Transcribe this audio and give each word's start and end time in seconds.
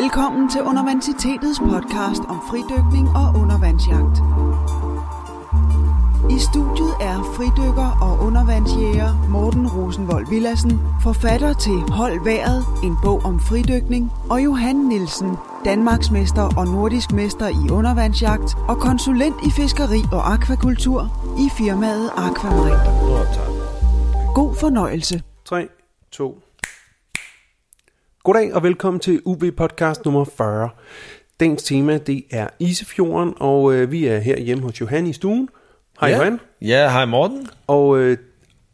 Velkommen 0.00 0.50
til 0.50 0.62
Undervandsitetets 0.62 1.58
podcast 1.58 2.22
om 2.28 2.40
fridykning 2.50 3.06
og 3.20 3.26
undervandsjagt. 3.42 4.16
I 6.36 6.38
studiet 6.48 6.94
er 7.00 7.16
fridykker 7.36 7.90
og 8.06 8.26
undervandsjæger 8.26 9.28
Morten 9.28 9.66
Rosenvold 9.68 10.26
Villassen, 10.30 10.80
forfatter 11.02 11.52
til 11.52 11.78
Hold 11.98 12.24
Været, 12.24 12.64
en 12.84 12.96
bog 13.02 13.20
om 13.24 13.40
fridykning, 13.40 14.12
og 14.30 14.44
Johan 14.44 14.76
Nielsen, 14.76 15.30
Danmarksmester 15.64 16.58
og 16.58 16.66
nordisk 16.66 17.12
mester 17.12 17.48
i 17.48 17.70
undervandsjagt 17.70 18.56
og 18.68 18.76
konsulent 18.76 19.36
i 19.46 19.50
fiskeri 19.50 20.00
og 20.12 20.32
akvakultur 20.32 21.00
i 21.38 21.46
firmaet 21.58 22.10
Aquamarin. 22.16 22.80
God 24.34 24.54
fornøjelse. 24.54 25.22
3, 25.44 25.68
2. 26.12 26.45
Goddag 28.26 28.54
og 28.54 28.62
velkommen 28.62 29.00
til 29.00 29.20
UB 29.24 29.44
podcast 29.56 30.04
nummer 30.04 30.24
40. 30.24 30.68
Dagens 31.40 31.62
tema 31.62 31.98
det 31.98 32.24
er 32.30 32.46
Isefjorden, 32.58 33.34
og 33.36 33.74
øh, 33.74 33.90
vi 33.92 34.06
er 34.06 34.18
her 34.18 34.40
hjemme 34.40 34.64
hos 34.64 34.80
Johan 34.80 35.06
i 35.06 35.12
stuen. 35.12 35.48
Hej 36.00 36.08
ja. 36.10 36.16
Johan. 36.16 36.40
Ja, 36.62 36.90
hej 36.90 37.04
Morten. 37.04 37.48
Og 37.66 37.98
øh, 37.98 38.18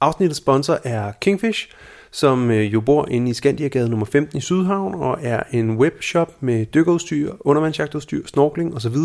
afsnittets 0.00 0.38
sponsor 0.38 0.78
er 0.84 1.12
Kingfish, 1.20 1.68
som 2.10 2.50
øh, 2.50 2.72
jo 2.72 2.80
bor 2.80 3.08
inde 3.10 3.30
i 3.30 3.34
Skandiagade 3.34 3.88
nummer 3.88 4.06
15 4.06 4.38
i 4.38 4.40
Sydhavn, 4.40 4.94
og 4.94 5.18
er 5.22 5.42
en 5.50 5.76
webshop 5.76 6.32
med 6.40 6.66
dykkerudstyr, 6.66 7.32
undervandsjagtudstyr, 7.40 8.26
snorkling 8.26 8.74
osv. 8.74 8.96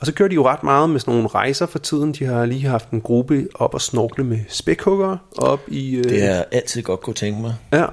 Og 0.00 0.06
så 0.06 0.14
kører 0.14 0.28
de 0.28 0.34
jo 0.34 0.46
ret 0.46 0.62
meget 0.62 0.90
med 0.90 1.00
sådan 1.00 1.14
nogle 1.14 1.28
rejser 1.28 1.66
for 1.66 1.78
tiden. 1.78 2.12
De 2.12 2.24
har 2.24 2.46
lige 2.46 2.66
haft 2.66 2.90
en 2.90 3.00
gruppe 3.00 3.48
op 3.54 3.74
og 3.74 3.80
snorkle 3.80 4.24
med 4.24 4.38
spækhuggere 4.48 5.18
op 5.38 5.60
i... 5.68 5.96
Øh, 5.96 6.04
Det 6.04 6.22
har 6.22 6.28
jeg 6.28 6.44
altid 6.52 6.82
godt 6.82 7.00
kunne 7.00 7.14
tænke 7.14 7.40
mig. 7.40 7.54
Ja. 7.72 7.86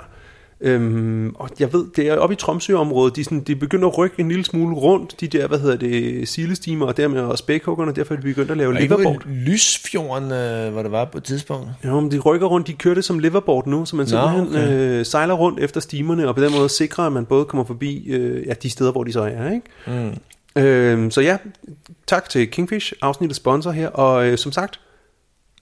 Øhm, 0.62 1.36
og 1.36 1.50
jeg 1.60 1.74
ved, 1.74 1.86
det 1.96 2.08
er 2.08 2.18
oppe 2.18 2.34
i 2.34 2.36
Tromsø-området, 2.36 3.16
de, 3.16 3.24
sådan, 3.24 3.40
de 3.40 3.56
begynder 3.56 3.88
at 3.88 3.98
rykke 3.98 4.20
en 4.20 4.30
lille 4.30 4.46
smule 4.46 4.76
rundt, 4.76 5.22
de 5.22 5.28
der, 5.28 5.48
hvad 5.48 5.60
hedder 5.60 5.78
det, 5.78 6.28
silestimer, 6.28 6.86
og 6.86 6.98
dermed 6.98 7.22
også 7.22 7.42
spækhuggerne, 7.42 7.92
derfor 7.92 8.14
er 8.14 8.18
de 8.18 8.24
begyndt 8.24 8.52
at 8.52 8.58
lave 8.58 8.74
Og 8.74 8.82
ikke 8.82 8.96
liverboard. 8.96 9.26
ude 9.26 9.36
i 9.36 9.38
Lysfjorden, 9.38 10.32
øh, 10.32 10.72
hvor 10.72 10.82
det 10.82 10.92
var 10.92 11.06
på 11.06 11.18
et 11.18 11.24
tidspunkt. 11.24 11.68
Jo, 11.86 12.00
men 12.00 12.12
de 12.12 12.20
rykker 12.20 12.48
rundt, 12.48 12.68
de 12.68 12.74
kører 12.74 12.96
det 12.96 13.06
som 13.06 13.20
liverboard 13.20 13.68
nu, 13.68 13.86
så 13.86 13.96
man 13.96 14.08
simpelthen 14.08 14.48
okay. 14.48 15.00
øh, 15.00 15.06
sejler 15.06 15.34
rundt 15.34 15.60
efter 15.60 15.82
stimerne, 15.82 16.28
og 16.28 16.36
på 16.36 16.42
den 16.42 16.52
måde 16.52 16.70
sikrer, 16.70 17.04
at 17.04 17.12
man 17.12 17.26
både 17.26 17.46
kommer 17.46 17.64
forbi 17.64 18.08
øh, 18.08 18.48
ja, 18.48 18.54
de 18.54 18.70
steder, 18.70 18.92
hvor 18.92 19.04
de 19.04 19.12
så 19.14 19.22
er. 19.22 19.52
Ikke? 19.52 20.14
Mm. 20.56 20.62
Øh, 20.62 21.12
så 21.12 21.22
ja, 21.22 21.38
tak 22.08 22.30
til 22.30 22.52
Kingfish, 22.52 22.94
afsnittets 23.02 23.38
sponsor 23.38 23.72
her, 23.72 23.88
og 23.88 24.28
øh, 24.28 24.38
som 24.38 24.52
sagt, 24.52 24.80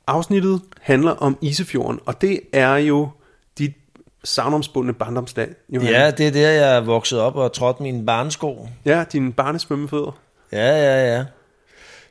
afsnittet 0.08 0.61
handler 0.81 1.11
om 1.11 1.38
Isefjorden, 1.42 2.00
og 2.05 2.22
det 2.22 2.39
er 2.53 2.75
jo 2.75 3.09
dit 4.26 4.30
savnomsbundne 4.30 4.94
barndomsland. 4.94 5.56
Johan. 5.70 5.90
Ja, 5.90 6.12
det 6.12 6.28
er 6.28 6.31
der, 6.31 6.50
jeg 6.50 6.88
vokset 6.88 7.20
op 7.20 7.36
og 7.36 7.54
trådt 7.54 7.80
mine 7.80 8.06
barnesko. 8.06 8.67
Ja, 8.86 9.04
dine 9.12 9.34
barnesvømmefødder. 9.34 10.20
Ja, 10.52 10.67
ja, 10.67 11.16
ja. 11.16 11.26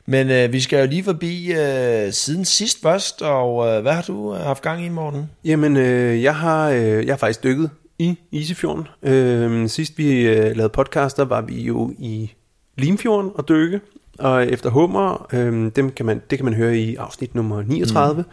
Men 0.07 0.31
øh, 0.31 0.53
vi 0.53 0.61
skal 0.61 0.81
jo 0.81 0.87
lige 0.87 1.05
forbi 1.05 1.53
øh, 1.53 2.13
siden 2.13 2.45
sidst 2.45 2.83
først, 2.83 3.23
og 3.23 3.69
øh, 3.69 3.83
hvad 3.83 3.93
har 3.93 4.03
du 4.03 4.33
haft 4.33 4.63
gang 4.63 4.85
i, 4.85 4.89
Morten? 4.89 5.31
Jamen, 5.45 5.77
øh, 5.77 6.23
jeg, 6.23 6.37
har, 6.37 6.71
øh, 6.71 7.07
jeg 7.07 7.13
har 7.13 7.17
faktisk 7.17 7.43
dykket 7.45 7.71
i 7.99 8.19
Isefjorden. 8.31 8.89
Øh, 9.03 9.69
sidst 9.69 9.99
vi 9.99 10.21
øh, 10.21 10.57
lavede 10.57 10.69
podcaster, 10.69 11.25
var 11.25 11.41
vi 11.41 11.63
jo 11.63 11.93
i 11.99 12.33
Limfjorden 12.77 13.31
og 13.35 13.49
dykke. 13.49 13.81
Og 14.19 14.47
efter 14.47 14.71
hummer, 14.71 15.27
øh, 15.33 15.71
dem 15.77 15.91
kan 15.91 16.07
man, 16.07 16.23
det 16.31 16.39
kan 16.39 16.45
man 16.45 16.55
høre 16.55 16.79
i 16.79 16.95
afsnit 16.97 17.35
nummer 17.35 17.63
39. 17.63 18.23
Mm. 18.23 18.29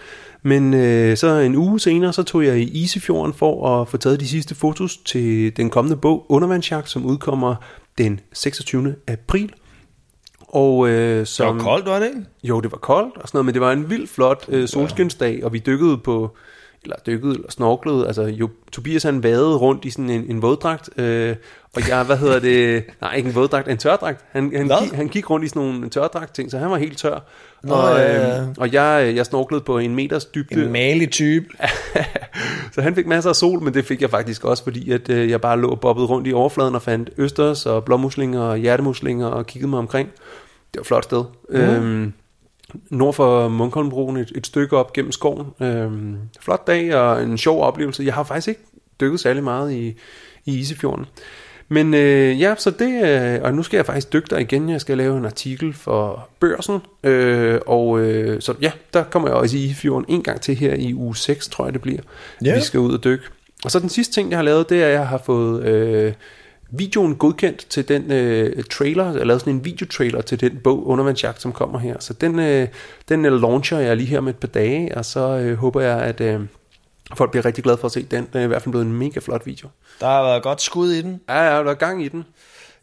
Men 0.49 0.73
øh, 0.73 1.17
så 1.17 1.27
en 1.27 1.55
uge 1.55 1.79
senere, 1.79 2.13
så 2.13 2.23
tog 2.23 2.45
jeg 2.45 2.57
i 2.57 2.63
Isefjorden 2.83 3.33
for 3.33 3.81
at 3.81 3.87
få 3.87 3.97
taget 3.97 4.19
de 4.19 4.27
sidste 4.27 4.55
fotos 4.55 4.97
til 4.97 5.57
den 5.57 5.69
kommende 5.69 5.97
bog 5.97 6.25
Undervandsjagt, 6.29 6.89
som 6.89 7.05
udkommer 7.05 7.55
den 7.97 8.19
26. 8.33 8.95
april. 9.07 9.53
Og 10.47 10.89
øh, 10.89 11.19
Det 11.19 11.27
som, 11.27 11.57
var 11.57 11.63
koldt, 11.63 11.85
var 11.85 11.99
det 11.99 12.07
ikke? 12.07 12.21
jo, 12.43 12.59
det 12.61 12.71
var 12.71 12.77
koldt 12.77 13.17
og 13.17 13.27
sådan 13.27 13.37
noget, 13.37 13.45
men 13.45 13.53
det 13.53 13.61
var 13.61 13.71
en 13.71 13.89
vild 13.89 14.07
flot 14.07 14.45
øh, 14.49 14.67
solskinsdag, 14.67 15.43
og 15.43 15.53
vi 15.53 15.59
dykkede 15.65 15.97
på, 15.97 16.35
eller 16.83 16.95
dykkede, 17.07 17.33
eller 17.33 17.51
snorklede, 17.51 18.07
altså 18.07 18.23
jo, 18.23 18.49
Tobias 18.71 19.03
han 19.03 19.23
vadede 19.23 19.57
rundt 19.57 19.85
i 19.85 19.89
sådan 19.89 20.09
en, 20.09 20.25
en 20.29 20.41
våddragt, 20.41 20.89
øh, 20.99 21.35
og 21.75 21.89
jeg, 21.89 22.03
hvad 22.03 22.17
hedder 22.17 22.39
det, 22.39 22.83
nej 23.01 23.13
ikke 23.15 23.29
en 23.29 23.35
våddragt, 23.35 23.67
en 23.67 23.77
tørdragt, 23.77 24.25
han, 24.31 24.51
han, 24.55 24.81
gik, 24.81 24.93
han 24.93 25.07
gik 25.07 25.29
rundt 25.29 25.45
i 25.45 25.47
sådan 25.47 25.61
nogle 25.61 25.89
tørdragt 25.89 26.35
ting, 26.35 26.51
så 26.51 26.57
han 26.57 26.71
var 26.71 26.77
helt 26.77 26.97
tør, 26.97 27.19
Nå, 27.63 27.73
og, 27.73 27.99
ja. 27.99 28.41
øh, 28.41 28.47
og 28.57 28.73
jeg, 28.73 29.13
jeg 29.15 29.25
snorklede 29.25 29.61
på 29.61 29.77
en 29.77 29.95
meters 29.95 30.25
dybde, 30.25 30.65
En 30.65 30.71
malig 30.71 31.11
type. 31.11 31.45
så 32.73 32.81
han 32.81 32.95
fik 32.95 33.07
masser 33.07 33.29
af 33.29 33.35
sol, 33.35 33.61
men 33.61 33.73
det 33.73 33.85
fik 33.85 34.01
jeg 34.01 34.09
faktisk 34.09 34.43
også, 34.43 34.63
fordi 34.63 34.91
at, 34.91 35.09
øh, 35.09 35.29
jeg 35.29 35.41
bare 35.41 35.59
lå 35.59 35.69
og 35.69 35.79
bobbede 35.79 36.07
rundt 36.07 36.27
i 36.27 36.33
overfladen 36.33 36.75
og 36.75 36.81
fandt 36.81 37.09
østers 37.17 37.65
og 37.65 37.85
blåmuslinger 37.85 38.41
og 38.41 38.57
hjertemuslinger 38.57 39.27
og 39.27 39.45
kiggede 39.45 39.69
mig 39.69 39.79
omkring. 39.79 40.09
Det 40.73 40.77
var 40.77 40.81
et 40.81 40.87
flot 40.87 41.03
sted. 41.03 41.23
Mm. 41.49 41.55
Øhm, 41.55 42.13
nord 42.89 43.13
for 43.13 43.47
Munkholmbroen, 43.47 44.17
et, 44.17 44.31
et 44.35 44.47
stykke 44.47 44.77
op 44.77 44.93
gennem 44.93 45.11
skoven. 45.11 45.47
Øhm, 45.61 46.17
flot 46.39 46.67
dag 46.67 46.95
og 46.95 47.23
en 47.23 47.37
sjov 47.37 47.63
oplevelse. 47.63 48.03
Jeg 48.03 48.13
har 48.13 48.23
faktisk 48.23 48.47
ikke 48.47 48.61
dykket 49.01 49.19
særlig 49.19 49.43
meget 49.43 49.71
i, 49.73 49.95
i 50.45 50.59
Isefjorden. 50.59 51.05
Men 51.73 51.93
øh, 51.93 52.41
ja, 52.41 52.55
så 52.57 52.71
det, 52.71 53.03
øh, 53.05 53.41
og 53.43 53.53
nu 53.53 53.63
skal 53.63 53.77
jeg 53.77 53.85
faktisk 53.85 54.13
dykke 54.13 54.27
der 54.29 54.37
igen. 54.37 54.69
Jeg 54.69 54.81
skal 54.81 54.97
lave 54.97 55.17
en 55.17 55.25
artikel 55.25 55.73
for 55.73 56.29
børsen. 56.39 56.79
Øh, 57.03 57.59
og 57.65 57.99
øh, 57.99 58.41
så 58.41 58.53
ja, 58.61 58.71
der 58.93 59.03
kommer 59.03 59.29
jeg 59.29 59.35
også 59.35 59.57
i 59.57 59.59
Isefjorden 59.59 60.05
en 60.09 60.23
gang 60.23 60.41
til 60.41 60.55
her 60.55 60.73
i 60.73 60.93
uge 60.93 61.15
6, 61.15 61.47
tror 61.47 61.65
jeg 61.65 61.73
det 61.73 61.81
bliver. 61.81 62.01
Ja. 62.45 62.55
Vi 62.55 62.61
skal 62.61 62.79
ud 62.79 62.93
og 62.93 63.03
dykke. 63.03 63.23
Og 63.65 63.71
så 63.71 63.79
den 63.79 63.89
sidste 63.89 64.13
ting, 64.13 64.29
jeg 64.29 64.37
har 64.37 64.43
lavet, 64.43 64.69
det 64.69 64.83
er, 64.83 64.87
at 64.87 64.93
jeg 64.93 65.07
har 65.07 65.21
fået 65.25 65.65
øh, 65.65 66.13
videoen 66.71 67.15
godkendt 67.15 67.65
til 67.69 67.87
den 67.87 68.11
øh, 68.11 68.63
trailer. 68.63 69.17
Jeg 69.17 69.27
lavet 69.27 69.41
sådan 69.41 69.53
en 69.53 69.65
videotrailer 69.65 70.21
til 70.21 70.41
den 70.41 70.59
bog 70.63 70.87
Undervandsjagt, 70.87 71.41
som 71.41 71.51
kommer 71.51 71.79
her. 71.79 71.95
Så 71.99 72.13
den, 72.13 72.39
øh, 72.39 72.67
den 73.09 73.25
øh, 73.25 73.41
launcher 73.41 73.79
jeg 73.79 73.97
lige 73.97 74.07
her 74.07 74.21
med 74.21 74.33
et 74.33 74.39
par 74.39 74.47
dage, 74.47 74.97
og 74.97 75.05
så 75.05 75.19
øh, 75.19 75.57
håber 75.57 75.81
jeg, 75.81 75.99
at 75.99 76.21
øh, 76.21 76.39
folk 77.15 77.31
bliver 77.31 77.45
rigtig 77.45 77.63
glade 77.63 77.77
for 77.77 77.85
at 77.85 77.91
se 77.91 78.03
den. 78.03 78.27
Den 78.33 78.41
er 78.41 78.43
i 78.43 78.47
hvert 78.47 78.61
fald 78.61 78.71
blevet 78.71 78.85
en 78.85 78.93
mega 78.93 79.19
flot 79.19 79.45
video. 79.45 79.67
Der 79.99 80.07
har 80.07 80.23
været 80.23 80.43
godt 80.43 80.61
skud 80.61 80.91
i 80.91 81.01
den. 81.01 81.21
Ja, 81.29 81.55
ja, 81.55 81.63
der 81.63 81.69
er 81.69 81.73
gang 81.73 82.05
i 82.05 82.07
den. 82.07 82.25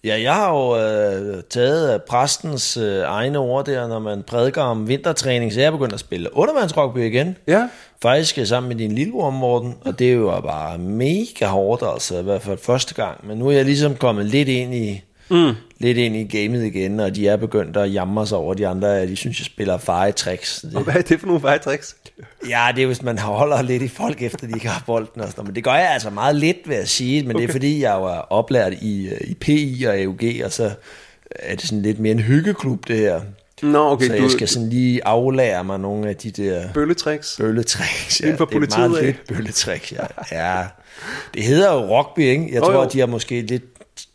Ja, 0.05 0.21
jeg 0.23 0.35
har 0.35 0.53
jo 0.53 0.77
øh, 0.77 1.43
taget 1.51 1.89
af 1.89 2.03
præstens 2.03 2.77
øh, 2.77 3.03
egne 3.03 3.39
ord 3.39 3.67
der, 3.67 3.89
når 3.89 3.99
man 3.99 4.23
prædiker 4.23 4.63
om 4.63 4.89
vintertræning, 4.89 5.53
så 5.53 5.61
jeg 5.61 5.67
er 5.67 5.71
begyndt 5.71 5.93
at 5.93 6.01
spille 6.01 6.37
undervandsrugby 6.37 6.99
igen. 6.99 7.37
Ja, 7.47 7.69
Faktisk 8.03 8.39
sammen 8.47 8.69
med 8.69 8.77
din 8.77 8.93
lillebror, 8.93 9.31
Morten, 9.31 9.75
og 9.81 9.99
det 9.99 10.09
er 10.09 10.13
jo 10.13 10.41
bare 10.41 10.79
mega 10.79 11.47
hårdt, 11.47 11.83
altså 11.93 12.19
i 12.19 12.23
hvert 12.23 12.43
fald 12.43 12.59
første 12.59 12.95
gang. 12.95 13.27
Men 13.27 13.39
nu 13.39 13.49
er 13.49 13.53
jeg 13.53 13.65
ligesom 13.65 13.97
kommet 13.97 14.27
lidt 14.27 14.49
ind 14.49 14.75
i, 14.75 15.03
mm. 15.31 15.53
lidt 15.79 15.99
ind 15.99 16.17
i 16.17 16.25
gamet 16.25 16.65
igen, 16.65 17.01
og 17.01 17.15
de 17.15 17.29
er 17.29 17.37
begyndt 17.37 17.77
at 17.77 17.95
jamre 17.95 18.27
sig 18.27 18.39
over 18.39 18.55
de 18.55 18.67
andre, 18.67 19.07
de 19.07 19.17
synes, 19.17 19.41
jeg 19.41 19.47
spiller 19.47 19.79
feje 19.79 20.13
tricks. 20.13 20.65
og 20.65 20.71
Det, 20.71 20.85
hvad 20.85 20.95
er 20.95 21.03
det 21.03 21.21
for 21.21 21.27
nogle 21.27 21.43
vejtricks? 21.43 21.97
ja, 22.49 22.69
det 22.77 22.83
er 22.83 22.87
hvis 22.87 23.03
man 23.03 23.19
holder 23.19 23.63
lidt 23.63 23.83
i 23.83 23.89
folk, 23.89 24.23
efter 24.23 24.47
de 24.47 24.53
ikke 24.55 24.69
har 24.69 24.83
bolden 24.87 25.23
og 25.23 25.29
sådan. 25.29 25.45
Men 25.45 25.55
det 25.55 25.65
gør 25.65 25.75
jeg 25.75 25.91
altså 25.93 26.11
meget 26.11 26.37
lidt, 26.37 26.69
vil 26.69 26.77
jeg 26.77 26.89
sige, 26.89 27.23
men 27.23 27.37
okay. 27.37 27.43
det 27.43 27.49
er 27.49 27.53
fordi, 27.53 27.83
jeg 27.83 27.95
jo 27.95 28.05
er 28.05 28.33
oplært 28.33 28.73
i, 28.73 29.09
øh, 29.09 29.21
i 29.31 29.35
PI 29.35 29.85
og 29.89 29.97
AUG, 29.97 30.45
og 30.45 30.53
så 30.53 30.71
er 31.31 31.55
det 31.55 31.65
sådan 31.65 31.83
lidt 31.83 31.99
mere 31.99 32.13
en 32.13 32.21
hyggeklub, 32.21 32.89
det 32.89 32.97
her. 32.99 33.21
Nå, 33.63 33.91
okay, 33.91 34.07
så 34.07 34.13
du 34.17 34.23
jeg 34.23 34.31
skal 34.31 34.49
sådan 34.49 34.69
lige 34.69 35.07
aflære 35.07 35.65
mig 35.65 35.81
nogle 35.81 36.09
af 36.09 36.17
de 36.17 36.31
der 36.31 36.73
bølletricks. 36.73 37.37
bølletricks. 37.39 38.21
Ja. 38.21 38.25
Inden 38.27 38.39
for 38.39 38.45
det 38.45 38.55
er 38.55 38.59
politiet 38.59 38.91
meget 38.91 38.99
af. 39.01 39.05
lidt 39.07 39.27
bølletricks, 39.29 39.93
ja. 39.93 40.05
ja. 40.33 40.65
Det 41.35 41.43
hedder 41.43 41.73
jo 41.73 41.79
rugby, 41.99 42.19
ikke? 42.21 42.45
Jeg 42.53 42.57
Jo, 42.61 42.65
tror, 42.65 42.83
jo. 42.83 42.89
de 42.93 42.99
har 42.99 43.07
måske 43.07 43.41
lidt 43.43 43.63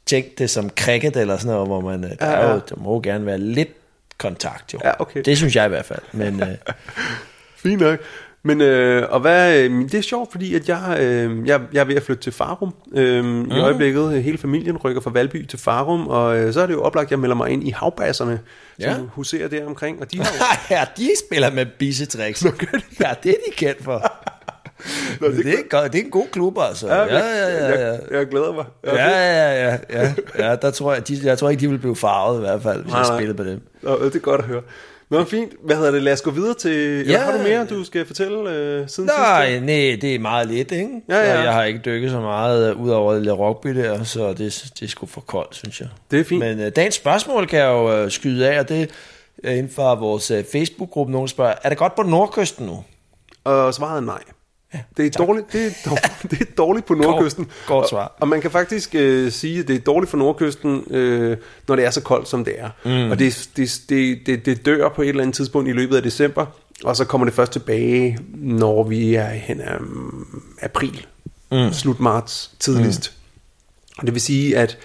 tænkt 0.06 0.40
det 0.40 0.50
som 0.50 0.70
cricket 0.70 1.16
eller 1.16 1.38
sådan 1.38 1.54
noget, 1.54 1.68
hvor 1.68 1.82
man, 1.82 2.04
øh, 2.04 2.10
der, 2.10 2.16
Ja, 2.32 2.46
ja. 2.46 2.54
jo, 2.54 2.62
der 2.70 2.76
må 2.78 3.02
gerne 3.02 3.26
være 3.26 3.38
lidt 3.38 3.70
kontakt, 4.18 4.74
jo. 4.74 4.80
Ja, 4.84 4.92
okay. 5.02 5.22
Det 5.26 5.38
synes 5.38 5.56
jeg 5.56 5.66
i 5.66 5.70
hvert 5.70 5.86
fald. 5.86 6.00
Men 6.12 6.42
øh, 6.44 6.48
Fint 7.58 7.82
nok. 7.82 8.00
Men, 8.46 8.62
øh, 8.62 9.08
og 9.10 9.20
hvad, 9.20 9.58
øh, 9.60 9.72
det 9.72 9.94
er 9.94 10.02
sjovt, 10.02 10.32
fordi 10.32 10.56
at 10.56 10.70
jeg, 10.70 10.98
øh, 11.00 11.48
jeg, 11.48 11.62
jeg 11.74 11.80
er 11.80 11.86
ved 11.86 11.96
at 11.96 12.04
flytte 12.04 12.24
til 12.24 12.32
Farum. 12.32 12.74
Øh, 12.96 13.26
mm. 13.26 13.52
I 13.52 13.60
øjeblikket, 13.60 14.24
hele 14.24 14.38
familien 14.38 14.78
rykker 14.78 15.02
fra 15.02 15.12
Valby 15.12 15.46
til 15.46 15.60
Farum, 15.60 16.08
og 16.08 16.38
øh, 16.38 16.54
så 16.54 16.62
er 16.62 16.66
det 16.66 16.74
jo 16.74 16.82
oplagt, 16.82 17.06
at 17.08 17.12
jeg 17.12 17.20
melder 17.20 17.36
mig 17.36 17.50
ind 17.50 17.68
i 17.68 17.70
havbasserne, 17.70 18.40
Ja. 18.80 18.96
som 18.96 19.08
huserer 19.14 19.48
der 19.48 19.66
omkring. 19.66 20.02
Og 20.02 20.12
de 20.12 20.18
har 20.18 20.26
jo, 20.70 20.76
ja, 20.76 20.86
de 20.98 21.10
spiller 21.28 21.52
med 21.52 21.66
bissetricks. 21.80 22.46
Ja, 23.00 23.10
det 23.24 23.30
er 23.32 23.36
de 23.48 23.52
kendt 23.56 23.84
for. 23.84 24.02
Nå, 25.22 25.28
det, 25.28 25.46
det, 25.46 25.54
er, 25.54 25.58
godt- 25.70 25.94
det 25.94 26.00
er 26.02 26.04
en 26.06 26.12
god 26.12 26.28
klub, 26.32 26.58
altså. 26.70 26.88
Ja, 26.88 27.02
ja, 27.04 27.18
ja. 27.18 27.48
ja, 27.48 27.80
ja. 27.80 27.92
Jeg, 27.92 28.00
jeg 28.12 28.28
glæder 28.28 28.54
mig. 28.54 28.66
Ja, 28.86 29.10
ja, 29.10 29.70
ja, 29.70 29.78
ja, 29.90 30.14
ja, 30.40 30.56
der 30.56 30.72
tror 30.72 30.94
jeg, 30.94 31.08
de, 31.08 31.20
jeg 31.24 31.38
tror 31.38 31.50
ikke, 31.50 31.62
de 31.62 31.70
vil 31.70 31.78
blive 31.78 31.96
farvet 31.96 32.38
i 32.38 32.40
hvert 32.40 32.62
fald, 32.64 32.82
hvis 32.82 32.92
Nej, 32.92 33.00
jeg 33.02 33.18
spillede 33.18 33.38
på 33.38 33.44
dem. 33.44 33.62
Nå, 33.82 34.06
det 34.06 34.16
er 34.16 34.20
godt 34.20 34.42
at 34.42 34.48
høre. 34.48 34.62
Nå, 35.14 35.24
fint. 35.24 35.52
Hvad 35.64 35.76
hedder 35.76 35.92
det? 35.92 36.04
Lad 36.04 36.14
os 36.14 36.22
gå 36.22 36.32
videre 36.32 36.54
til... 36.54 37.08
Ja. 37.08 37.22
Har 37.22 37.38
du 37.38 37.44
mere, 37.44 37.66
du 37.66 37.84
skal 37.84 38.06
fortælle 38.06 38.50
øh, 38.50 38.90
siden 38.90 39.10
Nej, 39.18 39.60
nej, 39.60 39.98
det 40.02 40.16
er 40.16 40.20
meget 40.20 40.48
lidt, 40.48 40.72
ikke? 40.72 40.90
Ja, 41.10 41.18
ja. 41.18 41.42
Jeg 41.42 41.54
har 41.54 41.64
ikke 41.64 41.82
dykket 41.86 42.12
så 42.12 42.20
meget 42.20 42.76
uh, 42.76 42.82
ud 42.82 42.90
over 42.90 43.14
det 43.14 43.40
rugby 43.40 43.70
der, 43.70 44.04
så 44.04 44.30
det, 44.30 44.72
det 44.80 44.82
er 44.82 44.88
sgu 44.88 45.06
for 45.06 45.22
koldt, 45.22 45.56
synes 45.56 45.82
jeg. 45.82 45.88
Det 46.12 46.20
er 46.20 46.24
fint. 46.24 46.40
Men 46.40 46.60
uh, 46.60 46.66
dagens 46.76 46.96
spørgsmål 46.96 47.48
kan 47.48 47.60
jeg 47.60 47.68
jo 47.68 48.04
uh, 48.04 48.12
skyde 48.12 48.50
af, 48.50 48.60
og 48.60 48.70
det 48.70 48.90
er 49.44 49.52
inden 49.52 49.72
for 49.72 49.96
vores 49.96 50.32
uh, 50.32 50.38
Facebook-gruppe, 50.52 51.12
nogen 51.12 51.28
spørger, 51.28 51.54
er 51.64 51.70
det 51.70 51.78
godt 51.78 51.96
på 51.96 52.04
nordkysten 52.04 52.66
nu? 52.66 52.84
Og 53.44 53.74
svaret 53.74 53.98
er 53.98 54.06
nej. 54.06 54.22
det, 54.98 55.06
er 55.06 55.10
dårligt, 55.10 55.54
det, 55.54 55.66
er 55.66 55.90
dårligt, 55.90 56.24
det 56.32 56.42
er 56.42 56.56
dårligt 56.58 56.86
på 56.86 56.94
nordkysten. 56.94 57.48
godt 57.68 57.90
svar. 57.90 58.06
Og, 58.06 58.12
og 58.20 58.28
man 58.28 58.42
kan 58.42 58.52
faktisk 58.52 58.96
øh, 58.96 59.32
sige, 59.32 59.60
at 59.60 59.68
det 59.68 59.76
er 59.76 59.80
dårligt 59.80 60.10
for 60.10 60.18
nordkysten, 60.18 60.84
øh, 60.90 61.38
når 61.68 61.76
det 61.76 61.86
er 61.86 61.90
så 61.90 62.02
koldt, 62.02 62.28
som 62.28 62.46
det 62.46 62.54
er. 62.58 62.70
Mm. 62.86 63.12
Og 63.12 63.20
det, 63.20 63.50
det, 63.58 63.82
det, 63.90 64.20
det, 64.26 64.46
det 64.46 64.66
dør 64.66 64.90
på 64.90 65.02
et 65.02 65.10
eller 65.10 65.22
andet 65.22 65.36
tidspunkt 65.36 65.70
i 65.70 65.74
løbet 65.74 65.96
af 65.96 66.04
december, 66.04 66.46
og 66.84 66.96
så 66.96 67.06
kommer 67.06 67.26
det 67.26 67.34
først 67.34 67.52
tilbage, 67.52 68.18
når 68.34 68.84
vi 68.84 69.16
er 69.16 69.30
hen 69.30 69.62
af 69.62 69.78
um, 69.80 70.44
april, 70.62 71.06
mm. 71.52 71.74
slut 71.74 72.00
marts 72.00 72.52
tidligst. 72.60 73.14
Mm. 73.16 73.20
Og 73.98 74.06
det 74.06 74.14
vil 74.14 74.22
sige, 74.22 74.58
at 74.58 74.78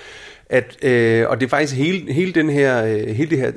at, 0.51 0.85
øh, 0.85 1.29
og 1.29 1.41
det 1.41 1.47
er 1.47 1.51
faktisk 1.51 1.75
hele, 1.75 2.13
hele, 2.13 2.33
den 2.33 2.51
her, 2.51 2.85
øh, 2.85 3.07
hele 3.07 3.31
det 3.31 3.39
her 3.39 3.53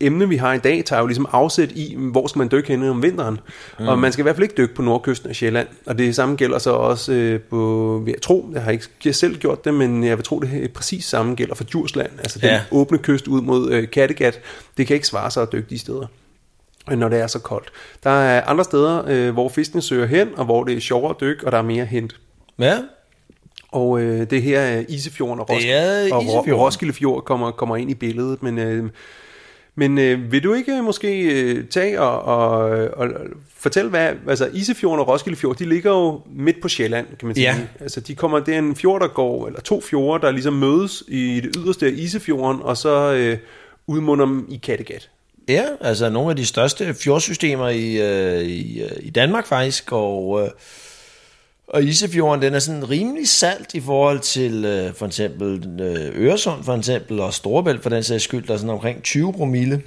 emne, 0.00 0.28
vi 0.28 0.36
har 0.36 0.52
i 0.52 0.58
dag, 0.58 0.84
tager 0.84 1.00
jo 1.00 1.06
ligesom 1.06 1.26
afsæt 1.32 1.72
i, 1.72 1.96
hvor 1.98 2.26
skal 2.26 2.38
man 2.38 2.48
dykke 2.52 2.68
henne 2.68 2.90
om 2.90 3.02
vinteren. 3.02 3.38
Mm. 3.80 3.88
Og 3.88 3.98
man 3.98 4.12
skal 4.12 4.22
i 4.22 4.24
hvert 4.24 4.36
fald 4.36 4.42
ikke 4.42 4.54
dykke 4.56 4.74
på 4.74 4.82
nordkysten 4.82 5.28
af 5.30 5.36
Sjælland. 5.36 5.68
Og 5.86 5.98
det 5.98 6.14
samme 6.16 6.36
gælder 6.36 6.58
så 6.58 6.70
også 6.70 7.12
øh, 7.12 7.40
på, 7.40 8.04
jeg 8.06 8.14
tro, 8.22 8.50
jeg 8.52 8.62
har 8.62 8.70
ikke 8.70 8.84
jeg 9.04 9.10
har 9.10 9.12
selv 9.14 9.36
gjort 9.38 9.64
det, 9.64 9.74
men 9.74 10.04
jeg 10.04 10.16
vil 10.16 10.24
tro, 10.24 10.40
det 10.40 10.64
er 10.64 10.68
præcis 10.68 11.04
samme 11.04 11.34
gælder 11.34 11.54
for 11.54 11.64
Djursland. 11.64 12.10
Altså 12.18 12.38
den 12.38 12.48
Ja. 12.48 12.60
åbne 12.70 12.98
kyst 12.98 13.28
ud 13.28 13.42
mod 13.42 13.70
øh, 13.72 13.90
Kattegat. 13.90 14.40
Det 14.76 14.86
kan 14.86 14.94
ikke 14.94 15.06
svare 15.06 15.30
sig 15.30 15.42
at 15.42 15.52
dykke 15.52 15.70
de 15.70 15.78
steder 15.78 16.06
øh, 16.90 16.98
når 16.98 17.08
det 17.08 17.20
er 17.20 17.26
så 17.26 17.38
koldt. 17.38 17.72
Der 18.04 18.10
er 18.10 18.42
andre 18.44 18.64
steder, 18.64 19.02
øh, 19.08 19.30
hvor 19.32 19.48
fiskene 19.48 19.82
søger 19.82 20.06
hen, 20.06 20.28
og 20.36 20.44
hvor 20.44 20.64
det 20.64 20.76
er 20.76 20.80
sjovere 20.80 21.10
at 21.10 21.20
dykke, 21.20 21.46
og 21.46 21.52
der 21.52 21.58
er 21.58 21.62
mere 21.62 21.84
hent. 21.84 22.16
Ja, 22.58 22.76
Og 23.72 24.00
øh, 24.00 24.30
det 24.30 24.42
her 24.42 24.60
er 24.60 24.84
Isefjorden 24.88 25.40
og, 25.40 25.46
Det 25.48 25.54
Roskilde, 25.56 25.74
er 25.74 26.14
og 26.14 26.22
Isefjorden. 26.22 26.54
Roskilde 26.54 26.92
Fjord 26.92 27.24
kommer, 27.24 27.50
kommer 27.50 27.76
ind 27.76 27.90
i 27.90 27.94
billedet. 27.94 28.42
Men, 28.42 28.58
øh, 28.58 28.90
men 29.74 29.98
øh, 29.98 30.32
vil 30.32 30.44
du 30.44 30.54
ikke 30.54 30.82
måske 30.82 31.22
øh, 31.22 31.66
tage 31.66 32.00
og, 32.00 32.22
og, 32.22 32.60
og 32.96 33.08
fortælle, 33.56 33.90
hvad 33.90 34.12
altså 34.28 34.48
Isefjorden 34.52 35.00
og 35.00 35.08
Roskilde 35.08 35.38
Fjord, 35.38 35.56
de 35.56 35.68
ligger 35.68 35.90
jo 35.90 36.20
midt 36.36 36.60
på 36.62 36.68
Sjælland, 36.68 37.06
kan 37.18 37.26
man 37.26 37.34
sige. 37.34 37.46
Ja. 37.46 37.56
Altså 37.80 38.00
de 38.00 38.14
kommer, 38.14 38.40
det 38.40 38.54
er 38.54 38.58
en 38.58 38.76
fjord, 38.76 39.00
der 39.00 39.08
går, 39.08 39.46
eller 39.46 39.60
to 39.60 39.80
fjorde, 39.80 40.26
der 40.26 40.32
ligesom 40.32 40.52
mødes 40.52 41.02
i 41.08 41.40
det 41.40 41.56
yderste 41.58 41.86
af 41.86 41.90
Isefjorden, 41.94 42.62
og 42.62 42.76
så 42.76 43.12
øh, 43.12 43.38
udmunder 43.86 44.26
dem 44.26 44.46
i 44.50 44.56
Kattegat. 44.56 45.10
Ja, 45.48 45.64
altså 45.80 46.10
nogle 46.10 46.30
af 46.30 46.36
de 46.36 46.46
største 46.46 46.94
fjordsystemer 46.94 47.68
i, 47.68 47.96
øh, 47.96 48.42
i, 48.42 48.82
øh, 48.82 48.90
i 49.00 49.10
Danmark 49.10 49.46
faktisk, 49.46 49.92
og, 49.92 50.42
øh, 50.42 50.50
og 51.70 51.84
Isefjorden, 51.84 52.42
den 52.42 52.54
er 52.54 52.58
sådan 52.58 52.90
rimelig 52.90 53.28
salt 53.28 53.74
i 53.74 53.80
forhold 53.80 54.20
til 54.20 54.64
øh, 54.64 54.94
for 54.94 55.06
eksempel 55.06 55.80
øh, 55.80 56.26
Øresund 56.26 56.64
for 56.64 56.74
eksempel, 56.74 57.20
og 57.20 57.34
Storebælt 57.34 57.82
for 57.82 57.90
den 57.90 58.02
sags 58.02 58.24
skyld, 58.24 58.46
der 58.46 58.54
er 58.54 58.58
sådan 58.58 58.70
omkring 58.70 59.02
20 59.02 59.32
promille. 59.32 59.82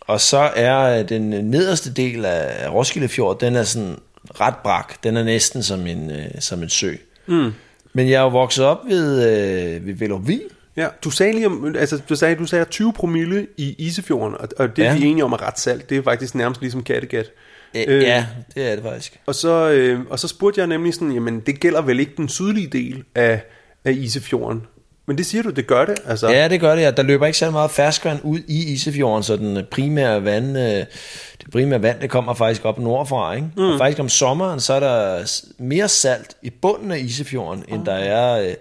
Og 0.00 0.20
så 0.20 0.50
er 0.56 0.98
øh, 0.98 1.08
den 1.08 1.30
nederste 1.30 1.92
del 1.92 2.24
af 2.24 2.72
Roskilde 2.72 3.08
Fjord, 3.08 3.40
den 3.40 3.56
er 3.56 3.62
sådan 3.62 3.96
ret 4.40 4.56
brak, 4.64 5.04
den 5.04 5.16
er 5.16 5.24
næsten 5.24 5.62
som 5.62 5.86
en, 5.86 6.10
øh, 6.10 6.26
som 6.40 6.62
en 6.62 6.68
sø. 6.68 6.94
Mm. 7.26 7.52
Men 7.92 8.08
jeg 8.08 8.14
er 8.14 8.22
jo 8.22 8.28
vokset 8.28 8.64
op 8.64 8.78
ved, 8.86 9.26
øh, 9.26 9.86
ved 9.86 9.94
Velovig, 9.94 10.40
Ja, 10.76 10.88
du 11.04 11.10
sagde 11.10 11.32
lige 11.32 11.46
om, 11.46 11.76
altså 11.78 12.00
du 12.08 12.16
sagde, 12.16 12.34
du 12.36 12.46
sagde 12.46 12.64
20 12.64 12.92
promille 12.92 13.46
i 13.56 13.74
Isefjorden, 13.78 14.34
og, 14.40 14.48
og 14.58 14.76
det 14.76 14.82
ja. 14.82 14.88
Ja. 14.88 14.98
vi 14.98 15.04
er 15.04 15.10
enige 15.10 15.24
om 15.24 15.32
er 15.32 15.46
ret 15.46 15.58
salt. 15.58 15.90
Det 15.90 15.98
er 15.98 16.02
faktisk 16.02 16.34
nærmest 16.34 16.60
ligesom 16.60 16.82
Kattegat. 16.82 17.26
øh, 17.74 18.02
ja, 18.02 18.26
det 18.54 18.70
er 18.70 18.74
det 18.74 18.84
faktisk. 18.84 19.20
Og 19.26 19.34
så, 19.34 19.70
øh, 19.70 20.00
og 20.10 20.18
så 20.18 20.28
spurgte 20.28 20.60
jeg 20.60 20.66
nemlig 20.66 20.94
sådan, 20.94 21.12
jamen 21.12 21.40
det 21.40 21.60
gælder 21.60 21.82
vel 21.82 22.00
ikke 22.00 22.12
den 22.16 22.28
sydlige 22.28 22.66
del 22.66 23.04
af, 23.14 23.40
af 23.84 23.92
Isefjorden. 23.92 24.62
Men 25.08 25.18
det 25.18 25.26
siger 25.26 25.42
du, 25.42 25.50
det 25.50 25.66
gør 25.66 25.84
det. 25.84 25.98
Altså, 26.06 26.28
Ja, 26.30 26.48
det 26.48 26.60
gør 26.60 26.76
det. 26.76 26.86
og 26.86 26.96
Der 26.96 27.02
løber 27.02 27.26
ikke 27.26 27.38
så 27.38 27.50
meget 27.50 27.70
ferskvand 27.70 28.18
ud 28.22 28.38
i 28.48 28.72
Isefjorden, 28.72 29.22
så 29.22 29.36
den 29.36 29.64
primære 29.70 30.24
vand, 30.24 30.58
øh, 30.58 30.64
det 30.64 31.50
primære 31.52 31.82
vand, 31.82 32.00
det 32.00 32.10
kommer 32.10 32.34
faktisk 32.34 32.64
op 32.64 32.78
nordfra. 32.78 33.34
Ikke? 33.34 33.48
Mm. 33.56 33.62
Og 33.62 33.78
faktisk 33.78 34.00
om 34.00 34.08
sommeren, 34.08 34.60
så 34.60 34.72
er 34.72 34.80
der 34.80 35.24
mere 35.58 35.88
salt 35.88 36.36
i 36.42 36.50
bunden 36.50 36.90
af 36.90 36.98
Isefjorden, 36.98 37.64
end 37.68 37.86
der 37.86 37.94
er 37.94 38.40
øh, 38.48 38.54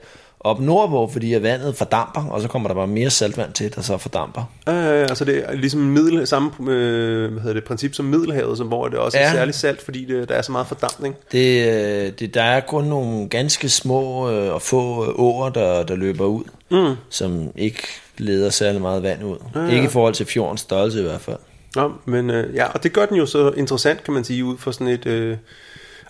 op 0.45 0.59
nordpå, 0.59 1.09
fordi 1.13 1.33
at 1.33 1.43
vandet 1.43 1.75
fordamper, 1.75 2.25
og 2.29 2.41
så 2.41 2.47
kommer 2.47 2.69
der 2.69 2.75
bare 2.75 2.87
mere 2.87 3.09
saltvand 3.09 3.53
til, 3.53 3.75
der 3.75 3.81
så 3.81 3.97
fordamper. 3.97 4.41
Øh, 4.69 4.75
altså 5.01 5.25
det 5.25 5.43
er 5.47 5.53
ligesom 5.55 5.79
middel, 5.81 6.27
samme 6.27 6.51
øh, 6.59 7.31
hvad 7.31 7.41
hedder 7.41 7.53
det, 7.53 7.63
princip 7.63 7.93
som 7.93 8.05
Middelhavet, 8.05 8.57
som, 8.57 8.67
hvor 8.67 8.87
det 8.87 8.99
også 8.99 9.17
ja. 9.17 9.23
er 9.23 9.27
Ja. 9.27 9.33
særligt 9.33 9.57
salt, 9.57 9.81
fordi 9.81 10.05
det, 10.05 10.29
der 10.29 10.35
er 10.35 10.41
så 10.41 10.51
meget 10.51 10.67
fordampning. 10.67 11.15
Det, 11.31 11.67
øh, 11.67 12.11
det, 12.19 12.33
der 12.33 12.41
er 12.43 12.59
kun 12.59 12.83
nogle 12.83 13.29
ganske 13.29 13.69
små 13.69 14.31
øh, 14.31 14.53
og 14.53 14.61
få 14.61 15.03
øh, 15.05 15.19
åer, 15.19 15.49
der, 15.49 15.83
der 15.83 15.95
løber 15.95 16.25
ud, 16.25 16.43
mm. 16.71 16.95
som 17.09 17.51
ikke 17.55 17.83
leder 18.17 18.49
særlig 18.49 18.81
meget 18.81 19.03
vand 19.03 19.23
ud. 19.23 19.37
Ja, 19.55 19.59
ja. 19.61 19.71
Ikke 19.71 19.85
i 19.85 19.89
forhold 19.89 20.13
til 20.13 20.25
fjordens 20.25 20.61
størrelse 20.61 20.99
i 20.99 21.03
hvert 21.03 21.21
fald. 21.21 21.37
Nå, 21.75 21.91
men 22.05 22.29
øh, 22.29 22.55
ja, 22.55 22.65
og 22.65 22.83
det 22.83 22.93
gør 22.93 23.05
den 23.05 23.17
jo 23.17 23.25
så 23.25 23.51
interessant, 23.51 24.03
kan 24.03 24.13
man 24.13 24.23
sige, 24.23 24.45
ud 24.45 24.57
for 24.57 24.71
sådan 24.71 24.87
et 24.87 25.05
øh, 25.05 25.37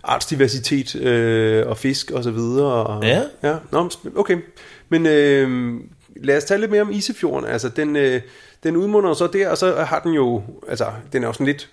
artsdiversitet 0.06 0.96
øh, 0.96 1.68
og 1.68 1.78
fisk 1.78 2.12
og 2.12 2.24
så 2.24 2.32
videre. 2.32 2.66
Og, 2.86 3.04
Ja. 3.04 3.22
ja 3.44 3.56
nå, 3.72 3.90
okay. 4.16 4.38
Men 4.90 5.06
øh, 5.06 5.74
lad 6.24 6.38
os 6.38 6.44
tale 6.44 6.60
lidt 6.62 6.72
mere 6.72 6.82
om 6.82 6.92
Isefjorden. 6.92 7.50
Altså, 7.50 7.70
den, 7.70 7.96
øh, 7.96 8.22
den 8.64 8.76
udmunder 8.78 9.14
så 9.14 9.28
der, 9.28 9.50
og 9.50 9.58
så 9.58 9.74
har 9.76 10.00
den 10.00 10.14
jo, 10.14 10.42
altså, 10.70 10.86
den 11.14 11.24
er 11.24 11.28
jo 11.28 11.34
sådan 11.34 11.46
lidt 11.46 11.70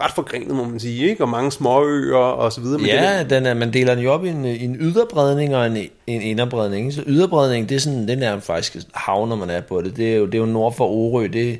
ret 0.00 0.12
forgrenet, 0.14 0.54
må 0.56 0.64
man 0.64 0.80
sige, 0.80 1.10
ikke? 1.10 1.24
Og 1.24 1.28
mange 1.28 1.52
småøer 1.52 2.16
og 2.16 2.52
så 2.52 2.60
videre. 2.60 2.78
Men 2.78 2.88
den 2.88 2.98
er, 2.98 3.16
Ja, 3.16 3.22
den 3.24 3.46
er, 3.46 3.54
man 3.54 3.72
deler 3.72 3.94
den 3.94 4.04
jo 4.04 4.12
op 4.12 4.24
i 4.24 4.28
en, 4.28 4.44
en 4.44 4.76
yderbredning 4.80 5.56
og 5.56 5.66
en, 5.66 5.76
en 6.06 6.22
inderbredning. 6.22 6.86
ikke? 6.86 6.96
Så 6.96 7.02
yderbredning, 7.06 7.68
det 7.68 7.74
er 7.74 7.78
sådan, 7.78 8.08
den 8.08 8.22
er 8.22 8.40
faktisk 8.40 8.76
hav, 8.94 9.26
når 9.26 9.36
man 9.36 9.50
er 9.50 9.60
på 9.60 9.82
det. 9.82 9.96
Det 9.96 10.12
er 10.12 10.16
jo, 10.16 10.26
det 10.26 10.34
er 10.34 10.38
jo 10.38 10.46
nord 10.46 10.74
for 10.76 10.86
Orø, 10.86 11.28
det, 11.32 11.58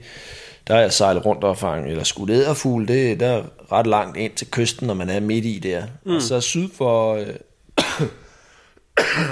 der 0.68 0.75
er 0.75 0.80
jeg 0.80 0.92
sejlet 0.92 1.26
rundt 1.26 1.44
og 1.44 1.58
fanget, 1.58 1.90
eller 1.90 2.04
skudt 2.04 2.30
æderfugl, 2.30 2.88
det 2.88 3.20
der 3.20 3.26
er 3.26 3.42
ret 3.72 3.86
langt 3.86 4.16
ind 4.16 4.32
til 4.32 4.50
kysten, 4.50 4.86
når 4.86 4.94
man 4.94 5.10
er 5.10 5.20
midt 5.20 5.44
i 5.44 5.58
der. 5.58 5.82
Mm. 6.06 6.14
Og 6.14 6.22
så 6.22 6.40
syd 6.40 6.69
for, 6.76 7.14
øh, 7.14 7.26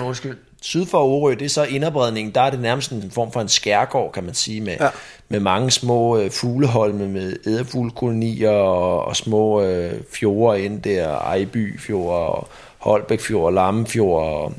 undskyld, 0.06 0.37
syd 0.62 0.87
for 0.87 0.98
Orø, 0.98 1.31
det 1.31 1.42
er 1.42 1.48
så 1.48 1.64
inderbredningen, 1.64 2.34
der 2.34 2.40
er 2.40 2.50
det 2.50 2.60
nærmest 2.60 2.90
en 2.92 3.10
form 3.10 3.32
for 3.32 3.40
en 3.40 3.48
skærgård, 3.48 4.12
kan 4.12 4.25
man 4.25 4.34
sige, 4.34 4.60
med, 4.60 4.76
Ja. 4.81 4.88
med 5.28 5.40
mange 5.40 5.70
små 5.70 6.19
øh, 6.19 6.31
fugleholme 6.31 7.08
med 7.08 7.37
æderfuglkolonier 7.46 8.50
og, 8.50 9.04
og 9.04 9.16
små 9.16 9.62
øh, 9.62 9.92
fjorde 10.12 10.62
ind 10.62 10.82
der, 10.82 11.08
Ejby 11.08 11.81
Fjord 11.81 12.14
og 12.14 12.48
Holbæk 12.78 13.20
Fjord 13.20 13.44
og 13.44 13.52
Lammefjord 13.52 14.26
og 14.26 14.52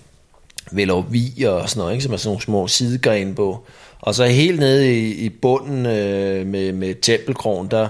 Velovig 0.71 1.49
og 1.49 1.69
sådan 1.69 1.79
noget, 1.81 1.93
ikke? 1.93 2.03
som 2.03 2.13
er 2.13 2.17
sådan 2.17 2.29
nogle 2.29 2.41
små 2.41 2.67
sidegrene 2.67 3.35
på. 3.35 3.65
Og 3.99 4.15
så 4.15 4.25
helt 4.25 4.59
nede 4.59 4.99
i, 4.99 5.11
i 5.25 5.29
bunden 5.29 5.85
øh, 5.85 6.47
med, 6.47 6.73
med 6.73 6.95
Tempelkrogen, 7.01 7.67
der, 7.71 7.87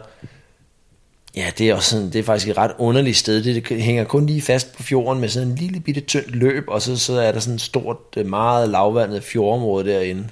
ja, 1.36 1.51
det 1.57 1.69
er, 1.69 1.75
også 1.75 1.89
sådan, 1.89 2.06
det 2.06 2.16
er 2.16 2.24
faktisk 2.24 2.50
et 2.50 2.57
ret 2.57 2.72
underligt 2.78 3.18
sted. 3.18 3.44
Det, 3.44 3.69
det 3.69 3.81
hænger 3.81 4.04
kun 4.04 4.25
lige 4.25 4.42
fast 4.42 4.75
på 4.78 4.83
fjorden 4.83 5.22
med 5.22 5.30
sådan 5.30 5.48
en 5.48 5.56
lille 5.56 5.80
bitte 5.80 6.01
tyndt 6.01 6.36
løb, 6.36 6.63
og 6.68 6.81
så, 6.81 6.98
så 6.98 7.13
er 7.13 7.31
der 7.31 7.40
sådan 7.40 7.56
et 7.56 7.61
stort, 7.61 7.97
øh, 8.18 8.26
meget 8.26 8.69
lavvandet 8.69 9.23
fjordområde 9.23 9.90
derinde. 9.90 10.28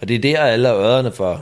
Og 0.00 0.08
det 0.08 0.14
er 0.14 0.20
der, 0.20 0.40
alle 0.40 0.68
ørrederne 0.68 1.12
fra, 1.12 1.40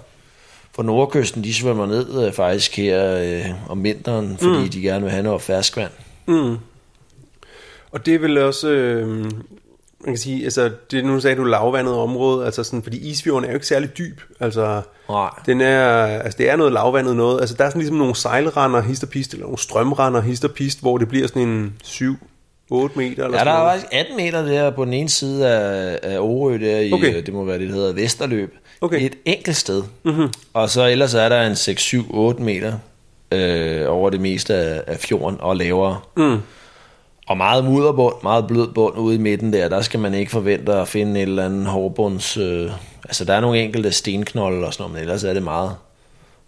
fra 0.77 0.83
nordkysten, 0.83 1.45
de 1.45 1.55
svømmer 1.55 1.87
ned 1.87 2.27
øh, 2.27 2.33
faktisk 2.33 2.77
her 2.77 3.17
øh, 3.17 3.71
om 3.71 3.85
vinteren, 3.85 4.37
fordi 4.41 4.59
mm. 4.59 4.69
de 4.69 4.81
gerne 4.81 5.03
vil 5.03 5.11
have 5.11 5.23
noget 5.23 5.43
ferskvand. 5.43 5.91
Mm. 6.27 6.57
Og 7.91 8.07
det 8.07 8.15
er 8.15 8.19
vel 8.19 8.39
også, 8.39 8.69
øh, 8.69 9.31
man 10.05 10.15
kan 10.15 10.19
sige, 10.19 10.45
altså, 10.45 10.71
det, 10.91 11.05
nu 11.05 11.21
sagde 11.21 11.37
du 11.37 11.45
lavvandet 11.45 11.95
område, 11.95 12.45
altså 12.47 12.65
sådan, 12.65 12.83
fordi 12.83 13.11
Isfjorden 13.11 13.45
er 13.45 13.49
jo 13.49 13.55
ikke 13.55 13.67
særlig 13.67 13.99
dyb, 13.99 14.21
altså, 14.41 14.83
Nej. 15.09 15.31
den 15.47 15.61
er, 15.61 16.05
altså 16.05 16.39
det 16.39 16.51
er 16.51 16.57
noget 16.57 16.73
lavvandet 16.73 17.17
noget, 17.17 17.41
altså 17.41 17.57
der 17.57 17.65
er 17.65 17.69
sådan 17.69 17.81
ligesom 17.81 17.97
nogle 17.97 18.17
sejlrender, 18.17 18.83
hist 18.83 19.03
og 19.03 19.09
pist, 19.09 19.33
eller 19.33 19.45
nogle 19.45 19.59
strømrender, 19.59 20.21
hist 20.21 20.45
og 20.45 20.51
pist, 20.51 20.81
hvor 20.81 20.99
det 20.99 21.09
bliver 21.09 21.27
sådan 21.27 21.43
en 21.43 21.75
7 21.83 22.17
8 22.71 22.99
meter 22.99 23.25
eller 23.25 23.39
Ja, 23.39 23.45
der 23.45 23.51
er 23.51 23.71
faktisk 23.71 23.87
18 23.93 24.17
meter 24.17 24.43
der 24.43 24.71
på 24.71 24.85
den 24.85 24.93
ene 24.93 25.09
side 25.09 25.49
af, 25.49 25.99
af 26.03 26.19
Orø, 26.19 26.59
der 26.59 26.81
i, 26.81 26.93
okay. 26.93 27.23
det 27.27 27.35
må 27.35 27.45
være 27.45 27.59
det, 27.59 27.69
der 27.69 27.75
hedder 27.75 27.93
Vesterløb. 27.93 28.55
Okay. 28.81 29.01
Et 29.01 29.15
enkelt 29.25 29.57
sted. 29.57 29.83
Mm-hmm. 30.05 30.29
Og 30.53 30.71
så 30.71 30.87
ellers 30.87 31.15
er 31.15 31.29
der 31.29 31.47
en 31.47 31.57
6, 31.57 31.83
7, 31.83 32.05
8 32.11 32.43
meter 32.43 32.73
øh, 33.33 33.85
over 33.89 34.11
det 34.11 34.21
meste 34.21 34.55
af, 34.55 34.83
af 34.87 34.99
fjorden 34.99 35.37
og 35.41 35.57
lavere. 35.57 36.01
Mm. 36.17 36.39
Og 37.33 37.39
meget 37.39 37.65
mudderbund, 37.65 38.15
meget 38.23 38.47
blød 38.47 38.69
bund 38.75 38.99
ude 38.99 39.15
i 39.15 39.19
midten 39.19 39.53
der, 39.53 39.69
der 39.69 39.81
skal 39.81 40.01
man 40.01 40.15
ikke 40.15 40.31
forvente 40.31 40.73
at 40.73 40.89
finde 40.89 41.21
et 41.21 41.29
eller 41.29 41.45
andet 41.45 41.67
hårbunds... 41.67 42.37
Øh, 42.37 42.71
altså 43.05 43.25
der 43.25 43.35
er 43.35 43.41
nogle 43.41 43.61
enkelte 43.61 43.93
stenknolde 43.93 44.67
og 44.67 44.75
sådan 44.75 44.83
noget, 44.83 44.95
men 44.95 45.01
ellers 45.01 45.25
er 45.25 45.33
det 45.33 45.43
meget, 45.43 45.77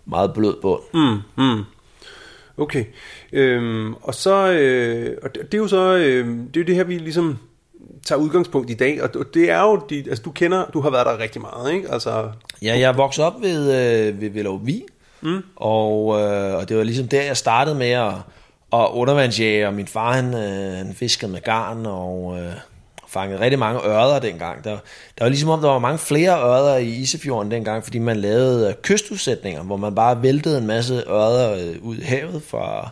meget 0.06 0.34
blød 0.34 0.54
bund. 0.62 0.80
Mm, 0.94 1.44
mm. 1.44 1.64
Okay. 2.58 2.84
Øhm, 3.32 3.94
og 3.94 4.14
så, 4.14 4.52
øh, 4.52 5.16
og 5.22 5.34
det, 5.34 5.42
det 5.52 5.54
er 5.54 5.62
jo 5.62 5.68
så, 5.68 5.94
øh, 5.96 6.26
det 6.26 6.56
er 6.56 6.60
jo 6.60 6.66
det 6.66 6.74
her, 6.74 6.84
vi 6.84 6.98
ligesom 6.98 7.38
tager 8.06 8.18
udgangspunkt 8.20 8.70
i 8.70 8.74
dag, 8.74 9.02
og 9.02 9.34
det 9.34 9.50
er 9.50 9.62
jo, 9.62 9.80
de, 9.90 10.04
altså 10.08 10.22
du 10.24 10.30
kender, 10.30 10.64
du 10.74 10.80
har 10.80 10.90
været 10.90 11.06
der 11.06 11.18
rigtig 11.18 11.40
meget, 11.40 11.72
ikke? 11.72 11.92
Altså, 11.92 12.30
Ja, 12.62 12.78
jeg 12.78 12.88
er 12.88 12.96
vokset 12.96 13.24
op 13.24 13.42
ved, 13.42 13.62
øh, 13.72 14.20
ved 14.20 14.30
Velovig, 14.30 14.84
mm. 15.20 15.42
og, 15.56 16.20
øh, 16.20 16.54
og 16.54 16.68
det 16.68 16.76
var 16.76 16.82
ligesom 16.82 17.08
der, 17.08 17.22
jeg 17.22 17.36
startede 17.36 17.76
med 17.76 17.90
at, 17.90 18.12
og 18.74 18.96
undervandsjæger. 18.96 19.70
min 19.70 19.86
far 19.86 20.12
han, 20.12 20.34
øh, 20.34 20.76
han 20.76 20.94
fiskede 20.94 21.32
med 21.32 21.40
garn, 21.40 21.86
og 21.86 22.38
øh, 22.38 22.52
fangede 23.08 23.40
rigtig 23.40 23.58
mange 23.58 23.80
ørder 23.80 24.18
dengang. 24.18 24.64
Der, 24.64 24.70
der 25.18 25.24
var 25.24 25.28
ligesom 25.28 25.48
om, 25.48 25.60
der 25.60 25.68
var 25.68 25.78
mange 25.78 25.98
flere 25.98 26.42
ørder 26.42 26.76
i 26.76 26.88
Isefjorden 26.88 27.50
dengang, 27.50 27.84
fordi 27.84 27.98
man 27.98 28.16
lavede 28.16 28.68
øh, 28.68 28.74
kystudsætninger, 28.82 29.62
hvor 29.62 29.76
man 29.76 29.94
bare 29.94 30.22
væltede 30.22 30.58
en 30.58 30.66
masse 30.66 30.94
ørder 31.08 31.54
øh, 31.54 31.82
ud 31.82 31.96
i 31.96 32.02
havet 32.02 32.42
fra, 32.42 32.90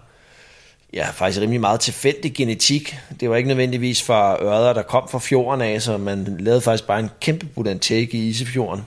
ja, 0.95 1.07
faktisk 1.13 1.41
rimelig 1.41 1.61
meget 1.61 1.81
tilfældig 1.81 2.35
genetik. 2.35 2.97
Det 3.21 3.31
var 3.31 3.37
ikke 3.37 3.49
nødvendigvis 3.49 4.03
fra 4.03 4.43
ørder, 4.43 4.73
der 4.73 4.83
kom 4.83 5.09
fra 5.09 5.19
fjorden 5.19 5.61
af, 5.61 5.83
så 5.83 5.99
man 5.99 6.37
lavede 6.41 6.61
faktisk 6.61 6.87
bare 6.87 7.01
en 7.01 7.11
kæmpe 7.21 7.47
budantæk 7.47 8.15
i 8.15 8.29
Isefjorden. 8.29 8.85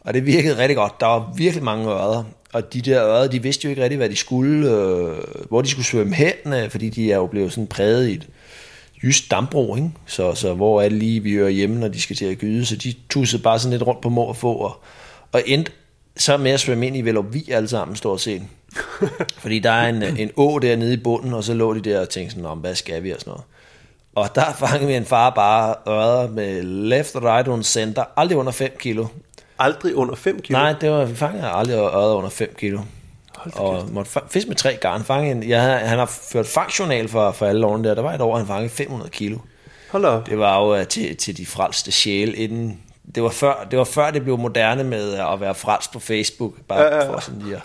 Og 0.00 0.14
det 0.14 0.26
virkede 0.26 0.58
rigtig 0.58 0.76
godt. 0.76 1.00
Der 1.00 1.06
var 1.06 1.32
virkelig 1.36 1.64
mange 1.64 1.88
ørder. 1.88 2.24
Og 2.52 2.72
de 2.72 2.80
der 2.80 3.04
ørder, 3.04 3.28
de 3.28 3.42
vidste 3.42 3.64
jo 3.64 3.70
ikke 3.70 3.82
rigtig, 3.82 3.96
hvad 3.96 4.10
de 4.10 4.16
skulle, 4.16 4.70
øh, 4.70 5.16
hvor 5.48 5.62
de 5.62 5.68
skulle 5.68 5.86
svømme 5.86 6.14
hen, 6.14 6.52
øh, 6.52 6.70
fordi 6.70 6.88
de 6.88 7.12
er 7.12 7.16
jo 7.16 7.26
blevet 7.26 7.52
sådan 7.52 7.66
præget 7.66 8.08
i 8.08 8.12
et 8.12 8.28
jysk 9.02 9.30
dambro, 9.30 9.76
ikke? 9.76 9.90
Så, 10.06 10.34
så 10.34 10.54
hvor 10.54 10.82
er 10.82 10.88
det 10.88 10.98
lige, 10.98 11.22
vi 11.22 11.32
hører 11.32 11.48
hjemme, 11.48 11.78
når 11.78 11.88
de 11.88 12.00
skal 12.00 12.16
til 12.16 12.24
at 12.24 12.38
gyde, 12.38 12.66
så 12.66 12.76
de 12.76 12.94
tussede 13.08 13.42
bare 13.42 13.58
sådan 13.58 13.72
lidt 13.72 13.86
rundt 13.86 14.00
på 14.00 14.08
må 14.08 14.22
og 14.22 14.36
få, 14.36 14.52
og, 14.52 14.80
og 15.32 15.42
endte 15.46 15.72
så 16.16 16.36
med 16.36 16.50
at 16.50 16.60
svømme 16.60 16.86
ind 16.86 16.96
i 16.96 17.00
Velovig 17.00 17.54
alle 17.54 17.68
sammen, 17.68 17.96
stort 17.96 18.20
set. 18.20 18.42
Fordi 19.42 19.58
der 19.58 19.70
er 19.70 19.88
en, 19.88 20.02
en 20.02 20.30
å 20.36 20.58
dernede 20.58 20.94
i 20.94 20.96
bunden, 20.96 21.34
og 21.34 21.44
så 21.44 21.54
lå 21.54 21.74
de 21.74 21.80
der 21.80 22.00
og 22.00 22.08
tænkte 22.08 22.30
sådan, 22.30 22.46
om 22.46 22.58
hvad 22.58 22.74
skal 22.74 23.02
vi 23.02 23.10
og 23.10 23.20
sådan 23.20 23.30
noget. 23.30 23.44
Og 24.14 24.34
der 24.34 24.52
fangede 24.52 24.86
vi 24.86 24.94
en 24.94 25.04
far 25.04 25.30
bare 25.30 25.74
ørder 25.88 26.28
med 26.28 26.62
left, 26.62 27.16
right 27.16 27.48
and 27.48 27.62
center, 27.62 28.04
aldrig 28.16 28.38
under 28.38 28.52
5 28.52 28.70
kilo. 28.78 29.06
Aldrig 29.58 29.94
under 29.96 30.14
5 30.14 30.40
kilo? 30.42 30.58
Nej, 30.58 30.72
det 30.80 30.90
var, 30.90 31.04
vi 31.04 31.14
fangede 31.16 31.48
aldrig 31.50 31.74
ørder 31.76 32.14
under 32.14 32.30
5 32.30 32.54
kilo. 32.58 32.80
Og 33.52 33.84
måtte 33.92 34.10
fa- 34.18 34.26
fiske 34.30 34.48
med 34.48 34.56
tre 34.56 34.76
garn. 34.80 35.04
Fange 35.04 35.30
en, 35.30 35.42
ja, 35.42 35.60
han 35.60 35.98
har 35.98 36.06
ført 36.32 36.46
fangjournal 36.46 37.08
for, 37.08 37.30
for 37.32 37.46
alle 37.46 37.66
årene 37.66 37.88
der. 37.88 37.94
Der 37.94 38.02
var 38.02 38.12
et 38.12 38.20
år, 38.20 38.36
han 38.36 38.46
fangede 38.46 38.68
500 38.70 39.10
kilo. 39.10 39.38
Hold 39.90 40.04
op. 40.04 40.26
Det 40.26 40.38
var 40.38 40.58
jo 40.60 40.74
uh, 40.80 40.82
til, 40.86 41.16
til 41.16 41.36
de 41.36 41.46
frelste 41.46 41.92
sjæle 41.92 42.32
inden... 42.36 42.80
Det 43.14 43.22
var, 43.22 43.28
før, 43.28 43.66
det 43.70 43.78
var 43.78 43.84
før 43.84 44.10
det 44.10 44.22
blev 44.22 44.38
moderne 44.38 44.84
med 44.84 45.12
uh, 45.12 45.32
at 45.32 45.40
være 45.40 45.54
frelst 45.54 45.92
på 45.92 45.98
Facebook. 46.00 46.52
Bare 46.68 46.80
Ja, 46.82 46.96
ja, 46.96 47.12
for 47.12 47.20
sådan 47.20 47.42
lige 47.42 47.56
at- 47.56 47.62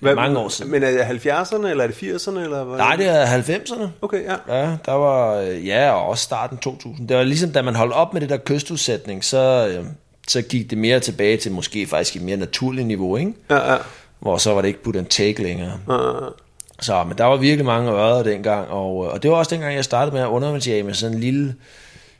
Det 0.00 0.08
er 0.10 0.14
mange 0.14 0.38
år 0.38 0.48
siden. 0.48 0.70
Men 0.70 0.82
er 0.82 0.90
det 0.90 1.26
70'erne, 1.26 1.66
eller 1.66 1.84
er 1.84 1.88
det 1.88 1.94
80'erne? 1.94 2.38
Eller 2.38 2.64
hvad? 2.64 2.78
Nej, 2.78 2.96
det 2.96 3.08
er 3.08 3.26
90'erne. 3.26 3.86
Okay, 4.02 4.24
ja. 4.24 4.56
Ja, 4.60 4.76
der 4.86 4.92
var, 4.92 5.34
øh, 5.34 5.66
ja, 5.66 5.90
og 5.90 6.08
også 6.08 6.22
starten 6.24 6.58
2000. 6.58 7.08
Det 7.08 7.16
var 7.16 7.22
ligesom, 7.22 7.50
da 7.52 7.62
man 7.62 7.74
holdt 7.76 7.92
op 7.92 8.12
med 8.12 8.20
det 8.20 8.28
der 8.30 8.36
kystudsætning, 8.46 9.24
så, 9.24 9.66
øh, 9.78 9.84
så 10.28 10.42
gik 10.42 10.70
det 10.70 10.78
mere 10.78 11.00
tilbage 11.00 11.36
til 11.36 11.52
måske 11.52 11.86
faktisk 11.86 12.16
et 12.16 12.22
mere 12.22 12.36
naturligt 12.36 12.86
niveau, 12.86 13.16
ikke? 13.16 13.32
Ja, 13.50 13.72
ja. 13.72 13.78
Hvor 14.20 14.36
så 14.36 14.54
var 14.54 14.60
det 14.60 14.68
ikke 14.68 14.82
put 14.82 14.96
and 14.96 15.06
take 15.06 15.42
længere. 15.42 15.78
ja, 15.88 15.94
ja. 15.94 16.28
Så, 16.80 17.04
men 17.04 17.18
der 17.18 17.24
var 17.24 17.36
virkelig 17.36 17.66
mange 17.66 17.92
ørder 17.92 18.22
dengang, 18.22 18.68
og, 18.68 19.06
øh, 19.06 19.12
og 19.12 19.22
det 19.22 19.30
var 19.30 19.36
også 19.36 19.54
dengang, 19.54 19.74
jeg 19.74 19.84
startede 19.84 20.14
med 20.14 20.22
at 20.22 20.28
undervandsjage 20.28 20.82
med 20.82 20.94
sådan 20.94 21.16
en 21.16 21.20
lille, 21.20 21.54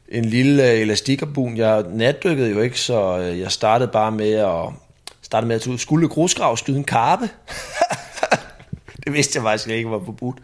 en 0.08 0.24
lille 0.24 0.70
øh, 0.70 0.80
elastikarbun. 0.80 1.56
Jeg 1.56 1.84
natdykkede 1.88 2.50
jo 2.50 2.60
ikke, 2.60 2.80
så 2.80 3.18
øh, 3.18 3.40
jeg 3.40 3.52
startede 3.52 3.90
bare 3.90 4.12
med 4.12 4.32
at, 4.32 4.72
startede 5.22 5.48
med 5.48 5.56
at 5.56 5.80
skulle 5.80 6.08
grusgrav 6.08 6.56
skyde 6.56 6.76
en 6.76 6.84
karpe. 6.84 7.28
det 9.04 9.12
vidste 9.12 9.36
jeg 9.36 9.42
faktisk 9.42 9.68
ikke 9.68 9.90
var 9.90 10.00
forbudt. 10.04 10.36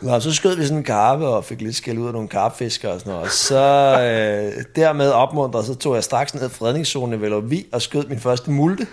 Nå, 0.00 0.20
så 0.20 0.34
skød 0.34 0.56
vi 0.56 0.62
sådan 0.64 0.76
en 0.78 0.84
karpe 0.84 1.26
og 1.26 1.44
fik 1.44 1.60
lidt 1.60 1.76
skæld 1.76 1.98
ud 1.98 2.06
af 2.06 2.12
nogle 2.12 2.28
karpfiskere 2.28 2.92
og 2.92 3.00
sådan 3.00 3.10
noget. 3.12 3.26
Og 3.26 3.32
så 3.32 3.56
øh, 3.56 4.64
dermed 4.76 5.10
opmuntret, 5.10 5.64
så 5.64 5.74
tog 5.74 5.94
jeg 5.94 6.04
straks 6.04 6.34
ned 6.34 6.46
i 6.46 6.52
fredningszonen 6.52 7.18
i 7.18 7.22
Velovi 7.22 7.66
og 7.72 7.82
skød 7.82 8.06
min 8.06 8.20
første 8.20 8.50
multe. 8.50 8.86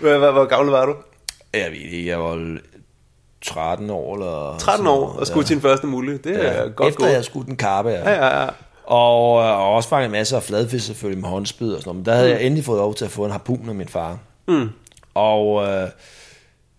Hvor, 0.00 0.30
hvor, 0.32 0.44
gammel 0.44 0.70
var 0.70 0.86
du? 0.86 0.94
Jeg 1.54 1.70
ved 1.70 1.78
ikke, 1.78 2.08
jeg 2.08 2.20
var 2.20 2.56
13 3.42 3.90
år 3.90 4.14
eller 4.14 4.56
13 4.58 4.62
sådan 4.66 4.86
år 4.86 5.16
og 5.18 5.26
skulle 5.26 5.46
til 5.46 5.54
din 5.56 5.62
første 5.62 5.86
mulle. 5.86 6.18
Det 6.18 6.44
er 6.46 6.62
Ja, 6.62 6.68
godt 6.68 6.88
efter 6.88 7.00
gået. 7.00 7.12
jeg 7.12 7.24
skudt 7.24 7.48
en 7.48 7.56
karpe, 7.56 7.88
ja. 7.88 8.10
Ja, 8.10 8.26
ja, 8.26 8.42
ja. 8.42 8.48
Og, 8.84 9.42
øh, 9.42 9.48
og 9.48 9.74
også 9.74 9.88
fanget 9.88 10.10
masser 10.10 10.36
af 10.36 10.42
fladfisk 10.42 10.86
selvfølgelig 10.86 11.20
med 11.22 11.28
håndspyd 11.30 11.72
og 11.72 11.80
sådan 11.80 11.88
noget. 11.88 11.96
Men 11.96 12.06
der 12.06 12.14
havde 12.14 12.30
jeg 12.30 12.42
endelig 12.42 12.64
fået 12.64 12.78
lov 12.78 12.94
til 12.94 13.04
at 13.04 13.10
få 13.10 13.24
en 13.24 13.30
harpun 13.30 13.68
af 13.68 13.74
min 13.74 13.88
far. 13.88 14.18
Mm. 14.48 14.68
Og 15.14 15.66
øh, 15.68 15.88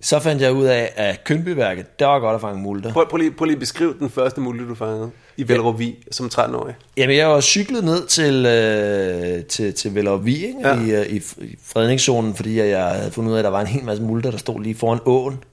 så 0.06 0.20
fandt 0.20 0.42
jeg 0.42 0.54
ud 0.54 0.66
af, 0.66 0.94
at 0.96 1.24
Kønbyværket, 1.24 2.00
der 2.00 2.06
var 2.06 2.20
godt 2.20 2.36
at 2.36 2.42
fange 2.42 2.62
multer. 2.62 2.94
Prøv, 2.94 3.10
prøv, 3.10 3.18
lige, 3.18 3.32
prøv 3.32 3.46
lige 3.46 3.56
at 3.56 3.60
beskrive 3.60 3.96
den 4.00 4.10
første 4.10 4.42
mulle, 4.42 4.70
du 4.70 4.76
fangede 4.76 5.10
i 5.38 5.48
Velrovi 5.48 5.96
som 6.12 6.32
13-årig. 6.34 6.76
Jamen, 6.98 7.18
jeg 7.18 7.30
var 7.30 7.42
cyklet 7.42 7.84
ned 7.84 8.06
til, 8.06 8.46
øh, 8.46 9.46
til, 9.46 9.74
til 9.74 9.96
Vellervi, 9.96 10.46
ikke? 10.46 10.60
Ja. 10.64 10.76
Ja. 10.76 10.82
I, 10.82 10.92
øh, 10.92 11.06
i, 11.06 11.22
i 11.42 11.58
fredningszonen, 11.64 12.36
fordi 12.36 12.58
jeg, 12.58 12.70
jeg 12.70 12.84
havde 12.86 13.12
fundet 13.12 13.32
ud 13.32 13.36
af, 13.36 13.40
at 13.40 13.44
der 13.44 13.50
var 13.50 13.62
en 13.62 13.68
hel 13.68 13.84
masse 13.84 14.04
multer, 14.04 14.32
der 14.32 14.38
stod 14.38 14.62
lige 14.62 14.76
foran 14.76 15.00
åen. 15.06 15.44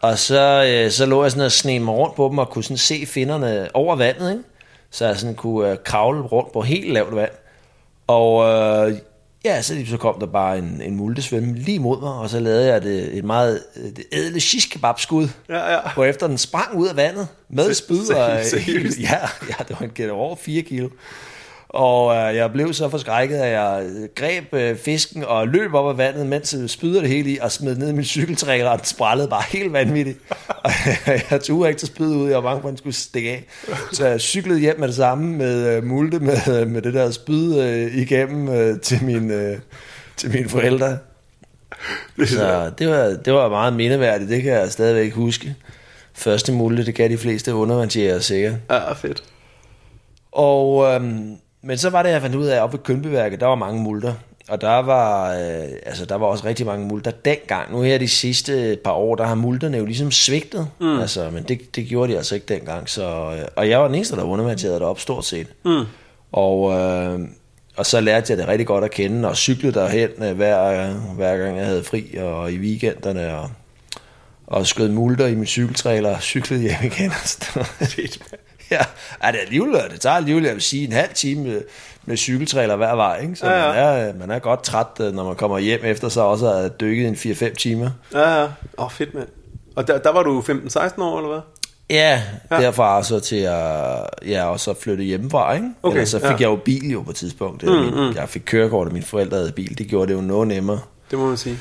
Og 0.00 0.18
så, 0.18 0.64
øh, 0.68 0.90
så 0.90 1.06
lå 1.06 1.22
jeg 1.22 1.30
sådan 1.30 1.44
og 1.44 1.52
sne 1.52 1.78
mig 1.78 1.94
rundt 1.94 2.14
på 2.14 2.28
dem, 2.28 2.38
og 2.38 2.50
kunne 2.50 2.64
sådan 2.64 2.76
se 2.76 3.06
finderne 3.06 3.68
over 3.74 3.96
vandet, 3.96 4.30
ikke? 4.30 4.44
Så 4.90 5.06
jeg 5.06 5.16
sådan 5.16 5.34
kunne 5.34 5.70
øh, 5.70 5.76
kravle 5.84 6.20
rundt 6.20 6.52
på 6.52 6.60
helt 6.60 6.92
lavt 6.92 7.16
vand. 7.16 7.30
Og 8.06 8.44
øh, 8.44 8.96
ja, 9.44 9.62
så, 9.62 9.74
lige 9.74 9.86
så 9.86 9.96
kom 9.96 10.20
der 10.20 10.26
bare 10.26 10.58
en, 10.58 10.82
en 10.84 10.96
multe 10.96 11.22
svømme 11.22 11.54
lige 11.54 11.78
mod 11.78 12.00
mig, 12.00 12.12
og 12.12 12.30
så 12.30 12.40
lavede 12.40 12.66
jeg 12.66 12.82
det, 12.82 13.16
et 13.16 13.24
meget 13.24 13.62
det 13.96 14.04
ædle 14.12 14.40
shish 14.40 14.70
kebab 14.70 15.00
skud. 15.00 15.28
Ja, 15.48 15.72
ja. 15.72 15.80
Hvorefter 15.94 16.26
den 16.26 16.38
sprang 16.38 16.76
ud 16.76 16.88
af 16.88 16.96
vandet 16.96 17.28
med 17.48 17.74
spyd. 17.74 18.10
Og, 18.10 18.44
seriøst? 18.44 19.00
ja, 19.10 19.18
ja, 19.48 19.64
det 19.68 19.76
var 19.80 19.86
en 19.86 19.90
gæt 19.90 20.10
over 20.10 20.36
4 20.36 20.62
kilo. 20.62 20.88
Og 21.74 22.16
øh, 22.16 22.36
jeg 22.36 22.52
blev 22.52 22.72
så 22.72 22.88
forskrækket, 22.88 23.36
at 23.36 23.52
jeg 23.52 23.86
greb 24.14 24.54
øh, 24.54 24.76
fisken 24.76 25.24
og 25.24 25.48
løb 25.48 25.74
op 25.74 25.88
af 25.88 25.98
vandet, 25.98 26.26
mens 26.26 26.54
jeg 26.60 26.70
spydede 26.70 27.00
det 27.00 27.08
hele 27.08 27.30
i, 27.30 27.38
og 27.38 27.52
smed 27.52 27.76
ned 27.76 27.88
i 27.88 27.92
min 27.92 28.04
cykeltrækker, 28.04 28.68
og 28.68 28.78
den 28.78 28.84
sprællede 28.84 29.28
bare 29.28 29.42
helt 29.48 29.72
vanvittigt. 29.72 30.18
Og 30.64 30.70
jeg 31.30 31.40
turde 31.42 31.68
ikke 31.68 31.78
til 31.78 31.88
spyd 31.88 32.06
ud, 32.06 32.28
jeg 32.28 32.36
var 32.36 32.42
bange 32.42 32.60
for, 32.60 32.68
at 32.68 32.70
den 32.70 32.78
skulle 32.78 32.94
stikke 32.94 33.30
af. 33.30 33.44
Så 33.92 34.06
jeg 34.06 34.20
cyklede 34.20 34.60
hjem 34.60 34.80
med 34.80 34.88
det 34.88 34.96
samme, 34.96 35.36
med 35.36 35.76
øh, 35.76 35.84
multe, 35.84 36.18
med, 36.20 36.66
med 36.66 36.82
det 36.82 36.94
der 36.94 37.10
spyd 37.10 37.60
øh, 37.60 37.96
igennem 37.96 38.48
øh, 38.48 38.80
til, 38.80 39.04
min, 39.04 39.30
øh, 39.30 39.58
til 40.16 40.30
mine 40.30 40.48
forældre. 40.48 40.98
Så 42.26 42.70
det 42.78 42.88
var, 42.88 43.04
det 43.24 43.32
var 43.32 43.48
meget 43.48 43.72
mindeværdigt, 43.72 44.30
det 44.30 44.42
kan 44.42 44.52
jeg 44.52 44.72
stadigvæk 44.72 45.12
huske. 45.12 45.54
Første 46.14 46.52
multe, 46.52 46.86
det 46.86 46.94
kan 46.94 47.10
de 47.10 47.18
fleste 47.18 47.54
undervandsjæger 47.54 48.18
sikkert. 48.18 48.54
Ja, 48.70 48.92
fedt. 48.92 49.22
Og, 50.32 50.94
øhm, 50.94 51.36
men 51.64 51.78
så 51.78 51.90
var 51.90 52.02
det, 52.02 52.10
jeg 52.10 52.22
fandt 52.22 52.36
ud 52.36 52.46
af, 52.46 52.56
at 52.56 52.62
oppe 52.62 52.78
ved 52.78 52.84
Kønbyværket, 52.84 53.40
der 53.40 53.46
var 53.46 53.54
mange 53.54 53.82
multer. 53.82 54.14
Og 54.48 54.60
der 54.60 54.78
var, 54.78 55.32
øh, 55.32 55.68
altså, 55.86 56.04
der 56.04 56.14
var 56.14 56.26
også 56.26 56.44
rigtig 56.44 56.66
mange 56.66 56.86
multer 56.86 57.10
dengang. 57.10 57.72
Nu 57.72 57.82
her 57.82 57.98
de 57.98 58.08
sidste 58.08 58.78
par 58.84 58.92
år, 58.92 59.14
der 59.14 59.24
har 59.24 59.34
multerne 59.34 59.78
jo 59.78 59.84
ligesom 59.84 60.10
svigtet. 60.10 60.68
Mm. 60.80 61.00
Altså, 61.00 61.30
men 61.30 61.42
det, 61.42 61.76
det 61.76 61.86
gjorde 61.86 62.12
de 62.12 62.16
altså 62.16 62.34
ikke 62.34 62.46
dengang. 62.46 62.88
Så, 62.88 63.04
øh, 63.38 63.44
og 63.56 63.68
jeg 63.68 63.80
var 63.80 63.86
den 63.86 63.94
eneste, 63.94 64.16
der 64.16 64.22
undervandsjægede 64.22 64.80
deroppe 64.80 65.02
stort 65.02 65.24
set. 65.24 65.46
Mm. 65.64 65.84
Og, 66.32 66.72
øh, 66.72 67.20
og 67.76 67.86
så 67.86 68.00
lærte 68.00 68.32
jeg 68.32 68.38
det 68.38 68.48
rigtig 68.48 68.66
godt 68.66 68.84
at 68.84 68.90
kende, 68.90 69.28
og 69.28 69.36
cyklede 69.36 69.74
derhen 69.74 70.10
øh, 70.22 70.36
hver, 70.36 70.92
hver 71.14 71.36
gang 71.36 71.56
jeg 71.58 71.66
havde 71.66 71.84
fri, 71.84 72.16
og 72.18 72.52
i 72.52 72.58
weekenderne, 72.58 73.36
og, 73.36 73.50
og 74.46 74.66
skød 74.66 74.88
multer 74.88 75.26
i 75.26 75.34
min 75.34 75.46
cykeltrailer, 75.46 76.14
og 76.14 76.22
cyklede 76.22 76.62
hjem 76.62 76.76
igen. 76.82 77.10
Fedt. 77.10 78.18
ja, 78.70 78.80
ja, 79.24 79.32
det, 79.32 79.38
er 79.38 79.42
alligevel, 79.42 79.72
det 79.92 80.00
tager 80.00 80.16
alligevel, 80.16 80.44
jeg 80.44 80.54
vil 80.54 80.62
sige, 80.62 80.86
en 80.86 80.92
halv 80.92 81.10
time 81.14 81.44
med, 81.44 81.60
med 82.04 82.16
cykeltrailer 82.16 82.76
hver 82.76 82.94
vej, 82.94 83.20
ikke? 83.22 83.36
så 83.36 83.46
Ja, 83.46 83.72
ja. 83.72 83.72
Man, 83.72 84.08
er, 84.08 84.12
man 84.18 84.30
er 84.30 84.38
godt 84.38 84.62
træt, 84.62 84.86
øh, 85.00 85.14
når 85.14 85.24
man 85.24 85.36
kommer 85.36 85.58
hjem 85.58 85.80
efter 85.84 86.08
så 86.08 86.20
også 86.20 86.48
at 86.50 86.56
have 86.56 86.70
dykket 86.80 87.06
en 87.08 87.14
4-5 87.14 87.54
timer. 87.54 87.90
Ja, 88.14 88.40
ja. 88.40 88.44
Åh, 88.44 88.50
oh, 88.76 88.90
fedt, 88.90 89.14
mand. 89.14 89.28
Og 89.76 89.88
der, 89.88 89.98
der 89.98 90.12
var 90.12 90.22
du 90.22 90.40
15-16 90.40 91.02
år, 91.02 91.18
eller 91.18 91.30
hvad? 91.30 91.40
Ja, 91.90 92.22
Ja. 92.50 92.60
derfra 92.60 93.02
så 93.02 93.20
til 93.20 93.36
at 93.36 94.06
ja, 94.26 94.44
og 94.44 94.60
så 94.60 94.74
flytte 94.80 95.04
hjemmefra, 95.04 95.52
ikke? 95.54 95.68
Okay, 95.82 95.96
Ellers 95.96 96.08
så 96.08 96.18
fik 96.18 96.24
ja. 96.24 96.30
jeg 96.30 96.40
jo 96.40 96.56
bil 96.56 96.90
jo 96.90 97.02
på 97.02 97.10
et 97.10 97.16
tidspunkt. 97.16 97.62
Mm, 97.62 97.70
min, 97.70 98.14
Jeg 98.14 98.28
fik 98.28 98.42
kørekort, 98.44 98.86
og 98.86 98.92
mine 98.92 99.04
forældre 99.04 99.36
havde 99.36 99.52
bil. 99.52 99.78
Det 99.78 99.86
gjorde 99.86 100.06
det 100.12 100.14
jo 100.14 100.20
noget 100.20 100.48
nemmere. 100.48 100.80
Det 101.10 101.18
må 101.18 101.26
man 101.26 101.36
sige. 101.36 101.58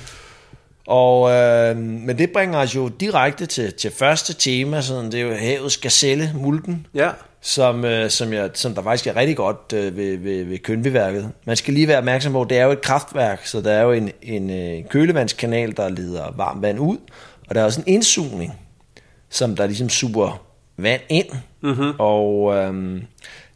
Og, 0.88 1.32
øh, 1.32 1.78
men 1.78 2.18
det 2.18 2.32
bringer 2.32 2.60
os 2.60 2.76
jo 2.76 2.88
direkte 2.88 3.46
til, 3.46 3.74
til 3.74 3.92
første 3.92 4.34
tema, 4.34 4.82
sådan, 4.82 5.12
det 5.12 5.20
er 5.20 5.24
jo 5.24 5.34
havets 5.34 5.78
gazelle, 5.78 6.32
multen, 6.36 6.88
Ja. 6.94 7.10
som, 7.42 7.86
øh, 7.86 8.10
som, 8.10 8.34
jeg, 8.34 8.50
som 8.54 8.76
der 8.76 8.84
faktisk 8.84 9.08
er 9.08 9.16
rigtig 9.16 9.38
godt 9.38 9.74
øh, 9.76 9.98
ved, 9.98 10.18
ved, 10.18 10.44
ved 10.46 10.58
Kønbyværket. 10.60 11.32
Man 11.46 11.56
skal 11.56 11.74
lige 11.74 11.88
være 11.88 11.98
opmærksom 11.98 12.32
på, 12.32 12.42
at 12.42 12.50
det 12.50 12.58
er 12.58 12.66
jo 12.66 12.72
et 12.72 12.82
kraftværk, 12.82 13.46
så 13.46 13.62
der 13.62 13.72
er 13.72 13.82
jo 13.82 13.92
en, 13.92 14.12
en 14.22 14.50
øh, 14.50 14.90
kølevandskanal, 14.90 15.78
der 15.78 15.90
leder 15.90 16.34
varmt 16.38 16.62
vand 16.62 16.80
ud, 16.80 16.98
og 17.50 17.56
der 17.56 17.62
er 17.62 17.66
også 17.66 17.82
en 17.82 17.94
indsugning, 17.94 18.54
som 19.30 19.56
der 19.56 19.66
ligesom 19.68 19.90
suger 19.90 20.42
vand 20.78 21.02
ind. 21.10 21.26
Mm-hmm. 21.62 21.92
Og 22.00 22.56
øhm, 22.56 23.02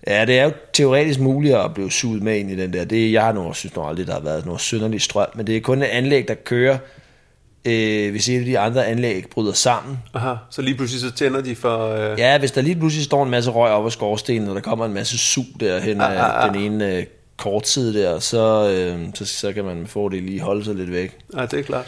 ja, 0.08 0.26
det 0.26 0.40
er 0.40 0.44
jo 0.44 0.52
teoretisk 0.74 1.20
muligt 1.20 1.56
at 1.56 1.74
blive 1.74 1.92
suget 1.92 2.24
med 2.24 2.38
ind 2.38 2.52
i 2.52 2.56
den 2.56 2.74
der. 2.74 2.86
Det, 2.86 3.12
jeg 3.12 3.24
har 3.24 3.32
nu 3.32 3.54
synes 3.54 3.76
nu 3.76 3.84
aldrig, 3.84 4.08
der 4.08 4.14
har 4.14 4.20
været 4.20 4.46
noget 4.46 4.62
synderlig 4.62 5.02
strøm, 5.02 5.28
men 5.36 5.48
det 5.48 5.58
er 5.58 5.62
kun 5.62 5.82
et 5.82 5.86
anlæg, 5.86 6.28
der 6.28 6.34
kører, 6.34 6.78
øh, 7.66 8.12
hvis 8.12 8.30
et 8.30 8.40
af 8.40 8.46
de 8.46 8.60
andre 8.60 8.86
anlæg 8.86 9.26
bryder 9.32 9.54
sammen. 9.54 10.00
Aha. 10.14 10.34
Så 10.50 10.62
lige 10.62 10.76
pludselig 10.78 11.02
så 11.02 11.12
tænder 11.12 11.42
de 11.42 11.56
for... 11.56 11.90
Øh... 12.12 12.20
Ja, 12.20 12.38
hvis 12.38 12.52
der 12.52 12.62
lige 12.62 12.76
pludselig 12.76 13.06
står 13.06 13.24
en 13.24 13.30
masse 13.30 13.52
røg 13.52 13.72
op 13.72 13.86
af 13.86 13.92
skorstenen, 13.92 14.50
og 14.50 14.56
der 14.56 14.62
kommer 14.62 14.86
en 14.86 14.94
masse 14.94 15.18
sug 15.18 15.46
derhen 15.60 16.02
af 16.02 16.06
Ah, 16.06 16.36
ah, 16.36 16.44
ah. 16.48 16.54
den 16.54 16.62
ene 16.64 16.96
øh, 16.96 17.06
kortside 17.38 18.02
der, 18.02 18.20
så, 18.20 18.70
øh, 18.70 19.00
så, 19.14 19.26
så 19.26 19.54
kan 19.54 19.66
man 19.66 19.78
med 19.78 19.88
fordel 19.88 20.24
lige 20.24 20.42
holde 20.42 20.66
sig 20.66 20.76
lidt 20.76 20.92
væk. 20.92 21.18
ja, 21.38 21.42
det 21.46 21.60
er 21.60 21.64
klart. 21.64 21.86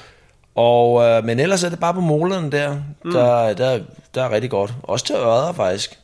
Og, 0.55 1.03
øh, 1.03 1.25
men 1.25 1.39
ellers 1.39 1.63
er 1.63 1.69
det 1.69 1.79
bare 1.79 1.93
på 1.93 2.01
målerne 2.01 2.51
der, 2.51 2.75
mm. 3.05 3.11
der, 3.11 3.53
der, 3.53 3.79
der 4.15 4.23
er 4.23 4.31
rigtig 4.31 4.49
godt. 4.49 4.73
Også 4.83 5.05
til 5.05 5.15
ørder 5.15 5.53
faktisk. 5.53 5.99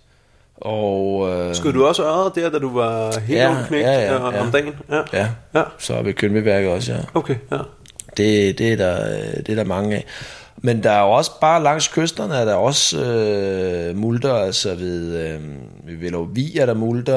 Og, 0.58 1.30
øh, 1.30 1.56
Skød 1.56 1.74
du 1.74 1.86
også 1.86 2.04
øret 2.04 2.36
der, 2.36 2.50
da 2.50 2.60
du 2.60 2.74
var 2.74 3.20
helt 3.20 3.40
Ja, 3.40 3.50
ung 3.50 3.68
knægt 3.68 3.84
ja, 3.88 3.92
ja, 3.92 4.16
øh, 4.28 4.34
ja. 4.34 4.42
om 4.42 4.52
dagen? 4.52 4.74
Ja. 4.92 5.02
Ja, 5.14 5.28
Ja. 5.56 5.64
så 5.80 5.94
er 5.94 6.02
vi 6.04 6.12
Kønbyværket 6.12 6.70
også, 6.72 6.94
ja. 6.94 7.00
Okay, 7.14 7.36
ja. 7.52 7.58
Det, 8.18 8.58
det, 8.58 8.74
er 8.74 8.76
der, 8.76 9.22
det 9.38 9.50
er 9.50 9.56
der 9.56 9.64
mange 9.64 9.96
af. 9.96 10.06
Men 10.58 10.84
der 10.84 10.92
er 10.92 11.02
jo 11.02 11.12
også 11.12 11.32
bare 11.42 11.64
langs 11.64 11.88
kysterne, 11.88 12.36
er 12.36 12.46
der 12.46 12.54
også 12.54 13.06
øh, 13.06 13.98
multer, 13.98 14.34
altså 14.34 14.76
ved, 14.76 15.18
øh, 15.18 15.40
ved 15.88 15.98
Velovig 15.98 16.58
er 16.58 16.66
der 16.66 16.74
multer, 16.74 17.16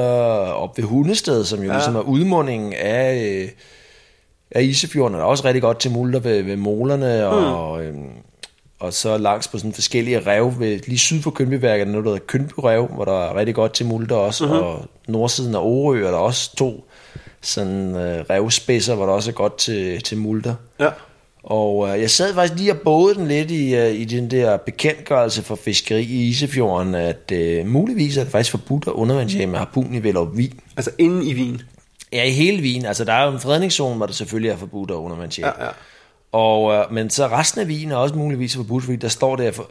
op 0.53 0.79
ved 0.79 0.85
Hundested, 0.85 1.45
som 1.45 1.59
jo 1.59 1.67
ja. 1.67 1.73
ligesom 1.73 1.97
er 1.97 2.01
udmundingen 2.01 2.73
af, 2.73 3.25
øh, 3.43 3.49
af 4.51 4.63
Isefjorden, 4.63 5.15
er 5.15 5.19
der 5.19 5.27
også 5.27 5.45
rigtig 5.45 5.63
godt 5.63 5.79
til 5.79 5.91
multer 5.91 6.21
ved, 6.21 6.43
ved 6.43 6.57
molerne, 6.57 7.27
og, 7.27 7.85
øh, 7.85 7.95
og 8.81 8.93
så 8.93 9.19
langs 9.19 9.49
på 9.49 9.59
sådan 9.59 9.73
forskellige 9.73 10.21
rev, 10.21 10.55
ved, 10.59 10.79
lige 10.87 10.99
syd 10.99 11.23
for 11.23 11.31
Kønbyværket, 11.31 11.87
er 11.87 11.91
noget, 11.91 12.05
der 12.05 12.11
hedder 12.11 12.27
Kønbyrev, 12.27 12.87
hvor 12.87 13.05
der 13.05 13.29
er 13.29 13.37
rigtig 13.37 13.55
godt 13.55 13.73
til 13.73 13.87
multer 13.87 14.17
også, 14.17 14.47
mm-hmm. 14.47 14.61
og 14.61 14.85
nordsiden 15.09 15.55
af 15.55 15.61
Orø 15.61 16.07
er 16.07 16.11
der 16.11 16.19
også 16.19 16.57
to 16.57 16.85
sådan 17.41 17.97
øh, 17.97 18.25
revspidser, 18.31 18.95
hvor 18.95 19.07
der 19.07 19.13
også 19.13 19.31
er 19.31 19.35
godt 19.35 19.59
til, 19.59 20.03
til 20.03 20.19
multer. 20.19 20.55
Ja. 20.81 20.89
Og 21.43 21.89
øh, 21.89 22.01
jeg 22.01 22.11
sad 22.11 22.35
faktisk 22.35 22.59
lige 22.59 22.73
og 22.73 22.79
både 22.79 23.15
den 23.15 23.29
lidt 23.29 23.51
i, 23.51 23.75
øh, 23.75 23.95
i 23.95 24.05
den 24.05 24.31
der 24.31 24.57
bekendtgørelse 24.57 25.43
for 25.43 25.57
fiskeri 25.57 26.03
i 26.03 26.27
Isefjorden, 26.27 26.95
at 26.95 27.33
øh, 27.33 27.67
muligvis 27.67 28.17
er 28.17 28.23
det 28.23 28.33
faktisk 28.33 28.51
forbudt 28.51 28.85
at 28.87 28.93
undervandsjage 28.93 29.47
med 29.47 29.59
harpun 29.59 29.95
i 29.95 30.03
Vellerup 30.03 30.37
Vin. 30.37 30.61
Altså 30.77 30.91
inden 30.99 31.23
i 31.23 31.35
Wien. 31.35 31.63
Ja, 32.13 32.25
i 32.25 32.31
hele 32.31 32.63
Wien. 32.63 32.85
Altså, 32.85 33.05
der 33.05 33.13
er 33.13 33.27
jo 33.27 33.33
en 33.33 33.41
fredningszone, 33.41 33.97
hvor 33.97 34.07
det 34.07 34.15
selvfølgelig 34.15 34.51
er 34.51 34.57
forbudt 34.57 34.91
at 34.91 34.95
undervandsjage. 34.95 35.53
Ja, 35.59 35.65
ja. 35.65 35.71
Og, 36.33 36.73
øh, 36.75 36.93
men 36.93 37.11
så 37.11 37.27
resten 37.27 37.61
af 37.61 37.67
Wien 37.67 37.93
er 37.93 37.97
også 37.97 38.15
muligvis 38.15 38.57
forbudt, 38.57 38.85
fordi 38.85 38.97
der 38.97 39.09
står 39.09 39.37
der 39.37 39.53
for, 39.53 39.71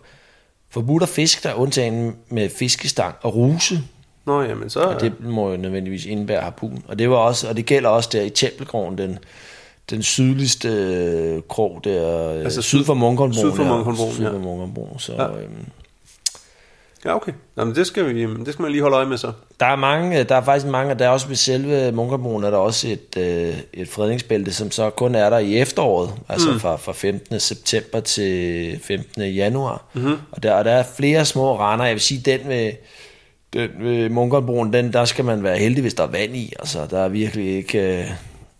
forbudt 0.70 1.04
at 1.04 1.10
fisk, 1.10 1.44
der 1.44 1.50
er 1.50 1.54
undtagen 1.54 2.16
med 2.30 2.50
fiskestang 2.50 3.16
og 3.22 3.36
ruse. 3.36 3.84
Nå, 4.28 4.42
jamen 4.42 4.70
så... 4.70 4.80
Og 4.80 5.02
det 5.02 5.14
må 5.20 5.52
jo 5.52 5.58
nødvendigvis 5.58 6.06
indebære 6.06 6.42
harpun. 6.42 6.84
Og 6.88 7.00
det, 7.00 7.10
var 7.10 7.16
også, 7.16 7.50
og 7.50 7.58
det 7.58 7.66
gælder 7.66 7.90
også 7.90 8.10
der 8.14 8.22
i 8.22 8.30
Tempelgården, 8.30 8.98
den, 8.98 9.20
den 9.90 10.04
sydligste 10.04 10.70
øh, 10.70 11.42
krog 11.50 11.82
der, 11.84 12.30
altså 12.30 12.44
Altså 12.44 12.62
syd 12.62 12.84
for 12.84 12.94
Munkholmbroen. 12.94 13.52
syd 13.52 13.56
for 13.56 13.64
Munkholmbroen, 13.64 14.14
Syd 14.14 14.24
ja. 14.24 14.30
for 14.30 14.38
Munkholmbroen. 14.38 15.00
Så, 15.00 15.14
Ja. 15.14 15.28
øhm, 15.28 15.66
Ja, 17.06 17.16
okay. 17.16 17.32
Nå, 17.56 17.66
men 17.66 17.76
det 17.76 17.88
skal, 17.88 18.16
vi, 18.16 18.22
det 18.46 18.54
skal 18.54 18.64
man 18.64 18.72
lige 18.72 18.82
holde 18.82 18.98
øje 18.98 19.06
med 19.06 19.18
så. 19.18 19.32
der 19.60 19.66
er 19.66 19.76
mange, 19.76 20.24
der 20.24 20.36
er 20.36 20.44
faktisk 20.44 20.68
mange, 20.68 20.92
og 20.92 21.00
der 21.00 21.06
er 21.06 21.10
også 21.10 21.28
ved 21.28 21.36
selve 21.36 21.92
Munkholmbroen, 21.92 22.44
er 22.44 22.50
der 22.50 22.58
også 22.58 22.88
et, 22.88 23.18
øh, 23.18 23.54
et 23.74 23.90
fredningsbælte, 23.90 24.54
som 24.54 24.72
så 24.72 24.90
kun 24.90 25.16
er 25.16 25.30
der 25.30 25.38
i 25.38 25.58
efteråret, 25.58 26.10
altså 26.30 26.52
mm. 26.52 26.60
fra, 26.60 26.76
fra 26.76 26.92
15. 26.92 27.40
september 27.40 28.00
til 28.00 28.80
15. 28.84 29.22
januar. 29.24 29.84
Mm-hmm. 29.94 30.16
Og, 30.32 30.44
der, 30.44 30.54
og 30.54 30.66
der 30.66 30.72
er 30.72 30.84
flere 30.98 31.26
små 31.26 31.60
render, 31.60 31.86
jeg 31.86 31.94
vil 31.94 32.02
sige, 32.02 32.22
den 32.26 32.40
ved, 32.50 32.72
den 33.58 33.70
ved 33.80 34.10
Munkholmbroen, 34.10 34.74
den, 34.74 34.94
der 34.94 35.06
skal 35.06 35.26
man 35.26 35.44
være 35.44 35.58
heldig, 35.58 35.82
hvis 35.82 35.94
der 35.94 36.04
er 36.04 36.08
vand 36.08 36.36
i, 36.36 36.54
altså 36.60 36.80
der 36.90 37.00
er 37.04 37.08
virkelig 37.08 37.56
ikke... 37.58 38.00
Øh, 38.00 38.06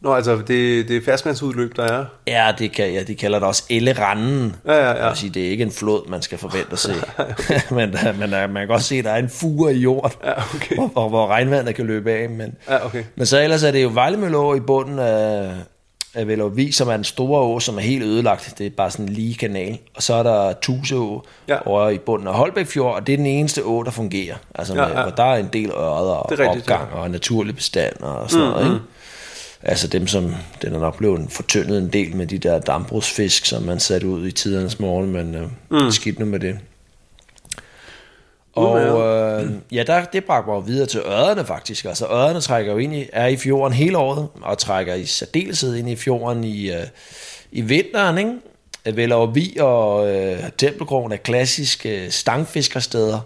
Nå, 0.02 0.14
altså, 0.14 0.36
det, 0.36 0.88
det 0.88 0.98
er 0.98 1.02
ferskvandsudløb, 1.06 1.76
der 1.76 1.84
er. 1.84 2.06
Ja, 2.28 2.52
det 2.60 2.72
kan, 2.72 2.94
ja, 2.94 3.04
de 3.04 3.16
kalder 3.16 3.40
det 3.40 3.48
også 3.48 3.64
elleranden. 3.70 4.56
Ja, 4.66 4.74
ja, 4.74 4.88
ja. 4.90 4.96
Det 5.02 5.10
vil 5.10 5.18
sige, 5.18 5.30
det 5.30 5.46
er 5.46 5.50
ikke 5.50 5.64
en 5.64 5.72
flod, 5.72 6.10
man 6.10 6.22
skal 6.22 6.38
forvente 6.38 6.68
at 6.72 6.80
se. 6.80 6.92
men, 7.76 7.92
der- 7.94 8.14
men 8.20 8.32
der, 8.32 8.48
man 8.48 8.62
kan 8.62 8.68
godt 8.68 8.84
se, 8.84 8.96
at 8.96 9.04
der 9.06 9.12
er 9.12 9.18
en 9.18 9.30
fure 9.30 9.74
i 9.74 9.78
jorden, 9.78 10.12
Ja, 10.24 10.32
okay. 10.56 10.76
hvor, 10.76 10.88
hvor, 10.88 11.10
hvor 11.10 11.28
regnvandet 11.28 11.76
kan 11.76 11.86
løbe 11.86 12.12
af. 12.12 12.30
Men, 12.30 12.56
Ja, 12.70 12.86
okay. 12.86 13.04
men 13.16 13.26
så 13.26 13.42
ellers 13.44 13.64
er 13.64 13.72
det 13.72 13.84
jo 13.84 13.90
Vejlemølleå 13.94 14.54
i 14.56 14.60
bunden 14.60 15.00
af, 15.00 15.50
af 16.18 16.28
Vellervig, 16.28 16.74
som 16.76 16.88
er 16.88 16.96
en 16.96 17.04
store 17.04 17.42
å, 17.42 17.60
som 17.60 17.78
er 17.78 17.82
helt 17.82 18.04
ødelagt. 18.04 18.54
Det 18.58 18.66
er 18.66 18.70
bare 18.78 18.92
sådan 18.92 19.06
en 19.08 19.14
lige 19.14 19.36
kanal. 19.36 19.78
Og 19.96 20.04
så 20.04 20.14
er 20.14 20.24
der 20.24 20.54
Tuseå 20.62 21.24
Ja. 21.48 21.54
ja. 21.54 21.68
over 21.68 21.90
i 21.90 21.98
bunden 21.98 22.28
af 22.28 22.34
Holbæk 22.34 22.68
Fjord, 22.68 22.96
og 22.96 23.08
det 23.08 23.14
er 23.14 23.18
den 23.18 23.26
eneste 23.26 23.62
å, 23.64 23.84
der 23.84 23.92
fungerer. 23.92 24.36
Altså, 24.56 24.76
Ja, 24.76 24.88
med, 24.88 24.96
ja. 24.96 25.02
hvor 25.02 25.12
der 25.12 25.24
er 25.24 25.38
en 25.38 25.50
del 25.54 25.70
ørder 25.70 26.16
og 26.16 26.32
rigtigt, 26.32 26.50
opgang 26.50 26.94
og 26.94 27.12
naturlig 27.12 27.56
bestand 27.56 27.96
og 28.02 28.32
sådan 28.32 28.48
noget. 28.48 28.66
Ikke? 28.66 28.80
Altså 29.64 29.88
dem, 29.88 30.08
som 30.08 30.36
den 30.62 30.76
er 30.76 30.80
nok 30.80 30.98
blevet 30.98 31.32
fortyndet 31.32 31.78
en 31.78 31.90
del 31.94 32.16
med 32.16 32.28
de 32.28 32.38
der 32.38 32.60
dambrugsfisk, 32.60 33.46
som 33.46 33.64
man 33.64 33.80
satte 33.80 34.08
ud 34.08 34.28
i 34.28 34.32
tidernes 34.32 34.80
morgen, 34.80 35.12
men 35.12 35.36
øh, 35.36 35.48
mm. 35.72 35.92
skidt 35.92 36.20
nu 36.20 36.26
med 36.26 36.40
det. 36.40 36.60
Og 38.58 38.82
øh, 38.82 39.52
ja, 39.72 39.84
der, 39.84 40.06
det 40.06 40.26
bragte 40.26 40.52
mig 40.52 40.68
videre 40.68 40.88
til 40.88 41.00
ørerne 41.00 41.46
faktisk. 41.46 41.86
Altså 41.86 42.06
ørerne 42.06 42.42
trækker 42.42 42.72
jo 42.72 42.78
ind 42.78 42.96
i, 42.96 43.10
er 43.14 43.28
i 43.28 43.38
fjorden 43.38 43.74
hele 43.74 43.98
året, 43.98 44.28
og 44.42 44.58
trækker 44.58 44.94
i 44.94 45.06
særdeleshed 45.06 45.76
ind 45.76 45.90
i 45.90 45.96
fjorden 45.96 46.44
i, 46.44 46.72
øh, 46.72 46.84
i 47.52 47.62
vinteren, 47.62 48.18
ikke? 48.18 48.32
Vellerup 48.94 49.38
og 49.60 50.16
øh, 50.16 50.40
Tempelgården 50.58 51.12
er 51.12 51.18
klassiske 51.18 52.06
øh, 52.06 52.12
stangfiskersteder. 52.12 53.20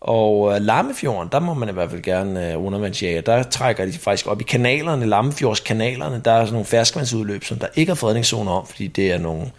Og 0.00 0.54
øh, 0.54 0.60
Lammefjorden, 0.60 1.28
der 1.32 1.40
må 1.40 1.54
man 1.54 1.68
i 1.68 1.72
hvert 1.72 1.90
fald 1.90 2.02
gerne 2.02 2.52
øh, 2.52 2.64
undervandsjage. 2.64 3.20
Der 3.20 3.42
trækker 3.42 3.86
de 3.86 3.92
faktisk 3.92 4.26
op 4.26 4.40
i 4.40 4.44
kanalerne, 4.44 5.06
Lammefjordskanalerne. 5.06 6.22
Der 6.24 6.32
er 6.32 6.40
sådan 6.40 6.52
nogle 6.52 6.66
ferskvandsudløb, 6.66 7.44
som 7.44 7.58
der 7.58 7.66
ikke 7.74 7.90
er 7.90 7.96
fredningszoner 7.96 8.52
om, 8.52 8.66
fordi 8.66 8.86
det 8.86 9.12
er 9.12 9.18
nogle... 9.18 9.50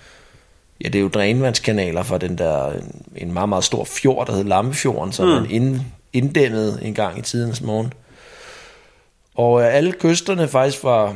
Ja, 0.83 0.89
det 0.89 0.95
er 0.95 1.01
jo 1.01 1.07
drænvandskanaler 1.07 2.03
fra 2.03 2.17
den 2.17 2.37
der 2.37 2.73
en 3.15 3.33
meget, 3.33 3.49
meget 3.49 3.63
stor 3.63 3.83
fjord, 3.83 4.27
der 4.27 4.33
hedder 4.33 4.49
Lammefjorden, 4.49 5.13
som 5.13 5.27
mm. 5.27 5.33
man 5.33 5.49
ind, 5.49 5.79
inddæmmede 6.13 6.79
en 6.81 6.93
gang 6.93 7.19
i 7.19 7.21
tidens 7.21 7.61
morgen. 7.61 7.93
Og 9.35 9.61
øh, 9.61 9.75
alle 9.75 9.91
kysterne 9.91 10.47
faktisk 10.47 10.81
fra, 10.81 11.13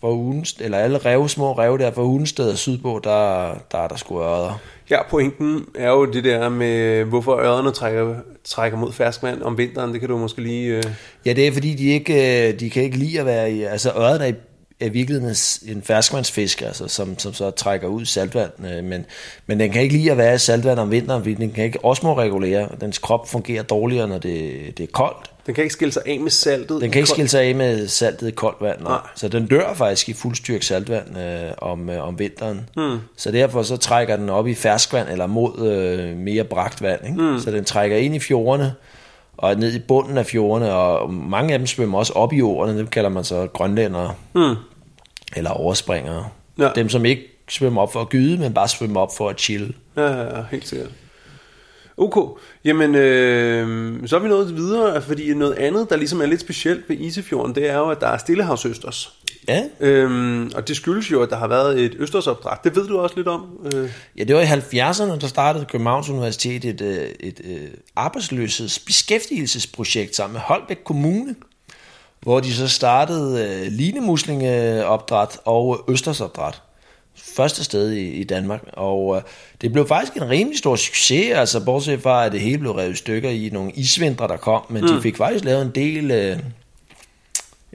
fra 0.00 0.10
Hundested, 0.10 0.64
eller 0.64 0.78
alle 0.78 0.98
rev, 0.98 1.28
små 1.28 1.52
rev 1.52 1.78
der 1.78 1.92
fra 1.92 2.02
Hundested 2.02 2.50
og 2.50 2.58
sydpå, 2.58 3.00
der, 3.04 3.54
der 3.72 3.78
er 3.78 3.88
der 3.88 3.96
sgu 3.96 4.22
ørder. 4.22 4.58
Ja, 4.90 4.98
pointen 5.10 5.64
er 5.74 5.90
jo 5.90 6.04
det 6.04 6.24
der 6.24 6.48
med, 6.48 7.04
hvorfor 7.04 7.36
ørerne 7.36 7.70
trækker, 7.70 8.14
trækker 8.44 8.78
mod 8.78 8.92
ferskvand 8.92 9.42
om 9.42 9.58
vinteren. 9.58 9.92
Det 9.92 10.00
kan 10.00 10.08
du 10.08 10.18
måske 10.18 10.42
lige... 10.42 10.76
Øh... 10.76 10.82
Ja, 11.26 11.32
det 11.32 11.46
er 11.46 11.52
fordi, 11.52 11.74
de, 11.74 11.86
ikke, 11.86 12.48
øh, 12.48 12.60
de 12.60 12.70
kan 12.70 12.82
ikke 12.82 12.98
lide 12.98 13.20
at 13.20 13.26
være 13.26 13.52
i... 13.52 13.62
Altså, 13.62 13.90
ørren 13.90 14.20
er 14.20 14.26
i 14.26 14.34
er 14.80 14.90
virkelig 14.90 15.22
en, 15.66 15.82
ferskvandsfisk, 15.82 16.62
altså, 16.62 16.88
som, 16.88 17.18
som 17.18 17.34
så 17.34 17.50
trækker 17.50 17.88
ud 17.88 18.02
i 18.02 18.04
saltvand, 18.04 18.50
øh, 18.66 18.84
men, 18.84 19.06
men 19.46 19.60
den 19.60 19.70
kan 19.70 19.82
ikke 19.82 19.96
lide 19.96 20.10
at 20.10 20.18
være 20.18 20.34
i 20.34 20.38
saltvand 20.38 20.78
om 20.78 20.90
vinteren, 20.90 21.22
fordi 21.22 21.34
den 21.34 21.52
kan 21.52 21.64
ikke 21.64 21.84
osmoregulere. 21.84 22.68
Dens 22.80 22.98
krop 22.98 23.28
fungerer 23.28 23.62
dårligere, 23.62 24.08
når 24.08 24.18
det, 24.18 24.78
det 24.78 24.82
er 24.82 24.92
koldt. 24.92 25.30
Den 25.46 25.54
kan 25.54 25.64
ikke 25.64 25.72
skille 25.72 25.92
sig 25.92 26.02
af 26.06 26.20
med 26.20 26.30
saltet. 26.30 26.80
Den 26.80 26.90
kan 26.90 26.98
ikke 26.98 27.10
skille 27.10 27.28
sig 27.28 27.42
af 27.42 27.54
med 27.54 27.88
saltet 27.88 28.28
i 28.28 28.30
koldt 28.30 28.60
vand, 28.60 28.80
nej. 28.80 28.90
Nej. 28.90 29.00
Så 29.14 29.28
den 29.28 29.46
dør 29.46 29.74
faktisk 29.74 30.08
i 30.08 30.12
fuldstyrk 30.12 30.62
saltvand 30.62 31.18
øh, 31.18 31.52
om, 31.58 31.90
øh, 31.90 32.08
om 32.08 32.18
vinteren. 32.18 32.68
Mm. 32.76 32.98
Så 33.16 33.30
derfor 33.30 33.62
så 33.62 33.76
trækker 33.76 34.16
den 34.16 34.28
op 34.28 34.46
i 34.46 34.54
ferskvand, 34.54 35.08
eller 35.08 35.26
mod 35.26 35.68
øh, 35.68 36.16
mere 36.16 36.44
bragt 36.44 36.82
vand. 36.82 37.00
Ikke? 37.06 37.22
Mm. 37.22 37.40
Så 37.40 37.50
den 37.50 37.64
trækker 37.64 37.96
ind 37.96 38.14
i 38.14 38.18
fjordene, 38.18 38.74
og 39.36 39.54
ned 39.56 39.74
i 39.74 39.78
bunden 39.78 40.18
af 40.18 40.26
fjordene, 40.26 40.74
og 40.74 41.12
mange 41.14 41.52
af 41.52 41.58
dem 41.58 41.66
svømmer 41.66 41.98
også 41.98 42.12
op 42.12 42.32
i 42.32 42.36
jorden, 42.36 42.78
det 42.78 42.90
kalder 42.90 43.10
man 43.10 43.24
så 43.24 43.46
grønlændere, 43.46 44.14
Mm. 44.34 44.54
eller 45.36 45.50
overspringere. 45.50 46.26
Ja. 46.58 46.68
Dem, 46.74 46.88
som 46.88 47.04
ikke 47.04 47.22
svømmer 47.48 47.82
op 47.82 47.92
for 47.92 48.00
at 48.00 48.08
gyde, 48.08 48.38
men 48.38 48.54
bare 48.54 48.68
svømmer 48.68 49.00
op 49.00 49.16
for 49.16 49.28
at 49.28 49.40
chille. 49.40 49.74
Ja, 49.96 50.02
ja, 50.06 50.36
ja, 50.38 50.44
helt 50.50 50.68
sikkert. 50.68 50.90
Ok, 51.96 52.40
jamen 52.64 52.94
øh, 52.94 54.08
så 54.08 54.16
er 54.16 54.20
vi 54.20 54.28
nået 54.28 54.56
videre, 54.56 55.02
fordi 55.02 55.34
noget 55.34 55.54
andet, 55.54 55.90
der 55.90 55.96
ligesom 55.96 56.20
er 56.20 56.26
lidt 56.26 56.40
specielt 56.40 56.88
ved 56.88 56.96
Isefjorden, 56.96 57.54
det 57.54 57.70
er 57.70 57.78
jo, 57.78 57.90
at 57.90 58.00
der 58.00 58.06
er 58.06 58.18
stillehavsøsters. 58.18 59.12
Ja, 59.48 59.62
Øhm, 59.80 60.52
og 60.54 60.68
det 60.68 60.76
skyldes 60.76 61.10
jo, 61.12 61.22
at 61.22 61.30
der 61.30 61.36
har 61.36 61.48
været 61.48 61.80
et 61.80 61.96
østersopdræt. 61.98 62.58
Det 62.64 62.76
ved 62.76 62.88
du 62.88 62.98
også 62.98 63.16
lidt 63.16 63.28
om. 63.28 63.46
Øh, 63.74 63.90
Ja, 64.18 64.24
det 64.24 64.36
var 64.36 64.42
i 64.42 64.44
70'erne, 64.44 65.18
der 65.20 65.26
startede 65.26 65.64
Københavns 65.64 66.08
Universitet 66.08 66.64
et, 66.64 66.80
øh, 66.80 67.08
et, 67.20 67.40
et 67.44 67.72
arbejdsløsheds 67.96 68.78
beskæftigelsesprojekt 68.78 70.16
sammen 70.16 70.32
med 70.32 70.40
Holbæk 70.40 70.78
Kommune, 70.84 71.34
hvor 72.20 72.40
de 72.40 72.54
så 72.54 72.68
startede 72.68 73.44
øh, 73.44 73.72
linemuslingeopdræt 73.72 75.38
og 75.44 75.84
østersopdræt. 75.88 76.62
Første 77.16 77.64
sted 77.64 77.90
i, 77.90 78.10
i 78.10 78.24
Danmark, 78.24 78.60
og 78.72 79.16
øh, 79.16 79.22
det 79.60 79.72
blev 79.72 79.88
faktisk 79.88 80.16
en 80.16 80.30
rimelig 80.30 80.58
stor 80.58 80.76
succes, 80.76 81.32
altså 81.32 81.64
bortset 81.64 82.02
fra, 82.02 82.26
at 82.26 82.32
det 82.32 82.40
hele 82.40 82.58
blev 82.58 82.72
revet 82.72 82.92
i 82.92 82.96
stykker 82.96 83.30
i 83.30 83.50
nogle 83.52 83.72
isvintre, 83.72 84.28
der 84.28 84.36
kom, 84.36 84.62
men 84.68 84.82
mm. 84.82 84.88
de 84.88 85.02
fik 85.02 85.16
faktisk 85.16 85.44
lavet 85.44 85.62
en 85.62 85.70
del... 85.70 86.10
Øh, 86.10 86.38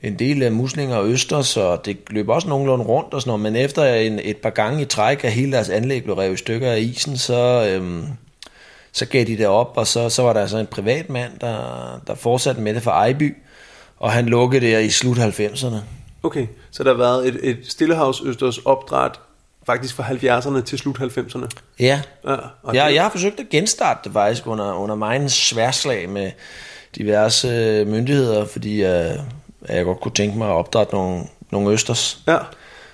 en 0.03 0.19
del 0.19 0.43
af 0.43 0.51
muslinger 0.51 0.95
og 0.95 1.07
øster, 1.07 1.41
så 1.41 1.77
det 1.85 1.97
løb 2.09 2.29
også 2.29 2.47
nogenlunde 2.47 2.85
rundt 2.85 3.13
og 3.13 3.21
sådan 3.21 3.29
noget, 3.29 3.41
men 3.41 3.55
efter 3.55 3.93
en, 3.93 4.19
et 4.23 4.37
par 4.37 4.49
gange 4.49 4.81
i 4.81 4.85
træk, 4.85 5.23
at 5.23 5.31
hele 5.31 5.51
deres 5.51 5.69
anlæg 5.69 6.03
blev 6.03 6.15
revet 6.15 6.33
i 6.33 6.37
stykker 6.37 6.71
af 6.71 6.79
isen, 6.79 7.17
så, 7.17 7.69
øhm, 7.69 8.05
så 8.91 9.05
gav 9.05 9.25
de 9.25 9.37
det 9.37 9.47
op, 9.47 9.73
og 9.75 9.87
så, 9.87 10.09
så 10.09 10.21
var 10.23 10.33
der 10.33 10.41
altså 10.41 10.57
en 10.57 10.67
privat 10.67 11.09
mand, 11.09 11.31
der, 11.41 12.01
der 12.07 12.15
fortsatte 12.15 12.61
med 12.61 12.73
det 12.73 12.83
fra 12.83 12.91
Ejby, 12.91 13.37
og 13.97 14.11
han 14.11 14.25
lukkede 14.25 14.65
det 14.65 14.83
i 14.83 14.89
slut 14.89 15.17
90'erne. 15.17 15.75
okay, 16.23 16.47
så 16.71 16.83
der 16.83 16.89
har 16.89 16.97
været 16.97 17.27
et, 17.27 17.39
et 17.43 17.59
stillehavsøsters 17.63 18.57
opdræt 18.57 19.19
faktisk 19.65 19.95
fra 19.95 20.03
70'erne 20.03 20.61
til 20.63 20.77
slut 20.77 20.99
90'erne. 20.99 21.47
Ja, 21.79 22.01
Ja, 22.27 22.35
og 22.63 22.75
jeg, 22.75 22.87
det- 22.87 22.95
jeg 22.95 23.03
har 23.03 23.09
forsøgt 23.09 23.39
at 23.39 23.49
genstarte 23.49 23.99
det 24.03 24.13
faktisk 24.13 24.47
under, 24.47 24.73
under 24.73 24.95
mig 24.95 25.31
sværslag 25.31 26.09
med 26.09 26.31
diverse 26.95 27.47
øh, 27.47 27.87
myndigheder, 27.87 28.45
fordi 28.45 28.83
øh, 28.83 29.11
jeg 29.69 29.85
godt 29.85 29.99
kunne 29.99 30.13
tænke 30.13 30.37
mig 30.37 30.47
at 30.47 30.53
opdrætte 30.53 30.93
nogle, 30.95 31.23
nogle 31.51 31.69
østers. 31.71 32.19
Ja, 32.27 32.37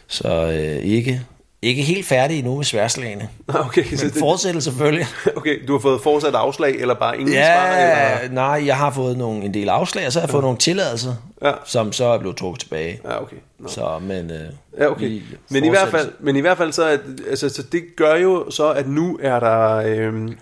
Så 0.07 0.27
øh, 0.45 0.83
ikke, 0.83 1.21
Ikke 1.65 1.81
helt 1.83 2.05
færdig 2.05 2.37
endnu 2.37 2.55
med 2.55 2.63
sværslagene. 2.65 3.29
Okay, 3.67 3.83
så 3.83 4.05
Men 4.05 4.13
det, 4.13 4.19
fortsætter 4.19 4.59
selvfølgelig. 4.59 5.05
okay, 5.37 5.59
du 5.67 5.71
har 5.73 5.79
fået 5.79 6.01
fortsat 6.01 6.35
afslag, 6.35 6.75
eller 6.75 6.93
bare 6.93 7.19
ingen 7.19 7.33
svar? 7.35 7.41
Ja, 7.43 8.19
Eller? 8.19 8.33
nej, 8.33 8.63
jeg 8.65 8.77
har 8.77 8.91
fået 8.91 9.17
nogle, 9.17 9.43
en 9.45 9.53
del 9.53 9.69
afslag, 9.69 10.05
og 10.05 10.11
så 10.11 10.19
har 10.19 10.27
jeg 10.27 10.31
fået 10.31 10.43
nogle 10.43 10.57
tilladelser, 10.57 11.13
Ja. 11.43 11.51
som 11.65 11.91
så 11.93 12.05
er 12.05 12.17
blevet 12.17 12.37
trukket 12.37 12.59
tilbage. 12.61 12.99
Ja, 13.05 13.21
okay. 13.21 13.35
Nå. 13.59 13.67
Så, 13.67 13.99
men, 14.01 14.31
øh, 14.31 14.39
Ja, 14.79 14.91
okay. 14.91 15.21
Men 15.49 15.63
i, 15.63 15.69
hvert 15.69 15.87
fald, 15.87 16.11
men 16.19 16.35
i 16.35 16.39
hvert 16.39 16.57
fald 16.57 16.71
så, 16.71 16.87
at, 16.87 16.99
altså, 17.29 17.49
så 17.49 17.63
det 17.71 17.83
gør 17.97 18.15
jo 18.15 18.49
så, 18.51 18.69
at 18.71 18.87
nu 18.87 19.19
er 19.21 19.39
der 19.39 19.79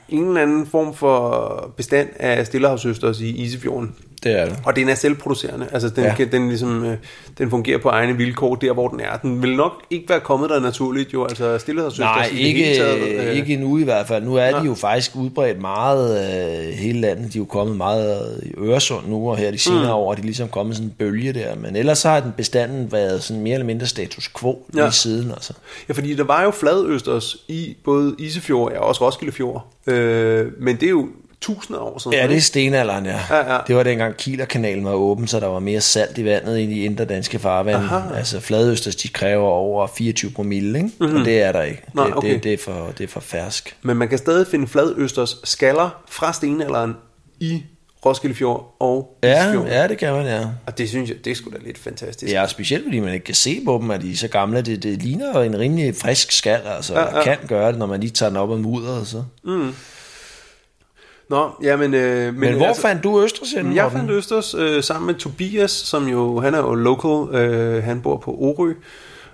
en 0.10 0.28
eller 0.28 0.42
anden 0.42 0.68
form 0.68 0.94
for 0.94 1.74
bestand 1.78 2.10
af 2.20 2.46
stillehavsøsters 2.46 3.20
i 3.20 3.30
Isefjorden. 3.30 3.96
Det 4.24 4.40
er 4.40 4.46
det. 4.46 4.60
Og 4.66 4.76
den 4.76 4.90
er 4.90 4.96
selvproducerende. 4.96 5.68
Altså 5.72 5.90
den, 5.90 6.04
Ja. 6.04 6.16
ja. 6.20 6.26
den, 6.26 6.50
ligesom, 6.50 6.86
øh, 6.86 6.98
den 7.38 7.50
fungerer 7.50 7.78
på 7.78 7.90
egne 7.90 8.18
vilkår 8.18 8.56
der, 8.56 8.74
hvor 8.74 8.88
den 8.88 9.00
er. 9.00 9.18
Den 9.18 9.42
vil 9.42 9.56
nok 9.56 9.72
ikke 9.90 10.10
være 10.10 10.20
kommet 10.20 10.50
der 10.50 10.60
naturligt 10.60 11.14
jo. 11.14 11.24
Altså 11.26 11.58
stillehavsøsters 11.58 12.06
Nej, 12.06 12.26
i 12.26 12.30
det 12.30 12.38
hele 12.38 12.60
ikke, 12.60 12.76
taget, 12.76 13.28
øh, 13.30 13.36
ikke 13.36 13.54
endnu 13.54 13.78
i 13.78 13.84
hvert 13.84 14.08
fald. 14.08 14.24
Nu 14.24 14.36
er 14.36 14.52
nej. 14.52 14.60
de 14.60 14.66
jo 14.66 14.74
faktisk 14.74 15.16
udbredt 15.16 15.62
meget 15.62 16.20
øh, 16.68 16.74
hele 16.74 17.02
landet. 17.02 17.34
De 17.34 17.38
er 17.38 17.42
jo 17.42 17.46
kommet 17.46 17.78
meget 17.78 18.42
i 18.44 18.52
Øresund 18.58 19.08
nu, 19.08 19.30
og 19.30 19.38
her 19.38 19.52
de 19.52 19.58
senere 19.58 19.84
mm. 19.84 19.90
år 19.90 20.12
er 20.12 20.16
de 20.16 20.22
ligesom 20.22 20.48
kommet 20.48 20.76
sådan 20.76 20.88
en 20.88 20.96
bølge 21.00 21.34
der. 21.34 21.56
Men 21.56 21.76
ellers 21.76 21.98
så 21.98 22.10
har 22.10 22.20
den 22.20 22.32
bestanden 22.38 22.92
været 22.92 23.24
sådan 23.24 23.44
mere 23.44 23.54
eller 23.54 23.66
mindre 23.66 23.86
status 23.86 24.30
quo 24.40 24.66
ja. 24.76 24.82
Lige 24.82 24.92
siden. 24.92 25.32
Altså. 25.32 25.54
Ja, 25.90 25.94
fordi 25.94 26.16
der 26.16 26.24
var 26.24 26.44
jo 26.44 26.52
fladøsters 26.52 27.38
i 27.48 27.76
både 27.84 28.16
Isefjord 28.20 28.72
og 28.72 28.88
også 28.88 29.06
Roskildefjord. 29.06 29.68
Øh, 29.88 30.48
men 30.60 30.76
det 30.76 30.86
er 30.86 30.90
jo 30.90 31.08
tusinder 31.44 31.82
år 31.82 31.98
siden. 32.00 32.18
Ja, 32.18 32.28
det 32.28 32.38
er 32.38 32.42
stenalderen, 32.42 33.06
ja. 33.06 33.20
Ja, 33.30 33.54
ja. 33.54 33.60
Det 33.68 33.76
var 33.76 33.84
dengang 33.84 34.18
Kielerkanalen 34.18 34.86
var 34.86 34.94
åben, 34.94 35.28
så 35.28 35.40
der 35.40 35.48
var 35.48 35.60
mere 35.60 35.82
salt 35.82 36.18
i 36.18 36.26
vandet 36.26 36.58
ind 36.58 36.72
i 36.72 36.86
indre 36.86 37.06
danske 37.06 37.40
farvand. 37.40 37.78
Aha. 37.78 38.16
Altså 38.18 38.40
fladøsters, 38.40 38.96
de 38.96 39.08
kræver 39.08 39.48
over 39.50 39.88
24 39.88 40.32
promille, 40.32 40.78
ikke? 40.78 40.90
Mm-hmm. 41.00 41.16
og 41.20 41.26
det 41.26 41.42
er 41.42 41.52
der 41.52 41.62
ikke. 41.62 41.82
Nej, 41.94 42.06
det, 42.06 42.16
okay. 42.16 42.34
det, 42.34 42.44
det, 42.44 42.54
er 42.54 42.58
for, 42.58 42.92
det 42.98 43.04
er 43.04 43.08
for 43.08 43.20
fersk. 43.20 43.76
Men 43.82 43.98
man 43.98 44.10
kan 44.10 44.18
stadig 44.18 44.48
finde 44.48 44.68
fladøsters 44.68 45.38
skaller 45.44 46.04
fra 46.10 46.34
stenalderen 46.34 46.94
i 47.40 47.64
Roskildefjord 48.06 48.76
og 48.80 49.18
Ja, 49.24 49.44
Isefjord. 49.44 49.68
ja, 49.68 49.88
det 49.88 49.98
kan 49.98 50.14
man, 50.14 50.26
ja. 50.26 50.42
Og 50.66 50.78
det 50.78 50.90
synes 50.90 51.10
jeg, 51.10 51.18
det 51.26 51.32
er 51.32 51.36
sgu 51.36 51.50
da 51.50 51.58
lidt 51.66 51.78
fantastisk. 51.78 52.34
Ja, 52.34 52.48
specielt 52.48 52.84
fordi 52.86 53.00
man 53.00 53.14
ikke 53.14 53.24
kan 53.26 53.36
se 53.36 53.62
på 53.66 53.80
dem, 53.82 53.92
at 53.92 54.02
de 54.02 54.12
er 54.12 54.16
så 54.16 54.28
gamle. 54.28 54.62
Det, 54.62 54.84
det 54.84 55.04
ligner 55.04 55.42
en 55.42 55.60
rimelig 55.60 55.96
frisk 55.96 56.32
skal, 56.32 56.60
altså. 56.66 56.94
Ja, 57.00 57.18
Ja, 57.18 57.24
kan 57.24 57.38
gøre 57.48 57.72
det, 57.72 57.80
når 57.80 57.86
man 57.86 58.00
lige 58.00 58.12
tager 58.12 58.30
den 58.30 58.38
op 58.38 58.52
af 58.52 58.58
mudderet. 58.60 59.08
Så. 59.08 59.24
Men, 59.44 59.76
Nå, 61.34 61.50
jamen... 61.62 61.94
Øh, 61.94 62.34
men, 62.34 62.40
Men 62.40 62.54
hvor 62.54 62.66
altså, 62.66 62.82
fandt 62.82 63.04
du 63.04 63.24
Østers 63.24 63.52
henne? 63.52 63.76
Jeg 63.76 63.92
fandt 63.92 64.12
Østers 64.12 64.54
øh, 64.54 64.84
sammen 64.84 65.08
med 65.08 65.16
Tobias, 65.16 65.72
som 65.72 66.08
jo, 66.08 66.40
han 66.40 66.54
er 66.54 66.60
jo 66.60 66.74
local, 66.74 67.36
øh, 67.36 67.84
han 67.84 68.02
bor 68.02 68.18
på 68.18 68.32
Orø. 68.32 68.74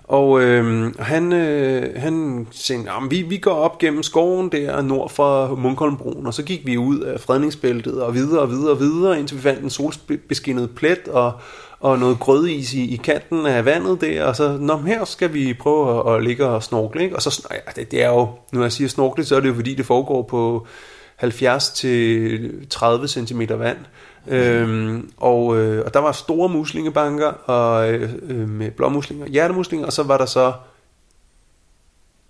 Og 0.04 0.42
øh, 0.42 0.94
han, 1.00 1.34
øh, 1.34 2.02
han 2.02 2.48
sagde, 2.52 2.84
"Jamen, 2.86 3.12
vi, 3.12 3.22
vi 3.22 3.38
går 3.38 3.52
op 3.52 3.78
gennem 3.78 4.04
skoven 4.04 4.50
der 4.52 4.82
nord 4.82 5.10
for 5.10 5.56
Munkholmbroen, 5.56 6.26
og 6.26 6.34
så 6.34 6.44
gik 6.44 6.66
vi 6.66 6.78
ud 6.78 7.00
af 7.00 7.20
fredningsbæltet 7.20 8.02
og 8.02 8.14
videre 8.14 8.42
og 8.42 8.50
videre 8.50 8.72
og 8.72 8.80
videre, 8.80 9.20
indtil 9.20 9.38
vi 9.38 9.42
fandt 9.42 9.64
en 9.64 9.70
solbeskinnet 9.70 10.70
plet 10.76 11.08
og, 11.08 11.32
og 11.80 12.00
noget 12.00 12.20
grødis 12.20 12.74
i, 12.74 12.94
i 12.94 12.96
kanten 12.96 13.46
af 13.46 13.66
vandet 13.66 14.02
der, 14.02 14.24
og 14.24 14.36
så, 14.36 14.58
Nå, 14.60 14.78
her 14.78 15.06
skal 15.06 15.34
vi 15.34 15.54
prøve 15.54 16.12
at, 16.12 16.16
at 16.16 16.24
ligge 16.24 16.46
og 16.46 16.64
snorkle, 16.64 17.04
ikke? 17.04 17.16
Og 17.16 17.22
så, 17.22 17.48
ja, 17.52 17.82
det, 17.82 17.92
det 17.92 18.04
er 18.04 18.10
jo, 18.10 18.28
når 18.52 18.62
jeg 18.62 18.72
siger 18.72 18.88
snorkle, 18.88 19.26
så 19.26 19.36
er 19.36 19.40
det 19.40 19.48
jo 19.50 19.54
fordi, 19.54 19.74
det 19.76 19.86
foregår 19.86 20.22
på 20.22 20.68
70 21.19 21.69
til 21.69 22.51
30 22.69 23.08
cm 23.08 23.41
vand. 23.49 23.77
Øhm, 24.27 25.12
og, 25.17 25.58
øh, 25.58 25.86
og 25.86 25.93
der 25.93 25.99
var 25.99 26.12
store 26.12 26.49
muslingebanker 26.49 27.27
og, 27.27 27.91
øh, 27.91 28.13
øh, 28.21 28.49
med 28.49 28.71
blåmuslinger, 28.71 29.27
hjertemuslinger, 29.27 29.86
og 29.86 29.93
så 29.93 30.03
var 30.03 30.17
der 30.17 30.25
så 30.25 30.53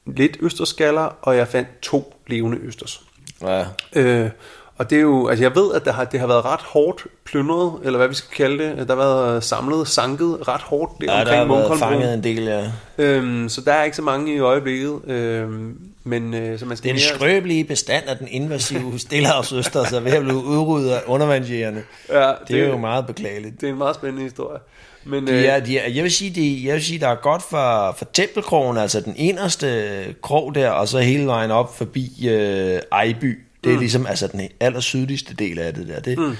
lidt 0.05 0.37
østerskaller, 0.41 1.17
og 1.21 1.37
jeg 1.37 1.47
fandt 1.47 1.67
to 1.81 2.21
levende 2.27 2.57
østers. 2.57 3.01
Ja. 3.41 3.65
Øh, 3.95 4.29
og 4.77 4.89
det 4.89 4.97
er 4.97 5.01
jo, 5.01 5.27
altså 5.27 5.43
jeg 5.43 5.55
ved, 5.55 5.73
at 5.73 5.85
det 5.85 5.93
har, 5.93 6.03
det 6.03 6.19
har 6.19 6.27
været 6.27 6.45
ret 6.45 6.61
hårdt 6.61 7.07
plyndret, 7.23 7.79
eller 7.83 7.97
hvad 7.97 8.07
vi 8.07 8.13
skal 8.13 8.35
kalde 8.35 8.63
det. 8.63 8.87
Der 8.87 8.95
har 8.95 9.03
været 9.03 9.43
samlet, 9.43 9.87
sanket 9.87 10.47
ret 10.47 10.61
hårdt 10.61 10.91
der 11.01 11.17
ja, 11.17 11.25
der 11.25 11.35
har 11.35 11.41
omkring 11.41 11.69
været 11.69 11.79
fanget 11.79 12.13
en 12.13 12.23
del, 12.23 12.43
ja. 12.43 12.71
Øhm, 12.97 13.49
så 13.49 13.61
der 13.61 13.73
er 13.73 13.83
ikke 13.83 13.95
så 13.95 14.01
mange 14.01 14.35
i 14.35 14.39
øjeblikket. 14.39 14.99
Øhm, 15.07 15.88
men 16.03 16.33
øh, 16.33 16.59
så 16.59 16.65
man 16.65 16.77
skal 16.77 16.87
Den 16.87 16.95
mere... 16.95 17.15
skrøbelige 17.15 17.63
bestand 17.63 18.07
af 18.07 18.17
den 18.17 18.27
invasive 18.27 18.99
stillehavsøster, 19.05 19.83
så 19.83 19.99
ved 19.99 20.11
at 20.11 20.23
blive 20.23 20.43
udryddet 20.43 20.91
af 20.91 21.01
undervandsjægerne. 21.05 21.83
Ja, 22.09 22.33
Det 22.47 22.59
er 22.59 22.67
jo 22.67 22.77
meget 22.77 23.07
beklageligt. 23.07 23.61
Det 23.61 23.67
er 23.67 23.71
en 23.71 23.77
meget 23.77 23.95
spændende 23.95 24.23
historie. 24.23 24.59
Men, 25.03 25.27
De 25.27 25.45
er, 25.45 25.59
de 25.59 25.77
er, 25.77 25.89
jeg 25.89 26.03
vil 26.03 26.11
sige, 26.11 26.31
de, 26.31 26.61
jeg 26.65 26.73
vil 26.73 26.83
sige, 26.83 26.99
der 26.99 27.07
er 27.07 27.15
godt 27.15 27.43
for, 27.49 27.95
for 27.97 28.05
tempelkrogen, 28.13 28.77
altså 28.77 29.01
den 29.01 29.13
inderste 29.17 30.15
krog 30.21 30.55
der, 30.55 30.69
og 30.69 30.87
så 30.87 30.99
hele 30.99 31.25
vejen 31.25 31.51
op 31.51 31.77
forbi 31.77 32.27
øh, 32.29 32.79
Ejby. 32.91 33.39
Det 33.63 33.69
er 33.69 33.73
mm. 33.73 33.79
ligesom 33.79 34.05
altså 34.07 34.27
den 34.27 34.41
aller 34.59 34.79
sydligste 34.79 35.33
del 35.33 35.59
af 35.59 35.73
det 35.73 35.87
der. 35.87 35.99
Det, 35.99 36.17
mm. 36.17 36.35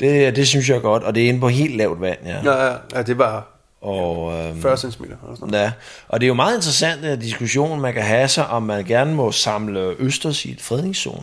det, 0.00 0.36
det 0.36 0.48
synes 0.48 0.68
jeg 0.68 0.76
er 0.76 0.80
godt, 0.80 1.02
og 1.02 1.14
det 1.14 1.24
er 1.24 1.28
inde 1.28 1.40
på 1.40 1.48
helt 1.48 1.76
lavt 1.76 2.00
vand, 2.00 2.18
ja. 2.26 2.40
ja, 2.44 2.66
ja, 2.66 2.76
ja, 2.94 3.02
det 3.02 3.18
var 3.18 3.57
Og, 3.80 4.32
øhm, 4.32 4.62
40 4.62 4.76
cm. 4.76 5.02
Eller 5.02 5.16
sådan 5.34 5.48
noget. 5.48 5.64
ja. 5.64 5.72
og 6.08 6.20
det 6.20 6.26
er 6.26 6.28
jo 6.28 6.34
meget 6.34 6.56
interessant, 6.56 7.04
at 7.04 7.20
diskussion, 7.20 7.80
man 7.80 7.94
kan 7.94 8.02
have 8.02 8.28
sig, 8.28 8.46
om 8.46 8.62
man 8.62 8.84
gerne 8.84 9.14
må 9.14 9.32
samle 9.32 9.94
østers 9.98 10.44
i 10.44 10.50
et 10.50 10.60
fredningszone. 10.60 11.22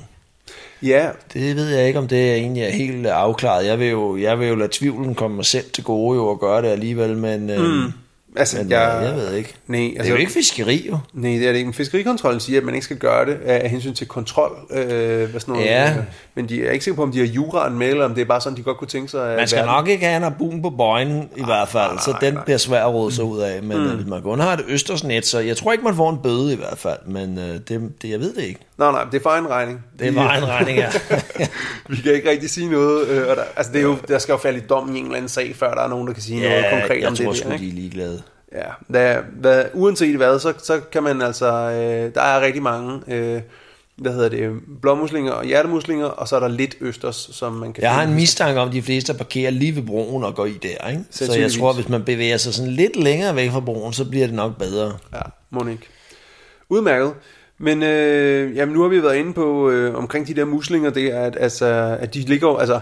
Ja, 0.81 1.09
Det 1.33 1.55
ved 1.55 1.69
jeg 1.69 1.87
ikke, 1.87 1.99
om 1.99 2.07
det 2.07 2.33
egentlig 2.33 2.63
er 2.63 2.69
helt 2.69 3.07
afklaret. 3.07 3.65
Jeg 3.65 3.79
vil 3.79 3.87
jo, 3.87 4.17
jeg 4.17 4.39
vil 4.39 4.47
jo 4.47 4.55
lade 4.55 4.69
tvivlen 4.73 5.15
komme 5.15 5.35
mig 5.35 5.45
selv 5.45 5.65
til 5.73 5.83
gode 5.83 6.15
jo 6.17 6.27
og 6.27 6.39
gøre 6.39 6.61
det 6.61 6.67
alligevel, 6.67 7.17
men, 7.17 7.47
mm. 7.47 7.93
Altså 8.37 8.57
men 8.57 8.69
jeg, 8.69 8.97
jeg, 9.01 9.09
jeg 9.09 9.15
ved 9.15 9.33
ikke. 9.33 9.53
Nej, 9.67 9.79
Det 9.79 9.87
er 9.93 9.97
altså, 9.97 10.13
jo 10.13 10.19
ikke 10.19 10.31
fiskeri 10.31 10.87
jo. 10.91 10.97
Nej, 11.13 11.31
det 11.31 11.43
er 11.47 11.51
det 11.51 11.55
ikke. 11.57 11.67
Men 11.67 11.73
fiskerikontrollen 11.73 12.39
siger, 12.39 12.59
at 12.59 12.65
man 12.65 12.73
ikke 12.73 12.85
skal 12.85 12.97
gøre 12.97 13.25
det 13.25 13.37
af 13.45 13.69
hensyn 13.69 13.93
til 13.93 14.07
kontrol. 14.07 14.51
Øh, 14.71 15.29
hvad 15.29 15.39
sådan 15.39 15.53
noget, 15.53 15.65
Ja. 15.65 15.89
øh, 15.89 15.95
men 16.35 16.49
de 16.49 16.65
er 16.65 16.71
ikke 16.71 16.85
sikre 16.85 16.95
på, 16.95 17.03
om 17.03 17.11
de 17.11 17.19
har 17.19 17.25
juraen 17.25 17.77
med, 17.77 17.87
eller 17.87 18.05
om 18.05 18.13
det 18.15 18.21
er 18.21 18.25
bare 18.25 18.41
sådan, 18.41 18.57
de 18.57 18.63
godt 18.63 18.77
kunne 18.77 18.87
tænke 18.87 19.11
sig. 19.11 19.31
at 19.31 19.37
Man 19.37 19.47
skal 19.47 19.57
verden- 19.57 19.73
nok 19.75 19.87
ikke 19.87 20.05
have 20.05 20.17
en 20.17 20.23
arbun 20.23 20.61
på 20.61 20.69
bøjen 20.69 21.29
i 21.37 21.43
hvert 21.43 21.67
fald, 21.67 21.91
nej, 21.91 22.01
så 22.05 22.11
nej, 22.11 22.19
den 22.19 22.33
nej. 22.33 22.43
bliver 22.43 22.57
svær 22.57 22.83
at 22.85 22.93
råde 22.93 23.11
sig 23.11 23.23
ud 23.23 23.39
af. 23.39 23.63
Men 23.63 23.77
mm. 23.77 23.95
hvis 23.95 24.07
man 24.07 24.21
kun 24.21 24.39
har 24.39 24.53
et 24.53 24.63
østersnet, 24.67 25.25
så 25.25 25.39
jeg 25.39 25.57
tror 25.57 25.71
ikke, 25.71 25.83
man 25.83 25.95
får 25.95 26.09
en 26.09 26.17
bøde 26.23 26.53
i 26.53 26.57
hvert 26.57 26.77
fald, 26.77 26.99
men 27.07 27.37
øh, 27.37 27.43
det, 27.67 27.91
det, 28.01 28.09
jeg 28.09 28.19
ved 28.19 28.33
det 28.33 28.43
ikke. 28.43 28.59
Nej, 28.77 28.91
nej, 28.91 29.03
det 29.11 29.17
er 29.17 29.21
for 29.23 29.29
en 29.29 29.49
regning. 29.49 29.83
Det 29.99 30.07
er 30.07 30.11
De- 30.11 30.15
bare 30.17 30.37
en 30.37 30.45
regning, 30.47 30.77
ja. 30.77 30.89
Vi 31.89 31.95
kan 32.03 32.13
ikke 32.13 32.29
rigtig 32.29 32.49
sige 32.49 32.69
noget. 32.71 33.07
Øh, 33.07 33.27
og 33.29 33.35
der, 33.35 33.43
altså 33.55 33.71
det 33.71 33.79
er 33.79 33.83
jo, 33.83 33.95
der 34.07 34.17
skal 34.19 34.33
jo 34.33 34.37
falde 34.37 34.57
i 34.59 34.61
dom 34.69 34.95
i 34.95 34.99
en 34.99 35.05
eller 35.05 35.17
anden 35.17 35.29
sag, 35.29 35.55
før 35.55 35.73
der 35.73 35.81
er 35.81 35.87
nogen, 35.87 36.07
der 36.07 36.13
kan 36.13 36.23
sige 36.23 36.41
noget 36.41 36.65
konkret 36.71 36.99
jeg 36.99 37.07
om 37.07 37.15
tror 37.15 37.25
det. 37.29 37.37
sgu, 37.37 37.49
Der, 37.49 37.57
de 37.57 37.63
ikke? 37.65 37.75
er 37.77 37.81
ligeglade. 37.81 38.21
Ja, 38.53 38.93
der, 38.93 39.21
hvad, 39.39 39.63
uanset 39.73 40.15
hvad, 40.15 40.39
så, 40.39 40.53
så 40.63 40.79
kan 40.91 41.03
man 41.03 41.21
altså, 41.21 41.45
øh, 41.47 42.15
der 42.15 42.21
er 42.21 42.41
rigtig 42.41 42.63
mange, 42.63 43.01
øh, 43.07 43.41
hvad 43.97 44.13
hedder 44.13 44.29
det, 44.29 44.51
blåmuslinger 44.81 45.31
og 45.31 45.45
hjertemuslinger, 45.45 46.05
og 46.05 46.27
så 46.27 46.35
er 46.35 46.39
der 46.39 46.47
lidt 46.47 46.75
østers, 46.81 47.29
som 47.33 47.53
man 47.53 47.73
kan 47.73 47.83
Jeg 47.83 47.91
har 47.93 48.01
finde. 48.01 48.11
en 48.11 48.15
mistanke 48.19 48.59
om, 48.59 48.67
at 48.67 48.73
de 48.73 48.81
fleste 48.81 49.13
parkerer 49.13 49.51
lige 49.51 49.75
ved 49.75 49.83
broen 49.83 50.23
og 50.23 50.35
går 50.35 50.45
i 50.45 50.53
der, 50.63 50.89
ikke? 50.89 51.03
Så 51.11 51.33
jeg 51.39 51.51
tror, 51.51 51.73
hvis 51.73 51.89
man 51.89 52.03
bevæger 52.03 52.37
sig 52.37 52.53
sådan 52.53 52.71
lidt 52.71 52.95
længere 52.95 53.35
væk 53.35 53.51
fra 53.51 53.59
broen, 53.59 53.93
så 53.93 54.05
bliver 54.05 54.25
det 54.25 54.35
nok 54.35 54.57
bedre. 54.57 54.97
Ja, 55.13 55.19
må 55.49 55.67
ikke. 55.67 55.83
Udmærket. 56.69 57.13
Men 57.57 57.83
øh, 57.83 58.55
jamen, 58.55 58.73
nu 58.73 58.81
har 58.81 58.89
vi 58.89 59.03
været 59.03 59.15
inde 59.15 59.33
på 59.33 59.69
øh, 59.69 59.95
omkring 59.95 60.27
de 60.27 60.33
der 60.33 60.45
muslinger, 60.45 60.89
det 60.89 61.13
er, 61.13 61.21
at, 61.21 61.37
altså, 61.39 61.97
at 61.99 62.13
de 62.13 62.19
ligger 62.19 62.57
altså 62.57 62.79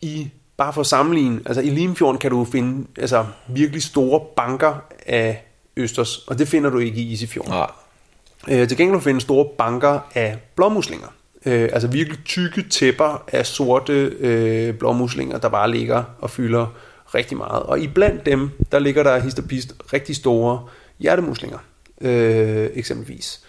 i, 0.00 0.30
bare 0.56 0.72
for 0.72 0.80
at 0.80 0.86
sammenligne, 0.86 1.40
altså 1.46 1.60
i 1.62 1.70
Limfjorden 1.70 2.18
kan 2.18 2.30
du 2.30 2.44
finde 2.44 2.86
altså, 2.98 3.26
virkelig 3.48 3.82
store 3.82 4.20
banker 4.36 4.84
af 5.06 5.44
østers, 5.76 6.18
og 6.18 6.38
det 6.38 6.48
finder 6.48 6.70
du 6.70 6.78
ikke 6.78 7.00
i 7.00 7.12
Isefjorden. 7.12 7.52
Nej. 7.52 7.70
Øh, 8.48 8.68
til 8.68 8.76
gengæld 8.76 8.88
kan 8.88 8.92
du 8.92 9.00
finde 9.00 9.20
store 9.20 9.46
banker 9.58 10.00
af 10.14 10.38
blåmuslinger. 10.56 11.14
Øh, 11.46 11.68
altså 11.72 11.88
virkelig 11.88 12.18
tykke 12.24 12.68
tæpper 12.68 13.24
af 13.32 13.46
sorte 13.46 13.92
øh, 14.20 14.74
blåmuslinger, 14.74 15.38
der 15.38 15.48
bare 15.48 15.70
ligger 15.70 16.04
og 16.20 16.30
fylder 16.30 16.66
rigtig 17.14 17.36
meget. 17.36 17.62
Og 17.62 17.80
iblandt 17.80 18.26
dem, 18.26 18.50
der 18.72 18.78
ligger 18.78 19.02
der 19.02 19.18
hist 19.18 19.38
og 19.38 19.44
pist 19.44 19.74
rigtig 19.92 20.16
store 20.16 20.66
hjertemuslinger, 20.98 21.58
øh, 22.00 22.70
eksempelvis. 22.74 23.44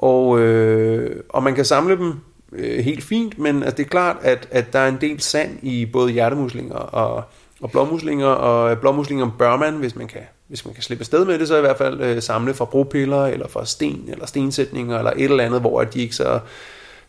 Og, 0.00 0.40
øh, 0.40 1.22
og 1.28 1.42
man 1.42 1.54
kan 1.54 1.64
samle 1.64 1.96
dem 1.96 2.14
øh, 2.52 2.84
helt 2.84 3.04
fint, 3.04 3.38
men 3.38 3.62
altså, 3.62 3.76
det 3.76 3.84
er 3.84 3.88
klart, 3.88 4.16
at, 4.22 4.48
at 4.50 4.72
der 4.72 4.78
er 4.78 4.88
en 4.88 4.98
del 5.00 5.20
sand 5.20 5.58
i 5.62 5.86
både 5.86 6.12
hjertemuslinger 6.12 6.74
og, 6.74 7.24
og 7.60 7.70
blåmuslinger, 7.70 8.26
og 8.26 8.70
øh, 8.70 8.76
blåmuslinger 8.76 9.30
bør 9.38 9.56
man, 9.56 9.74
hvis 9.74 9.96
man 9.96 10.06
kan, 10.06 10.20
hvis 10.48 10.64
man 10.64 10.74
kan 10.74 10.82
slippe 10.82 11.02
afsted 11.02 11.24
med 11.24 11.38
det, 11.38 11.48
så 11.48 11.56
i 11.56 11.60
hvert 11.60 11.78
fald 11.78 12.00
øh, 12.00 12.22
samle 12.22 12.54
fra 12.54 12.64
bropiller, 12.64 13.26
eller 13.26 13.48
fra 13.48 13.66
sten, 13.66 14.04
eller 14.08 14.26
stensætninger, 14.26 14.98
eller 14.98 15.10
et 15.10 15.24
eller 15.24 15.44
andet, 15.44 15.60
hvor 15.60 15.80
at 15.80 15.94
de 15.94 16.00
ikke 16.00 16.14
så 16.14 16.40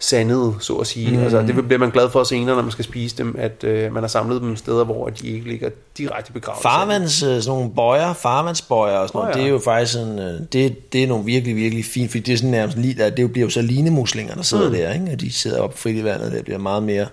sandede, 0.02 0.56
så 0.60 0.74
at 0.74 0.88
sige. 0.88 1.18
Mm. 1.18 1.24
Altså, 1.24 1.42
det 1.42 1.68
bliver 1.68 1.80
man 1.80 1.92
glad 1.92 2.10
for 2.10 2.24
senere, 2.24 2.56
når 2.56 2.62
man 2.62 2.72
skal 2.72 2.86
spise 2.86 3.18
dem, 3.18 3.36
at 3.38 3.64
øh, 3.64 3.94
man 3.94 4.04
har 4.04 4.08
samlet 4.08 4.42
dem 4.42 4.56
steder, 4.56 4.84
hvor 4.84 5.10
de 5.10 5.28
ikke 5.28 5.50
ligger 5.50 5.70
direkte 5.98 6.34
begravet. 6.34 6.62
Farvands, 6.62 7.24
øh, 7.24 7.42
sådan 7.42 7.60
nogle 7.60 7.76
bøjer, 7.76 8.14
farvandsbøjer 8.14 8.98
og 8.98 9.08
sådan 9.08 9.20
noget, 9.20 9.36
oh, 9.36 9.38
ja. 9.38 9.42
det 9.42 9.48
er 9.50 9.54
jo 9.54 9.60
faktisk 9.60 9.94
sådan, 9.94 10.20
øh, 10.20 10.40
det, 10.54 10.94
det 10.94 11.04
er 11.04 11.08
nogle 11.08 11.26
virkelig, 11.26 11.56
virkelig 11.56 11.86
fint, 11.86 12.12
fordi 12.12 12.24
det 12.24 12.34
er 12.34 12.38
sådan 12.38 12.52
nærmest 12.52 12.78
lige, 12.78 12.94
der, 12.94 13.10
det 13.10 13.32
bliver 13.32 13.46
jo 13.46 13.50
så 13.50 13.62
linemuslinger, 13.62 14.36
der 14.36 14.42
sidder 14.42 14.70
mm. 14.70 14.76
der, 14.76 14.94
ikke? 14.94 15.12
og 15.12 15.22
de 15.22 15.32
sidder 15.32 15.62
oppe 15.62 15.78
frit 15.78 15.96
i 15.96 16.04
vandet, 16.04 16.32
det 16.32 16.44
bliver 16.44 16.60
meget 16.60 16.84
mere, 16.84 17.08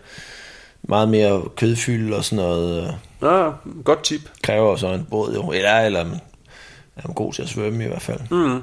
meget 0.83 1.09
mere 1.09 1.43
kødfylde 1.57 2.17
og 2.17 2.25
sådan 2.25 2.45
noget, 2.45 2.83
øh, 2.83 2.93
Ja, 3.23 3.51
godt 3.85 4.03
tip. 4.03 4.21
kræver 4.43 4.77
så 4.77 4.87
en 4.87 5.07
båd 5.11 5.35
jo, 5.35 5.51
eller, 5.51 5.81
eller 5.81 6.01
er 6.97 7.03
man 7.05 7.15
god 7.15 7.33
til 7.33 7.43
at 7.43 7.49
svømme 7.49 7.85
i 7.85 7.89
hvert 7.89 8.03
fald. 8.03 8.21
Mm. 8.31 8.63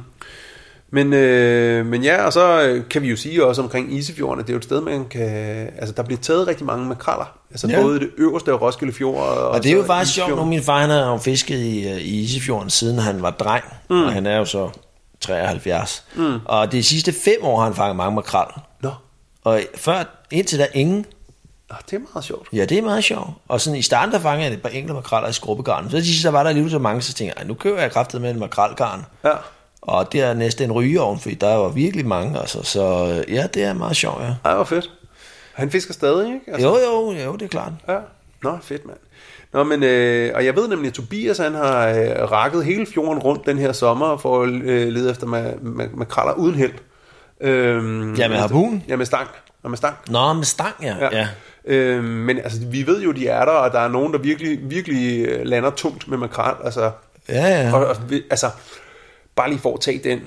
Men, 0.95 1.13
øh, 1.13 1.85
men 1.85 2.03
ja, 2.03 2.23
og 2.25 2.33
så 2.33 2.81
kan 2.89 3.01
vi 3.01 3.09
jo 3.09 3.15
sige 3.15 3.45
også 3.45 3.61
omkring 3.61 3.93
Isefjorden, 3.93 4.39
at 4.39 4.47
det 4.47 4.53
er 4.53 4.55
jo 4.55 4.57
et 4.57 4.63
sted, 4.63 4.81
man 4.81 5.05
kan... 5.05 5.29
Altså, 5.77 5.93
der 5.97 6.03
bliver 6.03 6.19
taget 6.21 6.47
rigtig 6.47 6.65
mange 6.65 6.85
makraller. 6.87 7.37
Altså, 7.51 7.67
Ja. 7.67 7.81
både 7.81 7.99
det 7.99 8.09
øverste 8.17 8.51
af 8.51 8.61
Roskilde 8.61 8.93
Fjord 8.93 9.15
og... 9.17 9.47
Og 9.49 9.63
det 9.63 9.71
er 9.71 9.75
jo 9.75 9.83
faktisk 9.85 10.15
sjovt, 10.15 10.35
nu 10.35 10.45
min 10.45 10.63
far 10.63 10.79
han 10.79 10.89
har 10.89 11.11
jo 11.11 11.17
fisket 11.17 11.55
i, 11.59 11.87
øh, 11.89 11.97
i 11.97 12.21
Isefjorden, 12.21 12.69
siden 12.69 12.99
han 12.99 13.21
var 13.21 13.29
dreng, 13.31 13.63
mm. 13.89 14.03
og 14.03 14.13
han 14.13 14.25
er 14.25 14.37
jo 14.37 14.45
så 14.45 14.69
73. 15.21 16.03
Mm. 16.15 16.39
Og 16.45 16.71
de 16.71 16.83
sidste 16.83 17.11
fem 17.13 17.43
år 17.43 17.57
har 17.57 17.63
han 17.65 17.73
fanget 17.75 17.95
mange 17.95 18.15
makrel. 18.15 18.47
Nå, 18.81 18.89
Og 19.43 19.61
før, 19.75 20.03
indtil 20.31 20.59
der 20.59 20.65
ingen, 20.73 21.05
Nå, 21.69 21.75
det 21.89 21.95
er 21.95 21.99
meget 22.13 22.25
sjovt. 22.25 22.47
ja 22.53 22.65
det 22.65 22.77
er 22.77 22.81
meget 22.81 23.03
sjovt. 23.03 23.29
Og 23.47 23.61
sådan 23.61 23.79
i 23.79 23.81
starten 23.81 24.13
der 24.13 24.19
fangede 24.19 24.45
jeg 24.45 24.53
et 24.53 24.61
par 24.61 24.69
enkelte 24.69 24.93
makreller 24.93 25.29
i 25.29 25.33
skrubbegarn. 25.33 25.85
Så 25.89 25.97
til 25.97 26.05
sidst 26.05 26.23
der 26.23 26.31
var 26.31 26.43
der 26.43 26.49
alligevel 26.49 26.71
så 26.71 26.79
mange, 26.79 27.01
så 27.01 27.13
tænkte 27.13 27.33
jeg, 27.37 27.41
"Ej, 27.43 27.47
nu 27.47 27.53
køber 27.53 27.81
jeg 27.81 27.91
kraftet 27.91 28.21
med 28.21 28.31
en 28.31 28.39
makrelgarn. 28.39 29.05
Ja. 29.23 29.29
Og 29.87 30.11
det 30.13 30.21
er 30.21 30.33
næsten 30.33 30.63
en 30.65 30.71
rygeovn, 30.71 31.19
fordi 31.19 31.35
der 31.35 31.55
var 31.55 31.69
virkelig 31.69 32.05
mange, 32.07 32.39
altså. 32.39 32.63
Så 32.63 32.81
øh, 33.27 33.33
ja, 33.35 33.47
det 33.53 33.63
er 33.63 33.73
meget 33.73 33.95
sjovt, 33.95 34.21
ja. 34.21 34.33
Ej, 34.49 34.55
hvor 34.55 34.63
fedt. 34.63 34.91
Han 35.53 35.71
fisker 35.71 35.93
stadig, 35.93 36.27
ikke? 36.33 36.39
Altså, 36.51 36.67
Jo, 36.67 36.77
jo, 36.77 37.11
jo, 37.25 37.33
det 37.33 37.41
er 37.41 37.47
klart. 37.47 37.71
Ja. 37.87 37.97
Nå, 38.43 38.57
fedt, 38.61 38.85
mand. 38.85 38.97
Nå, 39.53 39.63
men, 39.63 39.83
øh, 39.83 40.31
og 40.35 40.45
jeg 40.45 40.55
ved 40.55 40.67
nemlig, 40.67 40.87
at 40.87 40.93
Tobias, 40.93 41.37
han 41.37 41.53
har 41.53 41.87
øh, 41.87 42.31
rakket 42.31 42.65
hele 42.65 42.85
fjorden 42.93 43.19
rundt 43.23 43.45
den 43.45 43.57
her 43.57 43.71
sommer, 43.71 44.17
for 44.17 44.43
at 44.43 44.49
øh, 44.49 44.87
lede 44.87 45.11
efter 45.11 45.27
ma- 45.27 45.81
ma- 45.81 45.95
makraller 45.97 46.33
uden 46.33 46.55
held. 46.55 46.73
Øhm, 47.41 48.13
Ja, 48.15 48.27
med 48.27 48.37
harpun? 48.37 48.83
Ja, 48.87 48.95
med 48.95 49.05
stang. 49.05 49.27
Og 49.63 49.69
med 49.69 49.77
stang. 49.77 49.95
Nå, 50.07 50.33
med 50.33 50.43
stang, 50.43 50.73
ja. 50.81 50.95
ja. 51.01 51.09
ja. 51.17 51.27
Øhm, 51.65 52.03
men 52.03 52.37
altså, 52.37 52.59
vi 52.71 52.87
ved 52.87 53.01
jo, 53.01 53.11
de 53.11 53.27
er 53.27 53.45
der, 53.45 53.51
og 53.51 53.71
der 53.71 53.79
er 53.79 53.87
nogen, 53.87 54.13
der 54.13 54.19
virkelig, 54.19 54.59
virkelig 54.61 55.25
øh, 55.27 55.45
lander 55.45 55.69
tungt 55.69 56.07
med 56.07 56.17
makrel. 56.17 56.53
Altså, 56.63 56.91
Ja, 57.29 57.47
ja. 57.47 57.73
og, 57.73 57.85
og, 57.87 57.95
altså, 58.29 58.47
bare 59.35 59.49
lige 59.49 59.59
for 59.59 59.73
at 59.73 59.79
tage 59.79 59.99
den. 60.03 60.19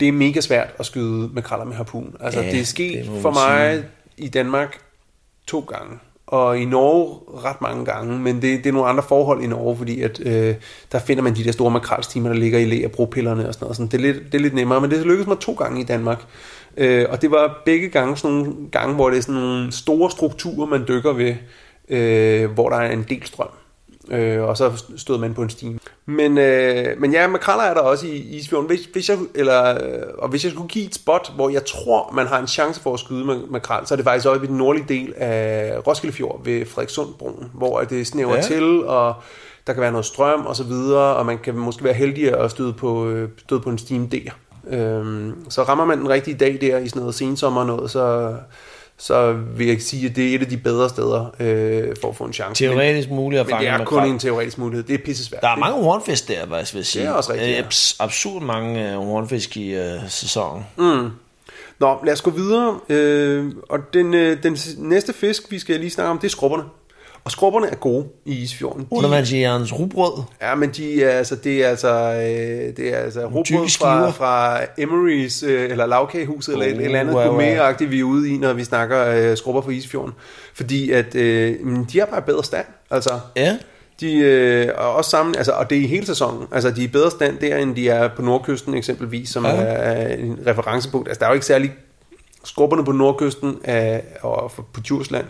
Det 0.00 0.08
er 0.08 0.12
mega 0.12 0.40
svært 0.40 0.74
at 0.78 0.86
skyde 0.86 1.30
makraller 1.32 1.64
med 1.66 1.74
harpun. 1.74 2.16
Altså, 2.20 2.40
Ja, 2.40 2.50
det 2.50 2.60
er 2.60 2.64
sket 2.64 3.04
det 3.04 3.22
for 3.22 3.30
mig 3.30 3.74
sige. 3.74 3.86
i 4.16 4.28
Danmark 4.28 4.78
to 5.46 5.60
gange. 5.60 5.98
Og 6.26 6.58
i 6.58 6.64
Norge 6.64 7.18
ret 7.44 7.60
mange 7.60 7.84
gange, 7.84 8.18
men 8.18 8.34
det, 8.42 8.42
det 8.42 8.66
er 8.66 8.72
nogle 8.72 8.88
andre 8.88 9.02
forhold 9.02 9.42
i 9.42 9.46
Norge, 9.46 9.76
fordi 9.76 10.00
at, 10.02 10.20
øh, 10.20 10.54
der 10.92 10.98
finder 10.98 11.22
man 11.22 11.36
de 11.36 11.44
der 11.44 11.52
store 11.52 11.70
makrelstimer, 11.70 12.28
der 12.28 12.36
ligger 12.36 12.58
i 12.58 12.64
læ 12.64 12.82
af 12.84 12.90
bropillerne 12.92 13.48
og 13.48 13.54
sådan 13.54 13.64
noget. 13.64 13.76
Sådan, 13.76 13.90
det, 13.90 13.98
er 13.98 14.12
lidt, 14.12 14.32
det 14.32 14.34
er 14.34 14.42
lidt 14.42 14.54
nemmere, 14.54 14.80
men 14.80 14.90
det 14.90 15.06
lykkedes 15.06 15.26
mig 15.26 15.38
to 15.38 15.52
gange 15.52 15.80
i 15.80 15.84
Danmark. 15.84 16.24
Øh, 16.76 17.06
og 17.10 17.22
det 17.22 17.30
var 17.30 17.62
begge 17.64 17.88
gange 17.88 18.16
sådan 18.16 18.36
nogle 18.36 18.54
gange, 18.72 18.94
hvor 18.94 19.10
det 19.10 19.18
er 19.18 19.22
sådan 19.22 19.40
nogle 19.40 19.72
store 19.72 20.10
strukturer, 20.10 20.66
man 20.66 20.84
dykker 20.88 21.12
ved, 21.12 21.34
øh, 21.88 22.50
hvor 22.50 22.68
der 22.68 22.76
er 22.76 22.92
en 22.92 23.06
del 23.08 23.26
strøm. 23.26 23.48
Øh, 24.10 24.42
og 24.42 24.56
så 24.56 24.84
stod 24.96 25.18
man 25.18 25.34
på 25.34 25.42
en 25.42 25.50
stime. 25.50 25.78
Men, 26.06 26.38
øh, 26.38 27.00
men 27.00 27.12
ja, 27.12 27.26
makraller 27.26 27.64
er 27.64 27.74
der 27.74 27.80
også 27.80 28.06
i 28.06 28.10
Isfjorden. 28.16 28.66
Hvis, 28.66 28.80
hvis 28.92 29.08
jeg, 29.08 29.18
eller, 29.34 29.70
øh, 29.70 30.02
og 30.18 30.28
hvis 30.28 30.44
jeg 30.44 30.52
skulle 30.52 30.68
give 30.68 30.84
et 30.86 30.94
spot, 30.94 31.32
hvor 31.34 31.48
jeg 31.48 31.64
tror, 31.64 32.12
man 32.14 32.26
har 32.26 32.38
en 32.38 32.46
chance 32.46 32.80
for 32.80 32.94
at 32.94 33.00
skyde 33.00 33.24
med 33.24 33.36
makrel, 33.50 33.86
så 33.86 33.94
er 33.94 33.96
det 33.96 34.04
faktisk 34.04 34.26
også 34.26 34.42
i 34.42 34.46
den 34.46 34.56
nordlige 34.56 34.86
del 34.88 35.14
af 35.16 35.72
Roskilde 35.86 36.16
Fjord 36.16 36.44
ved 36.44 36.66
Frederikssundbroen, 36.66 37.50
hvor 37.54 37.80
det 37.80 38.06
snæver 38.06 38.34
Ja. 38.34 38.42
til, 38.42 38.84
og 38.86 39.14
der 39.66 39.72
kan 39.72 39.80
være 39.82 39.92
noget 39.92 40.06
strøm 40.06 40.46
og 40.46 40.56
så 40.56 40.64
videre, 40.64 41.16
og 41.16 41.26
man 41.26 41.38
kan 41.38 41.54
måske 41.54 41.84
være 41.84 41.94
heldig 41.94 42.36
at 42.38 42.50
støde 42.50 42.72
på, 42.72 43.08
øh, 43.08 43.28
støde 43.38 43.60
på 43.60 43.70
en 43.70 43.78
stime 43.78 44.06
der. 44.06 44.30
Øhm, 44.70 45.50
så 45.50 45.62
rammer 45.62 45.84
man 45.84 45.98
den 45.98 46.08
rigtige 46.08 46.36
dag 46.36 46.58
der 46.60 46.78
i 46.78 46.88
sådan 46.88 47.00
noget 47.00 47.14
sensommer 47.14 47.60
og 47.60 47.66
noget, 47.66 47.90
så, 47.90 48.34
så 48.98 49.32
vil 49.32 49.66
jeg 49.66 49.82
sige, 49.82 50.08
at 50.08 50.16
det 50.16 50.30
er 50.30 50.34
et 50.34 50.40
af 50.40 50.46
de 50.48 50.56
bedre 50.56 50.88
steder 50.88 51.34
øh, 51.40 51.96
for 52.00 52.08
at 52.08 52.16
få 52.16 52.24
en 52.24 52.32
chance. 52.32 52.64
Teoretisk 52.64 53.10
muligt 53.10 53.40
at 53.40 53.46
Men, 53.46 53.50
men 53.50 53.56
fange 53.56 53.72
det 53.72 53.80
er 53.80 53.84
kun 53.84 54.04
en 54.04 54.18
teoretisk 54.18 54.58
mulighed. 54.58 54.84
Det 54.84 54.94
er 54.94 54.98
pisse 55.04 55.24
svært. 55.24 55.42
Der 55.42 55.48
er 55.48 55.56
mange 55.56 55.82
hornfisk 55.82 56.28
der, 56.28 56.46
hvad 56.46 56.58
jeg 56.58 56.66
vil 56.72 56.84
sige. 56.84 57.02
Det 57.02 57.08
er 57.08 57.12
også 57.12 57.32
rigtigt, 57.32 57.50
ja. 57.50 57.58
Øh, 57.60 57.66
abs- 57.66 57.96
absurd 57.98 58.42
mange 58.42 58.98
uh, 58.98 59.04
hornfisk 59.06 59.56
i 59.56 59.78
uh, 59.78 59.82
sæsonen. 60.08 60.66
Mm. 60.76 61.10
Nå, 61.78 61.98
lad 62.04 62.12
os 62.12 62.22
gå 62.22 62.30
videre. 62.30 62.80
Øh, 62.88 63.52
og 63.68 63.78
den, 63.94 64.14
øh, 64.14 64.42
den 64.42 64.58
næste 64.78 65.12
fisk, 65.12 65.50
vi 65.50 65.58
skal 65.58 65.80
lige 65.80 65.90
snakke 65.90 66.10
om, 66.10 66.18
det 66.18 66.26
er 66.26 66.30
skrubberne. 66.30 66.64
Og 67.28 67.32
skrubberne 67.32 67.66
er 67.66 67.74
gode 67.74 68.04
i 68.24 68.34
Isfjorden. 68.42 68.82
De, 68.82 68.86
Undervandsjægerens 68.90 69.78
rugbrød. 69.78 70.22
Ja, 70.42 70.54
men 70.54 70.70
de 70.70 71.04
er 71.04 71.10
altså, 71.10 71.36
det 71.36 71.64
er 71.64 71.68
altså, 71.68 71.88
øh, 71.88 72.76
det 72.76 72.94
er 72.94 72.96
altså 72.96 73.20
skiver. 73.44 73.68
fra, 73.68 74.10
fra 74.10 74.60
Emery's, 74.62 75.46
øh, 75.46 75.70
eller 75.70 75.86
lavkagehuset, 75.86 76.52
eller 76.52 76.66
et, 76.66 76.84
eller 76.84 77.00
andet 77.00 77.14
wow, 77.14 77.22
wow. 77.24 77.30
gourmet 77.32 77.90
vi 77.90 78.00
er 78.00 78.04
ude 78.04 78.30
i, 78.30 78.38
når 78.38 78.52
vi 78.52 78.64
snakker 78.64 79.06
øh, 79.06 79.36
skrubber 79.36 79.62
fra 79.62 79.70
Isfjorden. 79.70 80.12
Fordi 80.54 80.90
at, 80.90 81.14
øh, 81.14 81.56
de 81.92 82.00
er 82.00 82.06
bare 82.06 82.22
bedre 82.22 82.44
stand. 82.44 82.66
Altså, 82.90 83.10
Ja. 83.36 83.56
de 84.00 84.14
øh, 84.16 84.66
er 84.66 84.72
også 84.72 85.10
sammen, 85.10 85.36
altså, 85.36 85.52
og 85.52 85.70
det 85.70 85.78
er 85.78 85.82
i 85.82 85.86
hele 85.86 86.06
sæsonen. 86.06 86.46
Altså, 86.52 86.70
de 86.70 86.80
er 86.80 86.84
i 86.84 86.90
bedre 86.90 87.10
stand 87.10 87.38
der, 87.38 87.56
end 87.56 87.76
de 87.76 87.88
er 87.88 88.08
på 88.08 88.22
nordkysten 88.22 88.74
eksempelvis, 88.74 89.28
som 89.28 89.44
Ja. 89.44 89.54
ja. 89.54 89.62
er 89.62 90.14
en 90.16 90.38
referencepunkt. 90.46 91.08
Altså, 91.08 91.18
der 91.20 91.26
er 91.26 91.30
jo 91.30 91.34
ikke 91.34 91.46
særlig... 91.46 91.72
Skrubberne 92.44 92.84
på 92.84 92.92
nordkysten 92.92 93.56
af, 93.64 94.02
og 94.22 94.52
på 94.72 94.80
Djursland 94.80 95.24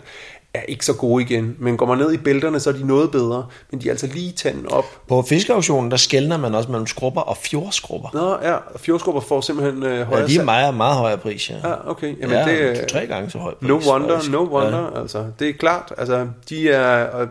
er 0.53 0.61
ikke 0.61 0.85
så 0.85 0.93
gode 0.93 1.23
igen. 1.23 1.55
Men 1.59 1.77
går 1.77 1.85
man 1.85 1.97
ned 1.97 2.13
i 2.13 2.17
bælterne, 2.17 2.59
så 2.59 2.69
er 2.69 2.73
de 2.73 2.87
noget 2.87 3.11
bedre. 3.11 3.45
Men 3.71 3.81
de 3.81 3.87
er 3.87 3.91
altså 3.91 4.07
lige 4.07 4.31
tanden 4.31 4.71
op. 4.71 4.85
På 5.07 5.21
fiskeauktionen, 5.21 5.91
der 5.91 5.97
skældner 5.97 6.37
man 6.37 6.55
også 6.55 6.69
mellem 6.71 6.87
skrubber 6.87 7.21
og 7.21 7.37
fjordskrubber. 7.37 8.09
Nå, 8.13 8.49
ja, 8.49 8.57
fjordskrubber 8.77 9.21
får 9.21 9.41
simpelthen 9.41 9.83
øh, 9.83 10.07
højere 10.07 10.21
Ja, 10.21 10.27
de 10.27 10.37
er 10.39 10.43
meget, 10.43 10.73
meget 10.73 10.95
højere 10.97 11.17
pris, 11.17 11.49
ja. 11.49 11.55
Ja, 11.69 11.89
okay. 11.89 12.15
Jamen, 12.21 12.35
ja, 12.37 12.45
det, 12.45 12.61
er- 12.79 12.81
to-tre 12.81 13.05
gange 13.07 13.29
så 13.29 13.37
høj 13.37 13.53
pris. 13.55 13.67
No 13.69 13.79
wonder, 13.91 14.19
no 14.31 14.43
wonder. 14.43 14.91
Ja. 14.95 15.01
Altså, 15.01 15.25
det 15.39 15.49
er 15.49 15.53
klart. 15.53 15.93
Altså, 15.97 16.27
de 16.49 16.69
er... 16.69 17.05
Og, 17.05 17.27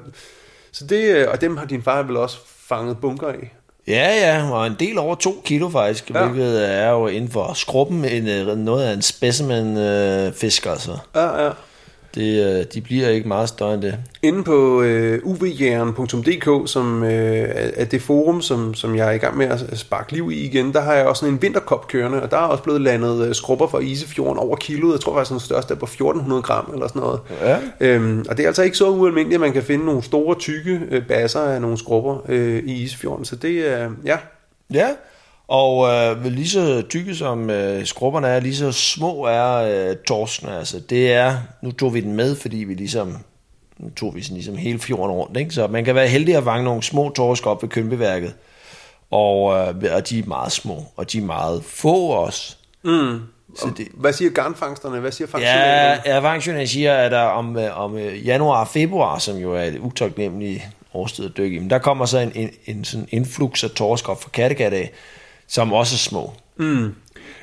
så 0.72 0.87
det, 0.87 1.02
øh, 1.16 1.26
og 1.33 1.40
dem 1.40 1.57
har 1.57 1.64
din 1.66 1.83
far 1.83 2.02
vel 2.02 2.16
også 2.16 2.38
fanget 2.68 2.98
bunker 3.00 3.28
i. 3.28 3.46
Ja, 3.88 4.09
ja, 4.26 4.50
og 4.52 4.66
en 4.66 4.76
del 4.81 4.98
over 4.98 5.14
to 5.14 5.42
kilo 5.44 5.68
faktisk, 5.68 6.11
ja. 6.11 6.18
Ja. 6.22 6.28
hvilket 6.28 6.70
er 6.74 6.90
jo 6.90 7.07
inden 7.07 7.31
for 7.31 7.52
skrubben 7.54 8.04
en, 8.04 8.28
øh, 8.28 8.57
noget 8.57 8.85
af 8.85 8.92
en 8.92 9.02
specimen 9.02 9.76
øh, 9.76 10.33
fisk, 10.33 10.66
altså. 10.66 10.90
Ja, 11.14 11.44
ja. 11.44 11.50
Det, 12.18 12.59
øh, 12.59 12.64
de 12.74 12.81
bliver 12.81 13.09
ikke 13.09 13.28
meget 13.28 13.48
større 13.48 13.74
end 13.74 13.83
det. 13.83 13.94
Inde 14.22 14.44
på 14.44 14.83
øh, 14.83 15.20
uvjæren.dk, 15.24 16.68
som 16.70 17.02
øh, 17.04 17.48
er- 17.76 17.85
det 17.85 18.02
forum, 18.02 18.40
som, 18.42 18.74
som 18.74 18.96
jeg 18.96 19.09
er 19.09 19.12
i 19.12 19.18
gang 19.18 19.37
med 19.37 19.46
at 19.46 19.78
sparke 19.78 20.12
liv 20.12 20.31
i 20.33 20.35
igen, 20.44 20.72
der 20.72 20.81
har 20.81 20.94
jeg 20.94 21.07
også 21.07 21.20
sådan 21.20 21.35
en 21.35 21.42
vinterkop 21.42 21.88
kørende, 21.88 22.22
og 22.22 22.31
der 22.31 22.37
er 22.37 22.40
også 22.40 22.62
blevet 22.62 22.81
landet 22.81 23.28
øh, 23.28 23.35
skrubber 23.35 23.66
fra 23.66 23.78
Isefjorden 23.78 24.38
over 24.38 24.57
kiloet. 24.57 24.92
Jeg 24.92 25.00
tror 25.00 25.14
faktisk, 25.14 25.31
den 25.31 25.40
største 25.40 25.74
er 25.74 25.78
på 25.78 25.85
1400 25.87 26.42
gram 26.42 26.70
eller 26.74 26.88
sådan 26.88 27.02
noget. 27.02 27.20
Ja. 27.42 27.59
Øhm, 27.81 28.24
og 28.31 28.37
det 28.37 28.42
er 28.42 28.46
altså 28.46 28.62
ikke 28.62 28.76
så 28.76 28.88
ualmindeligt, 28.90 29.35
at 29.35 29.40
man 29.40 29.52
kan 29.52 29.62
finde 29.62 29.85
nogle 29.85 30.02
store, 30.02 30.35
tykke 30.38 30.81
øh, 30.90 31.07
basser 31.07 31.40
af 31.40 31.61
nogle 31.61 31.78
skrubber 31.78 32.16
øh, 32.28 32.62
i 32.66 32.72
Isefjorden. 32.83 33.24
Så 33.24 33.37
det 33.37 33.72
er, 33.72 33.90
ja, 34.04 34.16
Ja, 34.74 34.88
og 35.48 35.88
øh, 35.88 36.24
lige 36.24 36.48
så 36.48 36.82
tykke 36.88 37.14
som 37.14 37.50
øh, 37.50 37.87
skrubberne 37.87 38.26
er, 38.28 38.40
lige 38.40 38.56
så 38.56 38.72
små 38.72 39.24
er 39.24 39.54
øh, 39.54 39.96
torskene. 39.96 40.58
Altså, 40.58 40.80
det 40.80 41.12
er, 41.12 41.37
nu 41.62 41.72
tog 41.72 41.94
vi 41.94 42.00
den 42.00 42.12
med, 42.16 42.37
fordi 42.37 42.56
vi 42.56 42.74
ligesom, 42.74 43.16
nu 43.78 43.90
tog 43.90 44.14
vi 44.14 44.22
sådan 44.22 44.34
ligesom 44.34 44.56
hele 44.56 44.78
fjorden 44.78 45.11
rundt, 45.16 45.37
ikke? 45.37 45.50
så 45.50 45.66
man 45.66 45.84
kan 45.84 45.94
være 45.94 46.08
heldig 46.08 46.37
at 46.37 46.44
fange 46.44 46.64
nogle 46.64 46.82
små 46.82 47.11
torsk 47.11 47.46
op 47.46 47.62
ved 47.62 47.70
Kønbeværket. 47.70 48.34
Og, 49.11 49.58
øh, 49.58 49.94
og 49.94 50.08
de 50.08 50.18
er 50.18 50.26
meget 50.26 50.52
små, 50.52 50.84
og 50.96 51.12
de 51.12 51.18
er 51.18 51.22
meget 51.22 51.64
få 51.64 51.96
også. 52.06 52.56
Mm. 52.84 53.20
Så 53.56 53.70
det, 53.76 53.88
Hvad 53.94 54.12
siger 54.12 54.30
garnfangsterne? 54.30 55.00
Hvad 55.00 55.12
siger 55.12 55.28
Ja, 55.28 55.92
fangsterne? 55.92 56.14
erfaringsjournalen 56.16 56.68
siger, 56.68 56.94
at 56.94 57.12
der 57.12 57.22
om, 57.22 57.56
øh, 57.58 57.80
om 57.80 57.96
øh, 57.98 58.26
januar 58.26 58.61
og 58.61 58.68
februar, 58.68 59.18
som 59.18 59.37
jo 59.37 59.54
er 59.54 59.62
et 59.62 59.78
utaknemmeligt 59.78 60.62
årstid 60.94 61.24
at 61.24 61.37
dykke 61.37 61.56
i, 61.56 61.58
men 61.58 61.70
der 61.70 61.78
kommer 61.78 62.06
så 62.06 62.18
en, 62.18 62.32
en, 62.34 62.50
en 62.66 62.84
sådan 62.84 63.08
influx 63.11 63.64
af 63.64 63.70
torsk 63.70 64.08
op 64.08 64.22
fra 64.22 64.30
Kattegat 64.32 64.72
af, 64.72 64.92
som 65.48 65.72
også 65.72 65.94
er 65.94 65.98
små. 65.98 66.32
Mm. 66.56 66.94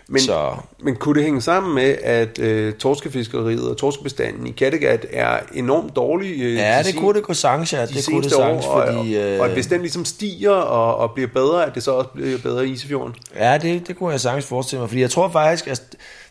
Men, 0.07 0.21
Så- 0.21 0.55
men 0.79 0.95
kunne 0.95 1.15
det 1.15 1.23
hænge 1.23 1.41
sammen 1.41 1.75
med, 1.75 1.95
at 2.03 2.39
øh, 2.39 2.73
torskefiskeriet 2.73 3.69
og 3.69 3.77
torskebestanden 3.77 4.47
i 4.47 4.51
Kattegat 4.51 5.05
er 5.13 5.39
enormt 5.53 5.95
dårlig? 5.95 6.41
Øh, 6.41 6.53
Ja, 6.55 6.73
de 6.73 6.83
det 6.83 6.85
sen- 6.85 6.99
kunne 6.99 7.13
det 7.13 7.23
gå 7.23 7.33
sagtens, 7.33 7.73
ja. 7.73 7.81
de 7.85 7.93
Det 7.93 8.05
kunne 8.05 8.23
det 8.23 8.33
år, 8.33 8.61
fordi... 8.61 9.15
og, 9.15 9.23
øh, 9.23 9.39
og 9.39 9.45
at 9.45 9.51
hvis 9.53 9.67
den 9.67 9.81
ligesom 9.81 10.05
stiger 10.05 10.51
og, 10.51 10.95
og 10.97 11.11
bliver 11.11 11.27
bedre, 11.33 11.65
at 11.65 11.75
det 11.75 11.83
så 11.83 11.91
også 11.91 12.09
bliver 12.09 12.37
bedre 12.37 12.67
i 12.67 12.71
Isefjorden. 12.71 13.15
Ja, 13.39 13.57
det, 13.57 13.87
det 13.87 13.95
kunne 13.97 14.11
jeg 14.11 14.19
sagtens 14.19 14.45
forestille 14.45 14.79
mig, 14.79 14.89
fordi 14.89 15.01
jeg 15.01 15.09
tror 15.09 15.29
faktisk, 15.29 15.67
at 15.67 15.81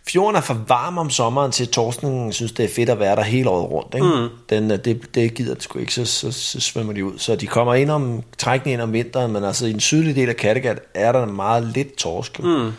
fjorden 0.09 0.37
er 0.37 0.41
for 0.41 0.57
varm 0.69 0.99
om 0.99 1.11
sommeren 1.11 1.53
til 1.53 1.69
Torsten 1.69 2.33
synes, 2.33 2.53
det 2.53 2.65
er 2.65 2.69
fedt 2.69 2.89
at 2.91 2.99
være 3.01 3.17
der 3.17 3.23
hele 3.23 3.51
året 3.51 3.71
rundt. 3.71 3.95
Ikke? 3.95 4.07
Mm. 4.07 4.29
Den, 4.51 4.71
øh, 4.71 4.79
det, 4.85 5.15
det 5.15 5.35
gider 5.35 5.55
det 5.55 5.63
sgu 5.63 5.79
ikke, 5.79 5.95
så, 5.95 6.05
så, 6.05 6.33
så 6.33 6.61
svømmer 6.61 6.93
de 6.93 7.05
ud. 7.05 7.13
Så 7.19 7.37
de 7.37 7.47
kommer 7.47 7.75
ind 7.75 7.91
om, 7.91 8.23
trækkende 8.39 8.73
ind 8.73 8.81
om 8.81 8.93
vinteren, 8.93 9.33
men 9.33 9.45
altså 9.45 9.67
i 9.67 9.73
den 9.73 9.81
sydlige 9.81 10.15
del 10.15 10.29
af 10.29 10.37
Kattegat 10.37 10.79
er 10.95 11.13
der 11.13 11.27
meget 11.27 11.63
lidt 11.75 11.97
torsk. 11.97 12.43
Mm. 12.43 12.71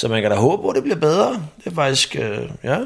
Så 0.00 0.08
man 0.08 0.22
kan 0.22 0.30
da 0.30 0.36
håbe, 0.36 0.68
at 0.68 0.74
det 0.74 0.82
bliver 0.82 0.96
bedre. 0.96 1.30
Det 1.64 1.70
er 1.70 1.74
faktisk, 1.74 2.16
øh, 2.16 2.50
ja. 2.64 2.78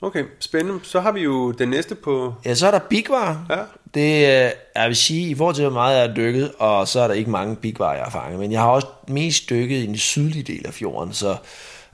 Okay, 0.00 0.24
spændende. 0.40 0.80
Så 0.82 1.00
har 1.00 1.12
vi 1.12 1.20
jo 1.20 1.50
den 1.50 1.68
næste 1.68 1.94
på... 1.94 2.34
Ja, 2.44 2.54
så 2.54 2.66
er 2.66 2.70
der 2.70 2.78
bigvar. 2.78 3.46
Ja. 3.50 3.56
Det 3.94 4.44
øh, 4.44 4.50
jeg 4.76 4.86
vil 4.86 4.96
sige, 4.96 5.30
i 5.30 5.34
forhold 5.34 5.54
til 5.54 5.64
hvor 5.64 5.72
meget 5.72 5.98
jeg 5.98 6.08
har 6.08 6.14
dykket, 6.14 6.52
og 6.58 6.88
så 6.88 7.00
er 7.00 7.06
der 7.06 7.14
ikke 7.14 7.30
mange 7.30 7.56
bigvar, 7.56 7.94
jeg 7.94 8.02
har 8.02 8.10
fanget. 8.10 8.40
Men 8.40 8.52
jeg 8.52 8.60
har 8.60 8.68
også 8.68 8.86
mest 9.08 9.50
dykket 9.50 9.76
i 9.76 9.86
den 9.86 9.96
sydlige 9.96 10.42
del 10.42 10.66
af 10.66 10.74
fjorden, 10.74 11.12
så 11.12 11.36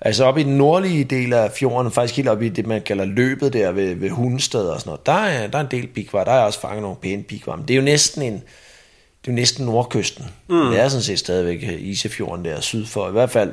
altså 0.00 0.24
op 0.24 0.38
i 0.38 0.42
den 0.42 0.58
nordlige 0.58 1.04
del 1.04 1.32
af 1.32 1.50
fjorden, 1.50 1.92
faktisk 1.92 2.16
helt 2.16 2.28
op 2.28 2.42
i 2.42 2.48
det, 2.48 2.66
man 2.66 2.82
kalder 2.82 3.04
løbet 3.04 3.52
der 3.52 3.72
ved, 3.72 3.94
ved 3.94 4.10
Hundested 4.10 4.68
og 4.68 4.80
sådan 4.80 4.90
noget, 4.90 5.06
der 5.06 5.12
er, 5.12 5.46
der 5.46 5.58
er 5.58 5.62
en 5.62 5.70
del 5.70 5.86
bigvar. 5.86 6.24
Der 6.24 6.32
er 6.32 6.42
også 6.42 6.60
fanget 6.60 6.82
nogle 6.82 6.96
pæne 7.02 7.22
bigvar, 7.22 7.56
men 7.56 7.68
det 7.68 7.74
er 7.74 7.78
jo 7.78 7.84
næsten 7.84 8.22
en, 8.22 8.32
det 8.32 9.28
er 9.28 9.32
jo 9.32 9.32
næsten 9.32 9.66
nordkysten. 9.66 10.24
Mm. 10.48 10.70
Det 10.70 10.80
er 10.80 10.88
sådan 10.88 11.02
set 11.02 11.18
stadigvæk 11.18 11.62
Isefjorden 11.78 12.44
der 12.44 12.60
syd 12.60 12.86
for, 12.86 13.08
i 13.08 13.12
hvert 13.12 13.30
fald 13.30 13.52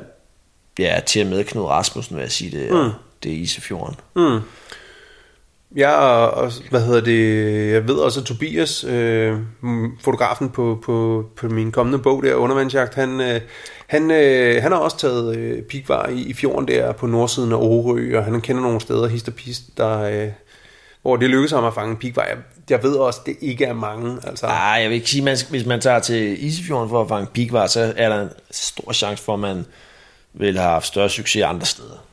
ja, 0.78 1.00
til 1.06 1.22
og 1.22 1.28
med 1.28 1.44
Knud 1.44 1.64
Rasmussen, 1.64 2.16
vil 2.16 2.22
jeg 2.22 2.32
sige, 2.32 2.58
det 2.58 2.70
er, 2.70 2.84
mm. 2.84 2.92
det 3.22 3.32
er 3.32 3.36
Isefjorden. 3.36 3.96
Mm. 4.16 4.40
Ja, 5.76 5.90
og, 5.90 6.30
og 6.30 6.52
hvad 6.70 6.80
hedder 6.80 7.00
det, 7.00 7.72
jeg 7.72 7.88
ved 7.88 7.94
også, 7.94 8.20
at 8.20 8.26
Tobias, 8.26 8.84
øh, 8.84 9.38
fotografen 10.00 10.50
på, 10.50 10.78
på, 10.84 11.24
på 11.36 11.48
min 11.48 11.72
kommende 11.72 11.98
bog 11.98 12.22
der, 12.22 12.34
Undervandsjagt, 12.34 12.94
han, 12.94 13.20
øh, 13.20 13.40
han, 13.86 14.10
øh, 14.10 14.62
han 14.62 14.72
har 14.72 14.78
også 14.78 14.98
taget 14.98 15.36
øh, 15.36 15.62
pikvar 15.62 16.08
i, 16.08 16.22
i 16.22 16.34
fjorden 16.34 16.68
der 16.68 16.92
på 16.92 17.06
nordsiden 17.06 17.52
af 17.52 17.56
Aarhus, 17.56 18.14
og 18.14 18.24
han 18.24 18.40
kender 18.40 18.62
nogle 18.62 18.80
steder, 18.80 19.08
hist 19.08 19.28
og 19.28 19.34
pist, 19.34 19.62
der, 19.76 20.00
øh, 20.00 20.28
hvor 21.02 21.16
det 21.16 21.30
lykkedes 21.30 21.52
ham 21.52 21.64
at 21.64 21.74
fange 21.74 21.96
pikvar. 21.96 22.24
Jeg, 22.24 22.36
jeg 22.70 22.82
ved 22.82 22.94
også, 22.94 23.20
det 23.26 23.36
ikke 23.40 23.64
er 23.64 23.74
mange. 23.74 24.18
Altså. 24.26 24.46
Nej, 24.46 24.78
jeg 24.82 24.90
vil 24.90 24.94
ikke 24.94 25.10
sige, 25.10 25.30
at 25.30 25.46
hvis 25.50 25.66
man 25.66 25.80
tager 25.80 25.98
til 25.98 26.44
Isefjorden 26.46 26.88
for 26.88 27.02
at 27.02 27.08
fange 27.08 27.26
pikvar, 27.26 27.66
så 27.66 27.92
er 27.96 28.08
der 28.08 28.22
en 28.22 28.28
stor 28.50 28.92
chance 28.92 29.24
for, 29.24 29.34
at 29.34 29.40
man 29.40 29.66
vil 30.34 30.58
have 30.58 30.70
haft 30.70 30.86
større 30.86 31.08
succes 31.08 31.42
andre 31.42 31.66
steder. 31.66 32.04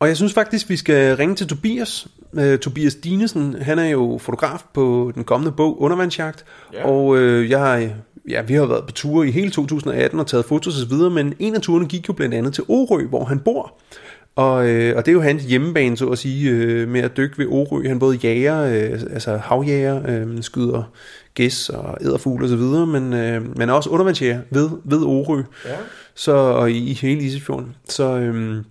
Og 0.00 0.08
jeg 0.08 0.16
synes 0.16 0.34
faktisk, 0.34 0.68
vi 0.68 0.76
skal 0.76 1.16
ringe 1.16 1.34
til 1.34 1.48
Tobias. 1.48 2.06
Uh, 2.32 2.56
Tobias 2.56 2.94
Dinesen, 2.94 3.56
han 3.62 3.78
er 3.78 3.88
jo 3.88 4.18
fotograf 4.22 4.62
på 4.74 5.12
den 5.14 5.24
kommende 5.24 5.52
bog 5.52 5.82
Undervandsjagt. 5.82 6.44
Ja. 6.72 6.86
Og 6.86 7.06
uh, 7.06 7.50
jeg 7.50 7.94
ja, 8.28 8.42
vi 8.42 8.54
har 8.54 8.66
været 8.66 8.86
på 8.86 8.92
ture 8.92 9.28
i 9.28 9.30
hele 9.30 9.50
2018 9.50 10.20
og 10.20 10.26
taget 10.26 10.44
fotos 10.44 10.82
og 10.82 10.90
videre, 10.90 11.10
men 11.10 11.34
en 11.38 11.54
af 11.54 11.60
turene 11.60 11.88
gik 11.88 12.08
jo 12.08 12.12
blandt 12.12 12.34
andet 12.34 12.54
til 12.54 12.64
Orø, 12.68 13.06
hvor 13.06 13.24
han 13.24 13.38
bor. 13.38 13.74
Og, 14.36 14.68
øh, 14.68 14.96
og 14.96 15.06
det 15.06 15.12
er 15.12 15.14
jo 15.14 15.20
hans 15.20 15.44
hjemmebane, 15.44 15.96
så 15.96 16.08
at 16.08 16.18
sige, 16.18 16.50
øh, 16.50 16.88
med 16.88 17.00
at 17.00 17.16
dykke 17.16 17.38
ved 17.38 17.46
Orø. 17.46 17.88
Han 17.88 17.98
både 17.98 18.18
jager, 18.22 18.62
øh, 18.62 19.00
altså 19.10 19.36
havjager, 19.36 20.02
øh, 20.08 20.42
skyder 20.42 20.82
gæs 21.34 21.68
og 21.68 21.98
æderfugle 22.00 22.44
og 22.44 22.48
så 22.48 22.56
videre, 22.56 22.86
men, 22.86 23.12
øh, 23.12 23.58
men 23.58 23.70
også 23.70 23.90
undervandsjæger 23.90 24.40
ved, 24.50 24.70
ved 24.84 25.02
Orø. 25.02 25.42
Ja. 25.64 25.70
Så, 26.14 26.32
og 26.32 26.70
i, 26.70 26.90
i 26.90 26.92
hele 26.92 27.22
Isefjorden. 27.22 27.76
Så, 27.88 28.04
øh, 28.18 28.64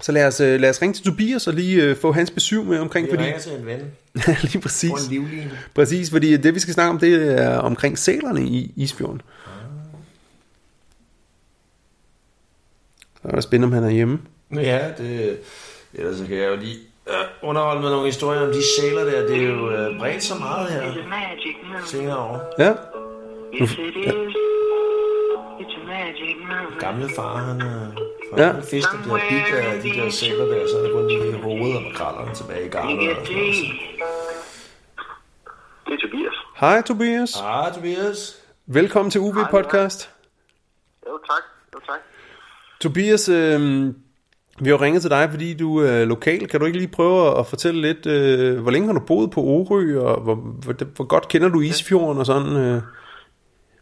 så 0.00 0.12
lad 0.12 0.26
os, 0.26 0.40
øh, 0.40 0.60
lad 0.60 0.70
os 0.70 0.82
ringe 0.82 0.94
til 0.94 1.04
Tobias 1.04 1.46
og 1.46 1.54
lige 1.54 1.90
uh, 1.90 1.96
få 1.96 2.12
hans 2.12 2.30
besøg 2.30 2.64
med 2.64 2.78
omkring. 2.78 3.06
Vi 3.06 3.10
fordi... 3.10 3.24
ringer 3.24 3.40
til 3.40 3.52
en 3.52 3.66
ven. 3.66 3.80
lige 4.52 4.60
præcis. 4.60 4.90
På 4.90 4.96
en 4.96 5.10
livline. 5.10 5.58
Præcis, 5.74 6.10
fordi 6.10 6.36
det 6.36 6.54
vi 6.54 6.60
skal 6.60 6.74
snakke 6.74 6.90
om, 6.90 6.98
det 6.98 7.40
er 7.40 7.56
omkring 7.56 7.98
sælerne 7.98 8.42
i 8.42 8.72
Isfjorden. 8.76 9.22
Ah. 9.46 9.52
Så 13.22 13.28
er 13.28 13.34
det 13.34 13.44
spændende, 13.44 13.66
om 13.66 13.82
han 13.82 13.90
er 13.90 13.94
hjemme. 13.94 14.20
Ja, 14.54 14.88
det, 14.98 15.38
ellers 15.94 16.16
så 16.16 16.26
kan 16.26 16.36
jeg 16.36 16.48
jo 16.48 16.56
lige 16.56 16.78
uh, 17.06 17.48
underholde 17.48 17.82
med 17.82 17.90
nogle 17.90 18.06
historier 18.06 18.40
om 18.40 18.52
de 18.52 18.62
sæler 18.80 19.04
der. 19.04 19.26
Det 19.26 19.36
er 19.36 19.48
jo 19.48 19.90
uh, 19.90 19.98
bredt 19.98 20.22
så 20.22 20.34
meget 20.34 20.70
her 20.70 20.92
senere 21.86 22.16
år. 22.16 22.54
Ja. 22.58 22.74
Nu, 23.60 23.66
ja. 24.06 24.12
Gamle 26.78 27.08
far, 27.16 27.36
han, 27.36 27.60
for 28.30 28.40
ja. 28.40 28.52
han 28.52 28.62
fisker 28.62 28.98
de 29.04 29.10
her 29.10 29.28
bit 29.28 29.54
af 29.54 29.82
de 29.82 29.88
der 29.88 30.10
sæler 30.10 30.44
der, 30.44 30.66
så 30.68 30.78
er 30.78 30.82
det 30.82 30.92
kun 30.92 31.08
lige 31.08 31.42
hovedet 31.42 31.76
og 31.76 31.82
makrallerne 31.82 32.34
tilbage 32.34 32.66
i 32.66 32.68
garnet. 32.68 33.10
Og 33.10 33.26
sådan 33.26 33.36
noget. 33.36 33.54
Det 35.86 35.92
er 35.92 35.98
Tobias. 35.98 36.34
Hej 36.56 36.82
Tobias. 36.82 37.34
Hej 37.40 37.72
Tobias. 37.74 38.42
Velkommen 38.66 39.10
til 39.10 39.20
UV 39.20 39.34
Podcast. 39.50 40.10
Jo 41.06 41.18
tak. 41.30 41.42
Jo 41.74 41.80
tak. 41.86 42.00
Tobias, 42.80 43.28
øh, 43.28 43.86
vi 44.60 44.70
har 44.70 44.82
ringet 44.82 45.02
til 45.02 45.10
dig, 45.10 45.30
fordi 45.30 45.54
du 45.54 45.78
er 45.78 46.04
lokal. 46.04 46.48
Kan 46.48 46.60
du 46.60 46.66
ikke 46.66 46.78
lige 46.78 46.90
prøve 46.92 47.38
at 47.38 47.46
fortælle 47.46 47.80
lidt, 47.80 48.06
øh, 48.06 48.60
hvor 48.60 48.70
længe 48.70 48.86
har 48.86 48.94
du 48.94 49.04
boet 49.06 49.30
på 49.30 49.40
Orø, 49.40 50.00
og 50.00 50.20
hvor, 50.20 50.34
hvor, 50.34 50.84
hvor 50.96 51.04
godt 51.04 51.28
kender 51.28 51.48
du 51.48 51.60
Isfjorden 51.60 52.18
og 52.18 52.26
sådan? 52.26 52.56
Øh? 52.56 52.82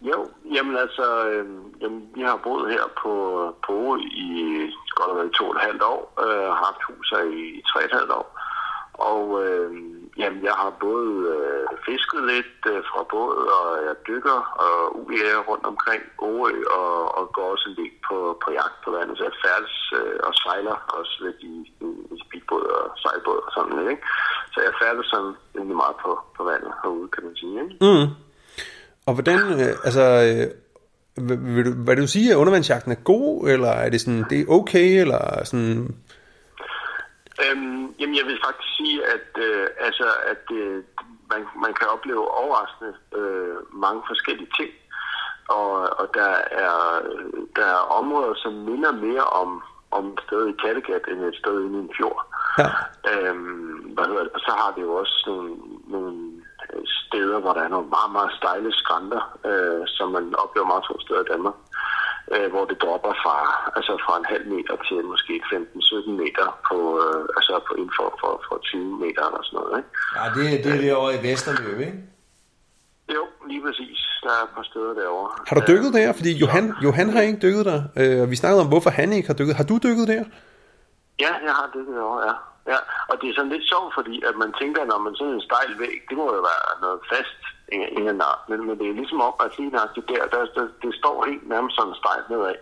Jo, 0.00 0.26
jamen 0.54 0.76
altså, 0.76 1.06
øh, 1.28 1.46
jamen, 1.80 2.02
vi 2.14 2.22
har 2.22 2.36
boet 2.36 2.72
her 2.72 2.84
på, 3.02 3.12
på 3.66 3.96
i 3.96 4.26
godt 4.96 5.10
og 5.10 5.16
vel 5.16 5.32
to 5.32 5.44
og 5.48 5.56
et 5.56 5.66
halvt 5.68 5.82
år, 5.82 6.00
øh, 6.24 6.48
har 6.56 6.64
haft 6.68 6.86
hus 6.88 7.10
her 7.14 7.24
i 7.40 7.62
tre 7.70 7.80
og 7.80 7.84
et 7.84 7.98
halvt 7.98 8.12
år. 8.20 8.26
Og 9.12 9.24
øh, 9.44 9.70
jamen, 10.20 10.42
jeg 10.48 10.56
har 10.62 10.72
både 10.86 11.12
øh, 11.36 11.66
fisket 11.86 12.22
lidt 12.32 12.60
øh, 12.72 12.82
fra 12.90 13.02
båd, 13.10 13.36
og 13.58 13.68
jeg 13.86 13.94
dykker 14.08 14.38
og 14.64 14.74
uger 15.00 15.38
rundt 15.48 15.66
omkring 15.72 16.02
Årø, 16.18 16.52
og, 16.78 17.18
og 17.18 17.24
går 17.32 17.46
også 17.52 17.66
en 17.68 17.76
del 17.80 17.94
på, 18.08 18.16
på 18.44 18.48
jagt 18.58 18.78
på 18.84 18.90
vandet, 18.96 19.18
så 19.18 19.24
jeg 19.24 19.40
færdes 19.44 19.76
øh, 20.00 20.18
og 20.26 20.32
sejler 20.34 20.76
også 20.98 21.14
lidt 21.24 21.40
i, 21.52 21.54
i, 21.86 21.88
i 22.14 22.16
speedbåd 22.24 22.66
og 22.78 22.84
sejlbåd 23.02 23.40
og 23.46 23.52
sådan 23.54 23.76
lidt. 23.78 23.90
Ikke? 23.90 24.04
Så 24.52 24.58
jeg 24.66 24.72
færdes 24.82 25.06
sådan 25.06 25.34
egentlig 25.56 25.76
meget 25.82 25.96
på, 26.04 26.10
på 26.36 26.42
vandet 26.50 26.72
herude, 26.82 27.08
kan 27.14 27.24
man 27.24 27.36
sige. 27.40 27.54
Ikke? 27.62 27.76
Mm. 27.86 28.08
Og 29.10 29.14
hvordan, 29.16 29.40
øh, 29.62 29.72
altså, 29.86 30.04
øh, 30.28 30.46
vil 31.56 31.64
du, 31.66 31.72
hvad 31.84 31.96
du 31.96 32.06
sige, 32.06 32.30
at 32.30 32.36
undervandsjagten 32.36 32.92
er 32.92 33.02
god, 33.12 33.48
eller 33.48 33.72
er 33.84 33.90
det 33.90 34.00
sådan, 34.00 34.24
det 34.30 34.40
er 34.40 34.52
okay, 34.58 35.00
eller 35.02 35.44
sådan... 35.44 35.76
Øhm, 37.44 37.82
jamen, 37.98 38.16
jeg 38.18 38.26
vil 38.28 38.38
faktisk 38.46 38.70
sige, 38.78 38.98
at, 39.14 39.28
øh, 39.46 39.66
altså, 39.86 40.08
at 40.32 40.44
øh, 40.60 40.84
man, 41.32 41.42
man 41.64 41.72
kan 41.78 41.88
opleve 41.94 42.24
overraskende 42.42 42.94
øh, 43.20 43.56
mange 43.84 44.02
forskellige 44.10 44.50
ting. 44.58 44.70
Og, 45.48 45.70
og 46.00 46.06
der, 46.14 46.32
er, 46.64 46.76
der 47.56 47.66
er 47.76 47.88
områder, 48.00 48.34
som 48.34 48.52
minder 48.52 48.92
mere 48.92 49.24
om, 49.42 49.62
om 49.90 50.04
et 50.12 50.20
sted 50.26 50.48
i 50.48 50.58
Kattegat, 50.62 51.04
end 51.08 51.24
et 51.24 51.40
sted 51.42 51.64
inde 51.64 51.78
i 51.78 51.82
en 51.82 51.90
fjord. 51.96 52.20
Ja. 52.58 52.68
Øhm, 53.10 53.76
hvad 53.94 54.04
hedder 54.04 54.22
det? 54.22 54.32
Og 54.32 54.40
så 54.40 54.52
har 54.60 54.72
det 54.76 54.82
jo 54.82 54.92
også 54.94 55.24
nogle, 55.26 55.50
nogle 55.88 56.29
steder, 57.06 57.38
hvor 57.42 57.52
der 57.56 57.62
er 57.66 57.72
nogle 57.74 57.88
meget, 57.96 58.12
meget 58.16 58.32
stejle 58.40 58.70
skrænter, 58.82 59.22
øh, 59.50 59.82
som 59.96 60.08
man 60.16 60.24
oplever 60.42 60.66
meget 60.72 60.84
få 60.88 60.94
steder 61.04 61.22
i 61.24 61.30
Danmark. 61.32 61.56
Øh, 62.34 62.48
hvor 62.52 62.64
det 62.70 62.76
dropper 62.84 63.14
fra, 63.24 63.36
altså 63.76 63.92
fra 64.04 64.14
en 64.20 64.26
halv 64.32 64.46
meter 64.54 64.74
til 64.88 64.98
måske 65.12 65.34
15-17 65.52 66.10
meter 66.22 66.46
på, 66.68 66.78
øh, 67.04 67.22
altså 67.38 67.52
på 67.68 67.72
inden 67.80 67.94
for, 67.98 68.08
for, 68.20 68.32
for 68.46 68.56
20 68.62 68.98
meter 69.04 69.22
eller 69.28 69.42
sådan 69.46 69.56
noget. 69.60 69.72
Ikke? 69.80 69.90
Ja, 70.16 70.24
det, 70.36 70.44
det 70.64 70.70
er 70.76 70.80
det 70.84 70.90
over 71.00 71.10
i 71.18 71.20
Vesterløb, 71.26 71.78
ikke? 71.88 71.98
Jo, 73.16 73.22
lige 73.50 73.62
præcis. 73.66 73.98
Der 74.24 74.32
er 74.38 74.42
et 74.48 74.52
par 74.56 74.66
steder 74.70 74.92
derovre. 75.00 75.30
Har 75.48 75.54
du 75.56 75.62
dykket 75.72 75.90
der? 75.98 76.12
Fordi 76.18 76.32
Johan, 76.42 76.66
Johan 76.84 77.08
har 77.14 77.20
ikke 77.20 77.42
dykket 77.46 77.64
der. 77.70 77.80
Øh, 78.00 78.30
vi 78.30 78.36
snakkede 78.36 78.60
om, 78.64 78.68
hvorfor 78.68 78.90
han 78.90 79.12
ikke 79.12 79.26
har 79.30 79.34
dykket. 79.40 79.54
Har 79.60 79.64
du 79.64 79.76
dykket 79.86 80.08
der? 80.08 80.24
Ja, 81.24 81.32
jeg 81.46 81.54
har 81.58 81.66
dykket 81.74 81.94
derovre, 81.96 82.22
ja. 82.28 82.34
Ja, 82.72 82.78
og 83.10 83.14
det 83.20 83.26
er 83.26 83.34
sådan 83.36 83.54
lidt 83.54 83.66
sjovt, 83.72 83.90
fordi 83.98 84.14
at 84.28 84.36
man 84.42 84.50
tænker, 84.60 84.82
når 84.84 84.98
man 85.06 85.14
sådan 85.14 85.34
en 85.34 85.46
stejl 85.48 85.72
væg, 85.82 85.96
det 86.08 86.16
må 86.20 86.24
jo 86.36 86.42
være 86.50 86.66
noget 86.84 87.00
fast, 87.12 87.40
ingen 87.72 88.20
art. 88.30 88.42
Men, 88.50 88.58
men 88.66 88.74
det 88.78 88.86
er 88.88 88.98
ligesom 89.00 89.20
om, 89.28 89.34
at 89.44 89.50
lige 89.58 89.70
det 89.96 90.04
der, 90.12 90.22
der, 90.34 90.42
der, 90.56 90.66
det 90.82 90.92
står 91.00 91.16
helt 91.28 91.48
nærmest 91.54 91.74
sådan 91.76 92.00
stejl 92.02 92.22
nedad. 92.30 92.58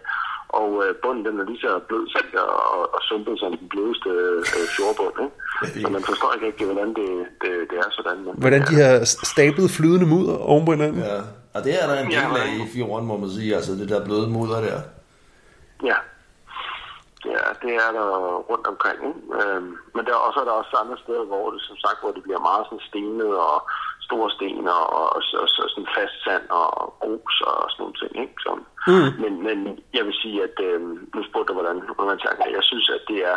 Og 0.61 0.69
øh, 0.85 0.91
bunden 1.03 1.25
den 1.27 1.41
er 1.41 1.47
lige 1.51 1.61
så 1.67 1.73
blød 1.89 2.05
salt 2.15 2.35
og, 2.35 2.53
og, 2.75 2.83
og 2.95 3.01
sumpet 3.09 3.39
som 3.41 3.57
den 3.61 3.69
blødeste 3.73 4.11
øh, 4.59 4.67
fjordbund. 4.77 5.17
Ikke? 5.25 5.81
Så 5.83 5.89
man 5.97 6.03
forstår 6.11 6.31
ikke 6.35 6.47
rigtig, 6.47 6.67
hvordan 6.67 6.89
det, 6.99 7.11
det, 7.43 7.51
det 7.71 7.77
er 7.79 7.91
sådan. 7.91 8.19
Men, 8.25 8.35
hvordan 8.45 8.63
de 8.71 8.75
her 8.83 8.93
stablet 9.05 9.71
flydende 9.77 10.07
mudder 10.07 10.37
oven 10.51 10.65
på 10.67 10.73
hinanden. 10.73 11.01
Ja, 11.11 11.19
og 11.55 11.61
det 11.65 11.73
er 11.83 11.87
der 11.91 11.97
en 12.05 12.07
del 12.07 12.33
af 12.43 12.49
i 12.65 12.67
fjorden, 12.75 13.07
må 13.07 13.17
man 13.17 13.31
sige. 13.31 13.51
Altså 13.59 13.73
det 13.81 13.89
der 13.89 14.05
bløde 14.05 14.29
mudder 14.37 14.61
der. 14.69 14.81
Ja, 15.91 15.99
Ja, 17.33 17.45
det 17.63 17.73
er 17.85 17.91
der 17.99 18.09
rundt 18.51 18.67
omkring. 18.73 18.99
Ikke? 19.09 19.21
Øhm, 19.39 19.73
men 19.95 20.03
der, 20.07 20.15
også 20.27 20.41
er 20.41 20.45
der 20.45 20.61
også 20.61 20.77
andre 20.83 20.99
steder, 21.05 21.25
hvor 21.25 21.51
det 21.51 21.63
som 21.63 21.77
sagt, 21.85 22.01
hvor 22.01 22.13
det 22.13 22.23
bliver 22.23 22.47
meget 22.49 22.65
sådan 22.67 22.89
stenet 22.89 23.33
og 23.49 23.59
store 24.07 24.31
sten 24.37 24.69
og, 24.77 24.85
og, 24.99 25.07
og, 25.17 25.23
og, 25.43 25.49
og 25.63 25.69
sådan 25.73 25.95
fast 25.99 26.17
sand 26.25 26.45
og 26.61 26.95
grus 27.03 27.37
og 27.49 27.71
sådan 27.71 27.81
nogle 27.83 27.99
ting. 28.01 28.13
Ikke? 28.25 28.37
Så, 28.45 28.51
mm. 28.91 29.11
men, 29.23 29.33
men 29.47 29.59
jeg 29.97 30.05
vil 30.07 30.17
sige, 30.23 30.39
at 30.49 30.57
øhm, 30.69 30.95
nu 31.15 31.21
spurgte 31.29 31.49
du, 31.49 31.55
hvordan, 31.59 31.79
hvordan 31.95 32.11
man 32.13 32.23
tænker. 32.25 32.57
Jeg 32.57 32.65
synes, 32.71 32.87
at 32.97 33.03
det 33.11 33.21
er 33.33 33.37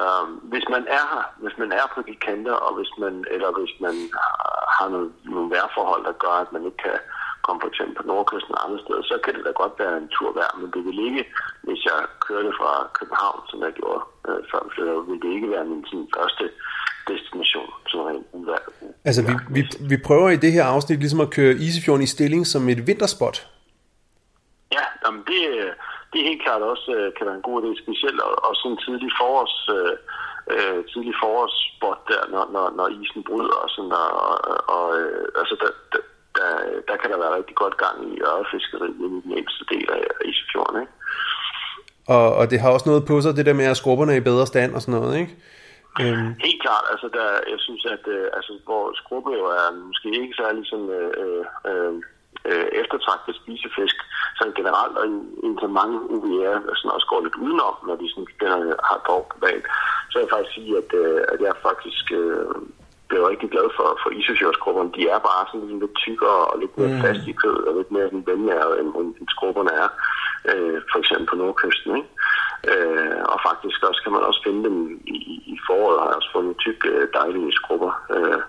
øhm, 0.00 0.32
hvis 0.52 0.66
man 0.74 0.84
er 0.98 1.04
her, 1.12 1.24
hvis 1.42 1.56
man 1.62 1.72
er 1.72 1.86
på 1.94 2.00
de 2.08 2.16
kanter, 2.26 2.56
og 2.66 2.72
hvis 2.76 2.92
man, 3.02 3.14
eller 3.34 3.50
hvis 3.58 3.74
man 3.84 3.94
har 4.76 4.88
nogle, 4.94 5.10
nogle 5.24 5.50
værforhold, 5.54 6.02
der 6.04 6.20
gør, 6.24 6.36
at 6.44 6.52
man 6.52 6.64
ikke 6.64 6.82
kan 6.86 6.98
komme 7.44 7.60
for 7.62 7.70
eksempel 7.72 7.94
på 7.98 8.04
Nordkysten 8.10 8.56
og 8.56 8.62
andre 8.64 8.80
steder, 8.84 9.02
så 9.10 9.14
kan 9.24 9.34
det 9.36 9.42
da 9.46 9.52
godt 9.62 9.74
være 9.82 9.96
en 10.02 10.08
tur 10.14 10.30
værd, 10.38 10.54
men 10.60 10.68
det 10.74 10.82
vil 10.86 10.98
ikke, 11.08 11.24
hvis 11.66 11.80
jeg 11.90 11.98
kørte 12.26 12.50
fra 12.60 12.72
København, 12.98 13.40
som 13.50 13.58
jeg 13.66 13.72
gjorde 13.80 14.02
øh, 14.28 14.40
før 14.50 14.62
så 14.76 14.84
vil 15.08 15.18
det 15.24 15.30
ikke 15.36 15.50
være 15.54 15.64
min 15.70 15.84
sådan, 15.90 16.08
første 16.16 16.44
destination, 17.10 17.70
som 17.90 18.00
er 18.00 18.16
uværd. 18.38 18.64
Altså, 19.08 19.22
vi, 19.28 19.34
vi, 19.56 19.62
vi 19.90 19.96
prøver 20.08 20.28
i 20.30 20.42
det 20.44 20.52
her 20.52 20.64
afsnit 20.64 20.98
ligesom 20.98 21.20
at 21.26 21.30
køre 21.30 21.52
Isefjorden 21.66 22.04
i 22.04 22.14
stilling 22.16 22.42
som 22.46 22.68
et 22.68 22.86
vinterspot. 22.86 23.36
Ja, 24.76 24.84
jamen 25.02 25.22
det, 25.30 25.40
det 26.10 26.18
er 26.20 26.28
helt 26.30 26.42
klart 26.46 26.62
også 26.62 26.88
øh, 26.98 27.12
kan 27.16 27.26
være 27.26 27.38
en 27.40 27.48
god 27.48 27.56
idé, 27.62 27.70
specielt 27.84 28.20
og, 28.20 28.32
og 28.46 28.52
sådan 28.60 28.78
tidlig 28.84 29.10
forårs, 29.20 29.56
øh, 29.76 29.94
øh, 30.52 30.78
tidlig 30.92 31.14
forårsspot 31.22 32.00
der, 32.10 32.22
når, 32.32 32.44
når, 32.54 32.66
når 32.78 32.86
isen 33.00 33.22
bryder 33.28 33.58
og 33.64 33.70
sådan 33.74 33.90
der, 33.96 34.06
og, 34.26 34.34
og 34.76 34.86
øh, 34.98 35.24
altså 35.40 35.54
der, 35.62 35.70
der, 35.92 36.02
der, 36.38 36.52
der 36.88 36.96
kan 37.00 37.10
der 37.10 37.18
være 37.18 37.36
rigtig 37.36 37.56
godt 37.56 37.76
gang 37.84 37.96
i 38.12 38.20
ørefiskeriet 38.20 38.94
i 39.04 39.06
den 39.26 39.32
eneste 39.38 39.64
del 39.72 39.88
af 39.96 40.02
Isefjorden, 40.30 40.80
ikke? 40.82 40.92
Og, 42.16 42.28
og 42.38 42.50
det 42.50 42.60
har 42.60 42.70
også 42.70 42.88
noget 42.88 43.06
på 43.10 43.20
sig, 43.20 43.36
det 43.36 43.46
der 43.46 43.60
med, 43.60 43.64
at 43.64 43.76
skrubberne 43.76 44.12
er 44.12 44.16
i 44.16 44.28
bedre 44.30 44.46
stand 44.46 44.74
og 44.74 44.82
sådan 44.82 45.00
noget, 45.00 45.14
ikke? 45.22 45.32
Øhm. 46.02 46.30
Helt 46.46 46.62
klart, 46.64 46.84
altså 46.92 47.08
der, 47.16 47.28
jeg 47.52 47.60
synes, 47.66 47.82
at 47.96 48.04
øh, 48.16 48.26
altså, 48.36 48.52
hvor 48.66 48.84
skrubbe 49.00 49.30
jo 49.40 49.44
er 49.60 49.68
måske 49.88 50.08
ikke 50.22 50.40
særlig 50.42 50.62
sådan, 50.66 50.90
øh, 51.00 51.44
øh, 51.70 51.94
øh, 52.50 52.66
eftertragtet 52.82 53.34
spisefisk, 53.42 53.96
sådan 54.38 54.58
generelt, 54.60 54.96
og 55.00 55.06
indtil 55.46 55.68
mange 55.80 55.96
UVR 56.14 56.56
sådan 56.78 56.96
også 56.96 57.08
går 57.10 57.20
lidt 57.22 57.36
udenom, 57.44 57.76
når 57.86 57.96
de 58.00 58.06
sådan, 58.10 58.26
øh, 58.42 58.74
har 58.88 58.98
dog 59.08 59.22
på 59.32 59.36
banen. 59.44 59.64
Så 60.08 60.14
vil 60.14 60.24
jeg 60.24 60.34
faktisk 60.34 60.54
sige, 60.54 60.72
at, 60.82 60.90
øh, 61.02 61.20
at 61.32 61.38
jeg 61.46 61.64
faktisk 61.68 62.04
øh, 62.20 62.54
blev 63.10 63.22
rigtig 63.32 63.48
glad 63.54 63.68
for, 63.76 63.88
for 64.02 64.10
isosjørsgrupperne. 64.18 64.94
De 64.96 65.02
er 65.14 65.20
bare 65.28 65.44
sådan 65.50 65.80
lidt 65.82 65.94
tykkere 66.04 66.40
og 66.50 66.56
lidt 66.62 66.74
mere 66.78 66.92
mm. 66.94 67.02
fast 67.04 67.22
i 67.32 67.34
kød, 67.42 67.58
og 67.68 67.72
lidt 67.78 67.90
mere 67.96 68.08
vendnære, 68.28 68.70
end, 68.80 68.88
end, 69.00 69.10
end 69.20 69.28
skrupperne 69.34 69.72
er. 69.84 69.88
Øh, 70.50 70.78
for 70.90 70.98
eksempel 71.02 71.26
på 71.30 71.36
nordkysten, 71.40 71.90
ikke? 71.98 72.10
Øh, 72.72 73.20
og 73.32 73.38
faktisk 73.48 73.78
også 73.88 74.00
kan 74.04 74.12
man 74.14 74.22
også 74.28 74.40
finde 74.46 74.62
dem 74.68 74.76
i, 75.16 75.18
i 75.54 75.56
foråret, 75.66 76.00
har 76.00 76.08
jeg 76.08 76.20
også 76.20 76.32
fundet 76.36 76.62
tykke, 76.64 76.88
øh, 76.94 77.04
dejlige 77.18 77.52
skrubber. 77.60 77.92
Øh, 78.14 78.40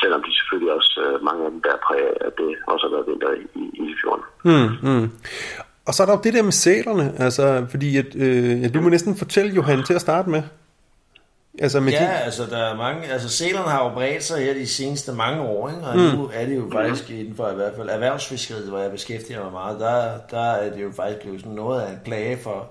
selvom 0.00 0.20
de 0.26 0.30
selvfølgelig 0.38 0.72
også, 0.78 0.92
øh, 1.04 1.24
mange 1.28 1.44
af 1.46 1.50
dem 1.50 1.62
der 1.66 1.84
præger, 1.86 2.12
at 2.26 2.32
det 2.40 2.50
også 2.72 2.82
har 2.86 2.92
været 2.94 3.08
vinter 3.10 3.30
i, 3.42 3.44
i, 3.62 3.64
i 3.92 3.94
fjorden. 4.00 4.24
Mm, 4.48 4.70
mm. 4.88 5.06
Og 5.86 5.92
så 5.94 6.02
er 6.02 6.06
der 6.06 6.16
jo 6.16 6.24
det 6.26 6.34
der 6.34 6.42
med 6.42 6.56
sælerne, 6.64 7.06
altså, 7.18 7.66
fordi 7.70 7.88
at, 8.02 8.10
øh, 8.24 8.62
ja, 8.62 8.68
du 8.68 8.80
må 8.80 8.88
næsten 8.88 9.16
fortælle 9.16 9.54
Johan 9.58 9.82
til 9.82 9.94
at 9.94 10.00
starte 10.00 10.30
med. 10.30 10.42
Altså 11.58 11.80
med 11.80 11.92
ja, 11.92 12.04
de... 12.04 12.08
altså 12.08 12.46
der 12.46 12.58
er 12.58 12.76
mange, 12.76 13.06
altså 13.06 13.28
sælerne 13.28 13.68
har 13.68 13.84
jo 13.84 13.94
bredt 13.94 14.24
sig 14.24 14.44
her 14.44 14.54
de 14.54 14.66
seneste 14.66 15.12
mange 15.12 15.42
år, 15.42 15.68
ikke? 15.68 15.80
og 15.80 15.96
mm. 15.96 16.02
nu 16.02 16.30
er 16.34 16.46
det 16.46 16.56
jo 16.56 16.70
faktisk 16.72 17.10
inden 17.10 17.36
for 17.36 17.50
i 17.50 17.54
hvert 17.54 17.72
fald 17.76 17.88
erhvervsfiskeriet, 17.88 18.68
hvor 18.68 18.78
jeg 18.78 18.90
beskæftiger 18.90 19.42
mig 19.42 19.52
meget, 19.52 19.80
der, 19.80 20.18
der 20.30 20.40
er 20.40 20.74
det 20.74 20.82
jo 20.82 20.92
faktisk 20.96 21.20
blevet 21.20 21.40
sådan 21.40 21.52
noget 21.52 21.82
af 21.82 21.90
en 21.90 21.98
plage 22.04 22.38
for, 22.42 22.66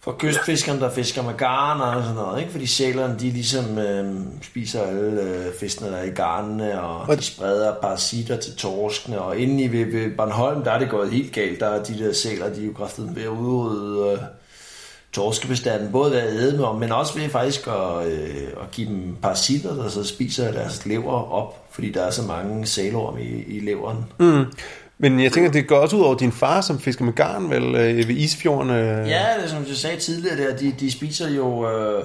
for 0.00 0.16
kystfiskerne, 0.18 0.80
der 0.80 0.90
fisker 0.90 1.22
med 1.22 1.34
garn 1.34 1.80
og 1.80 2.02
sådan 2.02 2.16
noget, 2.16 2.40
ikke? 2.40 2.52
fordi 2.52 2.66
sælerne, 2.66 3.18
de 3.18 3.30
ligesom 3.30 3.78
øh, 3.78 4.14
spiser 4.42 4.82
alle 4.82 5.22
øh, 5.22 5.54
fiskene, 5.60 5.90
der 5.90 5.96
er 5.96 6.04
i 6.04 6.10
garnene, 6.10 6.82
og 6.82 7.16
de 7.16 7.22
spreder 7.22 7.74
parasitter 7.74 8.36
til 8.36 8.56
torskene, 8.56 9.20
og 9.20 9.38
inde 9.38 9.62
i 9.62 9.72
ved, 9.72 9.92
ved 9.92 10.16
Bornholm, 10.16 10.64
der 10.64 10.70
er 10.70 10.78
det 10.78 10.90
gået 10.90 11.10
helt 11.10 11.32
galt, 11.32 11.60
der 11.60 11.66
er 11.66 11.84
de 11.84 11.98
der 11.98 12.12
sæler, 12.12 12.54
de 12.54 12.62
er 12.62 12.66
jo 12.66 12.72
kraftet 12.72 13.16
ved 13.16 13.22
at 13.22 13.28
udrydde 13.28 14.12
øh, 14.12 14.18
torskebestanden, 15.12 15.92
både 15.92 16.10
ved 16.10 16.18
at 16.18 16.34
æde 16.34 16.56
med, 16.56 16.66
men 16.80 16.92
også 16.92 17.18
ved 17.18 17.28
faktisk 17.28 17.66
at, 17.66 18.06
øh, 18.06 18.46
at 18.62 18.70
give 18.72 18.88
dem 18.88 19.16
parasitter, 19.22 19.74
der 19.74 19.88
så 19.88 20.04
spiser 20.04 20.52
deres 20.52 20.86
lever 20.86 21.32
op, 21.32 21.68
fordi 21.70 21.92
der 21.92 22.02
er 22.02 22.10
så 22.10 22.22
mange 22.22 22.66
sælorm 22.66 23.18
i, 23.18 23.56
i 23.56 23.60
leveren. 23.60 24.04
Mm. 24.18 24.44
Men 24.98 25.20
jeg 25.20 25.32
tænker, 25.32 25.50
det 25.50 25.66
går 25.66 25.76
også 25.76 25.96
ud 25.96 26.02
over 26.02 26.14
din 26.14 26.32
far, 26.32 26.60
som 26.60 26.80
fisker 26.80 27.04
med 27.04 27.12
garn, 27.12 27.50
vel, 27.50 27.74
øh, 27.74 28.08
ved 28.08 28.16
Isfjorden? 28.16 28.70
Øh. 28.70 29.08
Ja, 29.08 29.26
det, 29.42 29.50
som 29.50 29.64
du 29.64 29.74
sagde 29.74 29.96
tidligere, 29.96 30.36
der, 30.36 30.56
de, 30.56 30.74
de 30.80 30.90
spiser 30.90 31.30
jo 31.30 31.70
øh, 31.70 32.04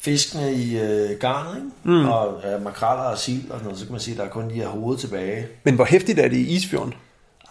fiskene 0.00 0.52
i 0.52 0.78
øh, 0.78 1.10
garnet, 1.20 1.56
ikke? 1.56 1.68
Mm. 1.84 2.08
og 2.08 2.42
øh, 2.54 2.64
makraller 2.64 3.04
og 3.04 3.18
sild 3.18 3.50
og 3.50 3.52
sådan 3.52 3.64
noget, 3.64 3.78
så 3.78 3.84
kan 3.84 3.92
man 3.92 4.00
sige, 4.00 4.14
at 4.14 4.18
der 4.18 4.24
er 4.24 4.28
kun 4.28 4.50
de 4.50 4.54
her 4.54 4.68
hoved 4.68 4.98
tilbage. 4.98 5.46
Men 5.64 5.74
hvor 5.74 5.84
hæftigt 5.84 6.18
er 6.18 6.28
det 6.28 6.36
i 6.36 6.56
Isfjorden? 6.56 6.94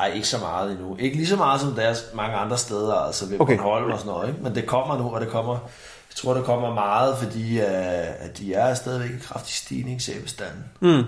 Nej, 0.02 0.12
ikke 0.18 0.28
så 0.36 0.40
meget 0.48 0.72
endnu. 0.72 0.98
Ikke 1.00 1.16
lige 1.16 1.32
så 1.36 1.40
meget 1.46 1.62
som 1.62 1.72
deres 1.82 2.00
mange 2.22 2.36
andre 2.44 2.58
steder, 2.58 2.96
altså 3.08 3.24
ved 3.30 3.42
okay. 3.42 3.58
Bornholm 3.58 3.92
og 3.92 4.00
sådan 4.00 4.12
noget. 4.14 4.28
Ikke? 4.30 4.44
Men 4.44 4.56
det 4.58 4.66
kommer 4.76 4.94
nu, 5.02 5.06
og 5.16 5.22
det 5.24 5.30
kommer, 5.38 5.56
jeg 6.10 6.16
tror, 6.20 6.34
det 6.34 6.46
kommer 6.52 6.70
meget, 6.86 7.12
fordi 7.22 7.46
uh, 7.70 8.26
at 8.26 8.32
de 8.40 8.46
er 8.54 8.74
stadigvæk 8.74 9.12
i 9.16 9.26
kraftig 9.28 9.56
stigning, 9.64 9.98
sæbestanden. 10.02 10.64
Mm. 10.86 11.04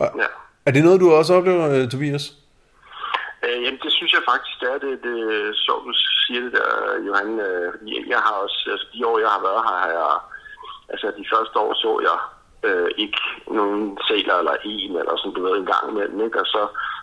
Og, 0.00 0.08
ja. 0.22 0.28
Er 0.66 0.72
det 0.72 0.84
noget, 0.84 1.00
du 1.00 1.06
også 1.12 1.32
oplever, 1.38 1.64
uh, 1.76 1.88
Tobias? 1.92 2.24
Øh, 3.44 3.58
jamen, 3.64 3.80
det 3.84 3.92
synes 3.98 4.12
jeg 4.16 4.22
faktisk, 4.32 4.54
det 4.60 4.68
er 4.74 4.80
det, 4.86 4.94
det 5.06 5.16
så 5.64 5.72
du 5.86 5.92
siger 6.22 6.40
det 6.44 6.52
der, 6.58 6.70
Johan. 7.06 7.30
Øh, 7.46 7.68
jeg 8.14 8.20
har 8.26 8.34
også, 8.44 8.60
altså 8.72 8.86
de 8.92 9.06
år, 9.10 9.18
jeg 9.24 9.30
har 9.36 9.42
været 9.48 9.62
her, 9.68 9.76
har 9.84 9.90
jeg, 9.98 10.12
altså 10.92 11.06
de 11.20 11.24
første 11.32 11.56
år 11.64 11.72
så 11.82 11.90
jeg 12.08 12.18
øh, 12.68 12.90
ikke 13.04 13.22
nogen 13.58 13.98
sæler 14.06 14.36
eller 14.42 14.56
en, 14.72 14.90
eller 15.00 15.14
sådan, 15.16 15.34
du 15.36 15.42
ved, 15.46 15.54
en 15.56 15.72
gang 15.72 15.84
imellem, 15.90 16.20
ikke? 16.26 16.40
Og 16.42 16.46
så 16.54 16.62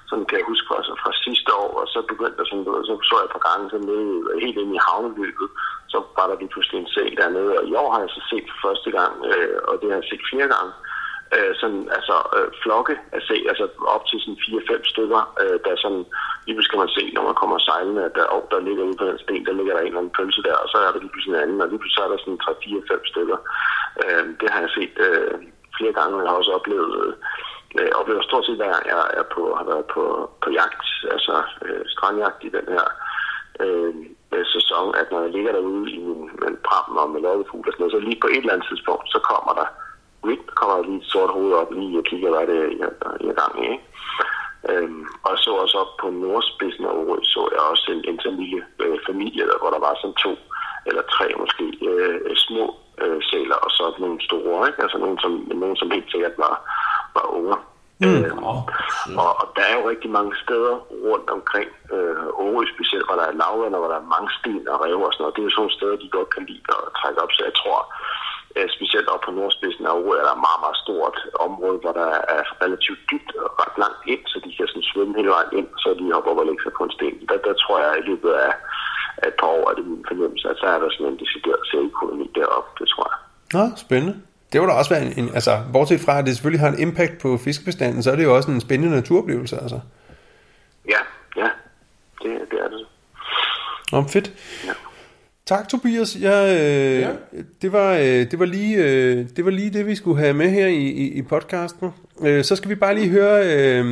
sådan 0.10 0.26
kan 0.28 0.39
jeg 0.39 0.49
huske 0.51 0.68
fra, 0.68 0.76
altså 0.82 0.93
fra 1.03 1.12
sidste 1.26 1.51
år, 1.64 1.72
og 1.82 1.88
så 1.93 1.99
begyndte 2.12 2.39
jeg 2.39 2.47
sådan, 2.49 2.66
så 2.89 2.93
så 3.08 3.14
jeg 3.18 3.26
et 3.28 3.36
par 3.36 3.45
gange 3.47 3.66
så 3.74 3.78
nede, 3.89 4.12
helt 4.43 4.58
ind 4.64 4.72
i 4.76 4.86
havneløbet, 4.88 5.49
så 5.91 5.97
var 6.18 6.26
der 6.28 6.36
lige 6.39 6.53
pludselig 6.53 6.78
en 6.80 6.93
sæl 6.93 7.14
dernede, 7.22 7.51
og 7.60 7.64
i 7.72 7.74
år 7.84 7.89
har 7.93 8.01
jeg 8.03 8.12
så 8.18 8.22
set 8.32 8.47
for 8.49 8.60
første 8.66 8.89
gang, 8.97 9.14
øh, 9.32 9.58
og 9.70 9.74
det 9.80 9.88
har 9.89 9.97
jeg 9.99 10.10
set 10.12 10.24
flere 10.32 10.49
gange, 10.55 10.72
øh, 11.36 11.53
sådan, 11.62 11.84
altså 11.97 12.16
øh, 12.38 12.49
flokke 12.64 12.95
af 13.16 13.22
sæl, 13.28 13.45
altså 13.51 13.66
op 13.95 14.03
til 14.08 14.20
sådan 14.22 14.43
4-5 14.45 14.91
stykker, 14.93 15.22
øh, 15.41 15.58
der 15.66 15.84
sådan, 15.84 16.03
lige 16.45 16.68
skal 16.68 16.82
man 16.84 16.91
se, 16.97 17.03
når 17.16 17.24
man 17.30 17.39
kommer 17.41 17.58
sejlende, 17.58 18.05
at 18.08 18.16
der, 18.18 18.26
oh, 18.36 18.43
der 18.51 18.60
ligger 18.68 18.84
ude 18.88 18.99
på 18.99 19.05
den 19.10 19.20
sten, 19.24 19.45
der 19.47 19.58
ligger 19.58 19.74
der 19.74 19.82
en 19.82 19.88
eller 19.88 20.01
anden 20.01 20.18
pølse 20.18 20.41
der, 20.47 20.55
og 20.64 20.68
så 20.70 20.78
er 20.78 20.91
der 20.91 20.99
lige 20.99 21.14
pludselig 21.14 21.36
en 21.36 21.43
anden, 21.43 21.62
og 21.62 21.68
lige 21.68 21.82
pludselig 21.82 22.03
er 22.03 22.12
der 22.12 22.18
sådan 22.24 22.43
3-4-5 22.45 23.12
stykker. 23.12 23.38
Øh, 24.03 24.24
det 24.39 24.49
har 24.53 24.60
jeg 24.66 24.72
set 24.78 24.95
øh, 25.08 25.36
flere 25.78 25.93
gange, 25.99 26.14
og 26.18 26.22
jeg 26.24 26.32
har 26.32 26.41
også 26.41 26.53
oplevet, 26.60 26.91
øh, 27.01 27.14
øh, 27.76 27.86
jeg 27.89 27.95
oplever 27.99 28.22
stort 28.22 28.45
set, 28.45 28.61
at 28.61 28.68
jeg 28.93 29.03
er 29.20 29.26
på, 29.36 29.41
har 29.59 29.65
været 29.72 29.86
på, 29.95 30.03
på 30.43 30.49
jagt, 30.59 30.88
altså 31.15 31.36
øh, 31.65 31.84
strandjagt 31.93 32.43
i 32.43 32.49
den 32.57 32.68
her 32.76 32.86
øh, 33.63 33.93
øh 34.34 34.45
sæson, 34.55 34.95
at 35.01 35.07
når 35.11 35.22
jeg 35.22 35.32
ligger 35.32 35.51
derude 35.51 35.91
i 35.91 35.97
min, 36.07 36.22
min 36.43 36.57
pram 36.68 36.97
og 37.01 37.09
med 37.09 37.22
lokkefugl 37.22 37.68
og 37.68 37.74
sådan 37.74 37.82
noget, 37.84 37.95
så 37.95 37.99
lige 37.99 38.22
på 38.22 38.28
et 38.28 38.38
eller 38.38 38.53
andet 38.53 38.68
tidspunkt, 38.70 39.05
så 39.13 39.20
kommer 39.32 39.53
der 39.61 39.68
Rick 40.28 40.45
kommer 40.59 40.84
lige 40.84 41.01
et 41.01 41.11
sort 41.11 41.32
hoved 41.38 41.53
op 41.53 41.72
lige 41.74 41.97
og 41.97 42.03
kigger, 42.03 42.30
hvad 42.30 42.47
det 42.47 42.57
er, 42.65 42.70
jeg, 42.82 42.91
jeg 43.22 43.30
er 43.30 43.39
gang 43.41 43.53
i. 43.63 43.65
Ikke? 43.76 43.86
Øhm, 44.70 45.05
og 45.28 45.38
så 45.38 45.51
også 45.63 45.78
op 45.84 45.93
på 46.01 46.07
nordspidsen 46.09 46.86
af 46.86 46.93
Orø, 46.99 47.18
så 47.24 47.41
jeg 47.53 47.61
også 47.72 47.88
en, 47.91 48.01
en 48.09 48.20
sådan 48.20 48.39
lille 48.43 48.61
øh, 48.84 48.97
familie, 49.07 49.47
der, 49.49 49.57
hvor 49.59 49.72
der 49.76 49.82
var 49.88 49.93
sådan 50.01 50.22
to 50.26 50.34
eller 50.89 51.03
tre 51.15 51.26
måske 51.41 51.65
øh, 51.89 52.36
små 52.36 52.65
øh, 53.01 53.20
sæler, 53.30 53.59
og 53.65 53.72
så 53.72 53.84
nogle 53.99 54.20
store, 54.28 54.68
ikke? 54.68 54.82
altså 54.84 54.97
nogle 54.97 55.18
som, 55.24 55.32
nogle, 55.61 55.78
som 55.78 55.91
helt 55.91 56.11
sikkert 56.11 56.38
var, 56.38 56.55
var 57.16 57.26
unger. 57.38 57.60
Mm. 58.01 58.08
Øhm, 58.08 58.43
og, 58.51 59.32
og 59.41 59.47
der 59.55 59.64
er 59.70 59.76
jo 59.80 59.89
rigtig 59.91 60.10
mange 60.18 60.34
steder 60.43 60.76
rundt 61.08 61.30
omkring 61.38 61.70
øh, 61.95 62.41
Orø, 62.43 62.64
specielt 62.76 63.05
hvor 63.08 63.18
der 63.20 63.28
er 63.28 63.39
lavvand, 63.41 63.76
og 63.76 63.82
hvor 63.82 63.91
der 63.93 63.99
er 64.01 64.14
mange 64.16 64.30
sten 64.38 64.64
og 64.72 64.78
rev 64.84 64.99
og 65.08 65.14
sådan 65.14 65.24
noget. 65.24 65.36
Det 65.36 65.41
er 65.41 65.47
jo 65.47 65.53
sådan 65.53 65.62
nogle 65.64 65.78
steder, 65.78 65.95
de 66.03 66.16
godt 66.18 66.30
kan 66.36 66.43
lide 66.49 66.64
at 66.76 66.93
trække 66.99 67.20
op, 67.24 67.32
så 67.34 67.41
jeg 67.49 67.55
tror, 67.62 67.80
øh, 68.55 68.68
specielt 68.78 69.08
op 69.14 69.22
på 69.26 69.32
nordspidsen 69.38 69.86
af 69.89 69.93
Orø, 69.99 70.14
er 70.18 70.26
der 70.28 70.36
et 70.36 70.45
meget, 70.47 70.62
meget 70.66 70.82
stort 70.84 71.18
område, 71.47 71.78
hvor 71.84 71.93
der 72.01 72.10
er 72.38 72.43
relativt 72.66 73.01
dybt 73.12 73.32
og 73.43 73.49
ret 73.62 73.76
langt 73.84 74.01
ind, 74.14 74.24
så 74.32 74.38
de 74.43 74.49
kan 74.55 74.68
sådan 74.68 74.89
svømme 74.91 75.18
hele 75.20 75.32
vejen 75.36 75.51
ind, 75.60 75.70
så 75.82 75.88
de 75.99 76.14
hopper 76.16 76.32
op 76.32 76.41
og 76.41 76.45
lægger 76.47 76.64
sig 76.64 76.74
på 76.78 76.84
en 76.88 76.95
sten. 76.97 77.18
Der, 77.30 77.38
der 77.47 77.53
tror 77.64 77.78
jeg, 77.84 77.89
at 77.93 78.01
i 78.01 78.08
løbet 78.12 78.32
af 78.47 78.53
et 79.30 79.36
par 79.39 79.51
år 79.58 79.66
er 79.70 79.76
det 79.78 79.86
min 79.91 80.05
fornemmelse, 80.10 80.45
at 80.51 80.58
så 80.62 80.66
er 80.74 80.80
der 80.80 80.89
sådan 80.89 81.12
en 81.12 81.22
decideret 81.24 81.62
sælkoloni 81.72 82.28
deroppe, 82.39 82.70
det 82.80 82.88
tror 82.93 83.05
jeg. 83.12 83.20
Nå, 83.55 83.64
spændende. 83.86 84.16
Det 84.54 84.62
var 84.62 84.68
da 84.68 84.74
også 84.74 84.89
være 84.89 85.06
en, 85.06 85.14
en, 85.18 85.30
altså, 85.34 85.62
bortset 85.74 86.00
fra, 86.00 86.20
at 86.20 86.26
det 86.26 86.36
selvfølgelig 86.36 86.60
har 86.60 86.70
en 86.70 86.80
impact 86.80 87.18
på 87.18 87.38
fiskebestanden, 87.38 88.04
så 88.04 88.12
er 88.12 88.16
det 88.16 88.24
jo 88.24 88.36
også 88.36 88.52
en 88.52 88.62
spændende 88.62 88.95
naturoplevelse, 88.95 89.58
altså. 89.58 89.80
Ja, 90.89 91.00
ja, 91.38 91.50
det, 92.24 92.41
det 92.52 92.60
er 92.60 92.70
det. 92.70 92.88
Nå, 93.91 94.04
fedt. 94.08 94.34
Ja. 94.66 94.72
Tak 95.45 95.70
Tobias. 95.70 96.18
Jeg, 96.22 96.56
øh, 96.60 97.00
ja. 97.02 97.12
det, 97.62 97.72
var, 97.72 97.93
øh, 97.93 98.32
det, 98.32 98.39
var 98.39 98.45
lige, 98.45 98.78
øh, 98.78 99.26
det 99.36 99.45
var 99.45 99.52
lige 99.52 99.70
det, 99.70 99.88
vi 99.88 99.95
skulle 99.95 100.20
have 100.20 100.34
med 100.34 100.50
her 100.50 100.68
i, 100.68 100.86
i, 100.86 101.14
i 101.14 101.22
podcasten. 101.22 101.89
Øh, 102.22 102.43
så 102.43 102.56
skal 102.56 102.70
vi 102.70 102.76
bare 102.76 102.95
lige 102.95 103.10
høre 103.10 103.45
øh, 103.45 103.86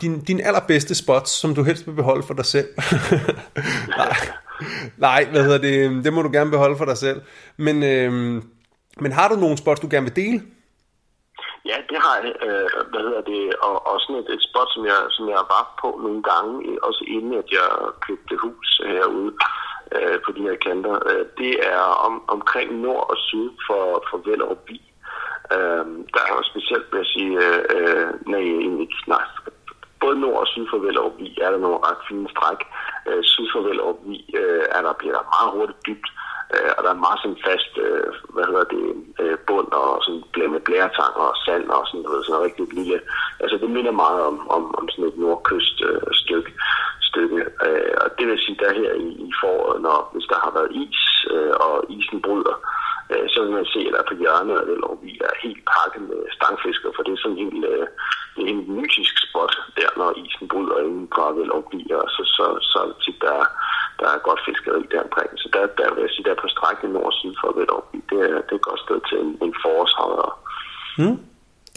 din, 0.00 0.20
din 0.20 0.40
allerbedste 0.40 0.94
spots, 0.94 1.30
som 1.30 1.54
du 1.54 1.62
helst 1.62 1.86
vil 1.86 1.92
beholde 1.92 2.26
for 2.26 2.34
dig 2.34 2.44
selv. 2.44 2.68
Nej. 3.98 4.16
Nej, 4.96 5.26
hvad 5.30 5.42
hedder 5.42 5.58
det? 5.58 6.04
Det 6.04 6.12
må 6.12 6.22
du 6.22 6.30
gerne 6.32 6.50
beholde 6.50 6.76
for 6.76 6.84
dig 6.84 6.96
selv. 6.96 7.20
Men, 7.56 7.82
øh, 7.82 8.42
men 8.96 9.12
har 9.12 9.28
du 9.28 9.36
nogle 9.36 9.56
spots, 9.56 9.80
du 9.80 9.88
gerne 9.90 10.06
vil 10.06 10.16
dele? 10.16 10.40
Ja, 11.64 11.76
det 11.90 11.98
har 12.04 12.16
jeg. 12.16 12.32
Øh, 12.46 12.70
hvad 12.90 13.00
hedder 13.06 13.24
det? 13.32 13.54
Og, 13.66 13.86
og 13.86 14.00
sådan 14.00 14.22
et, 14.22 14.28
et 14.34 14.42
spot, 14.48 14.68
som 14.74 14.86
jeg, 14.86 15.00
som 15.10 15.28
jeg 15.28 15.42
var 15.54 15.64
på 15.82 15.88
nogle 16.04 16.22
gange, 16.22 16.84
også 16.88 17.04
inden 17.08 17.34
at 17.42 17.48
jeg 17.58 17.68
købte 18.06 18.36
hus 18.36 18.80
herude 18.86 19.32
øh, 19.96 20.18
på 20.24 20.32
de 20.32 20.42
her 20.42 20.56
kanter, 20.66 20.94
øh, 21.10 21.24
det 21.38 21.52
er 21.72 21.82
om, 22.06 22.14
omkring 22.28 22.80
nord 22.80 23.10
og 23.10 23.16
syd 23.28 23.50
for, 23.66 23.84
for 24.10 24.18
Vellerup 24.26 24.62
Bi. 24.68 24.78
Øh, 25.54 25.84
der 26.14 26.22
er 26.26 26.32
jo 26.36 26.42
specielt, 26.52 26.86
vil 26.90 27.02
jeg 27.02 27.10
sige, 27.16 27.32
øh, 27.46 27.62
øh 27.76 28.08
nej, 28.32 28.40
ikke, 28.82 28.96
nej, 29.06 29.24
både 30.00 30.20
nord 30.20 30.40
og 30.44 30.46
syd 30.46 30.66
for 30.70 30.78
Vellerup 30.78 31.16
er 31.44 31.50
der 31.50 31.58
nogle 31.66 31.80
ret 31.86 32.00
fine 32.08 32.28
stræk. 32.34 32.60
Øh, 33.08 33.22
syd 33.32 33.46
for 33.52 33.60
Vellerup 33.66 33.98
øh, 34.40 34.64
er 34.76 34.82
der, 34.82 34.92
bliver 35.00 35.14
der 35.18 35.30
meget 35.34 35.50
hurtigt 35.56 35.86
dybt, 35.86 36.08
øh, 36.08 36.29
Øh, 36.54 36.70
og 36.76 36.80
der 36.84 36.90
er 36.92 37.04
meget 37.06 37.20
sådan 37.22 37.42
fast, 37.48 37.72
øh, 37.86 38.08
hvad 38.34 38.44
hedder 38.50 38.66
det, 38.74 38.84
øh, 39.22 39.36
bund 39.46 39.70
og 39.80 39.88
sådan 40.04 40.52
med 40.54 40.60
blæretang 40.66 41.14
og 41.24 41.30
sand 41.44 41.66
og 41.76 41.82
sådan 41.86 42.04
noget, 42.06 42.26
sådan 42.26 42.44
rigtig 42.46 42.66
lille. 42.78 43.00
Altså 43.42 43.56
det 43.62 43.70
minder 43.70 43.94
meget 44.04 44.20
om, 44.30 44.36
om, 44.56 44.62
om 44.78 44.84
sådan 44.88 45.08
et 45.10 45.18
nordkyst 45.18 45.76
øh, 45.88 46.02
stykke 46.22 46.52
stykke. 47.10 47.40
Øh, 47.66 47.94
og 48.02 48.08
det 48.18 48.24
vil 48.26 48.38
sige, 48.44 48.60
der 48.62 48.78
her 48.80 48.92
i, 49.06 49.08
i 49.28 49.30
foråret, 49.40 49.82
når, 49.86 49.98
hvis 50.12 50.26
der 50.32 50.38
har 50.44 50.52
været 50.58 50.70
is, 50.84 51.02
øh, 51.34 51.54
og 51.66 51.74
isen 51.88 52.20
bryder, 52.26 52.56
øh, 53.12 53.24
så 53.32 53.38
vil 53.42 53.52
man 53.58 53.66
se, 53.74 53.80
at 53.88 53.94
der 53.96 54.10
på 54.10 54.14
hjørnet 54.20 54.56
af 54.60 54.66
det 54.70 54.78
vi 55.06 55.12
er 55.28 55.34
helt 55.44 55.62
pakket 55.74 56.02
med 56.10 56.20
stangfisker, 56.36 56.90
for 56.94 57.02
det 57.02 57.12
er 57.12 57.20
sådan 57.22 57.38
en 57.38 57.42
helt, 57.44 57.64
øh, 57.72 57.86
en 58.50 58.58
mytisk 58.76 59.14
spot 59.26 59.54
der, 59.78 59.90
når 60.00 60.10
isen 60.24 60.46
bryder 60.52 60.78
inden 60.86 61.06
på 61.14 61.22
Vellovby, 61.36 61.80
og 62.00 62.08
så, 62.14 62.22
så, 62.36 62.44
så 62.70 62.76
er 62.82 62.86
det 62.90 62.98
tit, 63.04 63.18
der, 63.26 63.38
der 64.00 64.08
er 64.14 64.26
godt 64.28 64.40
fiskeri 64.46 64.82
der 64.92 65.02
omkring. 65.06 65.30
Så 65.42 65.46
der, 65.54 65.62
der 65.80 65.88
vil 65.94 66.04
jeg 66.06 66.12
sige, 66.14 66.26
der 66.28 66.42
på 66.42 66.48
strækningen 66.54 66.94
nord 66.96 67.10
og 67.12 67.16
syd 67.20 67.34
for 67.40 67.50
Vellovby, 67.58 67.98
det 68.10 68.18
er, 68.28 68.38
det 68.46 68.52
er 68.54 68.60
et 68.62 68.68
godt 68.70 68.82
sted 68.86 68.98
til 69.08 69.18
en, 69.24 69.30
en 69.46 69.54
forårshavn. 69.62 70.32
Mm. 71.00 71.16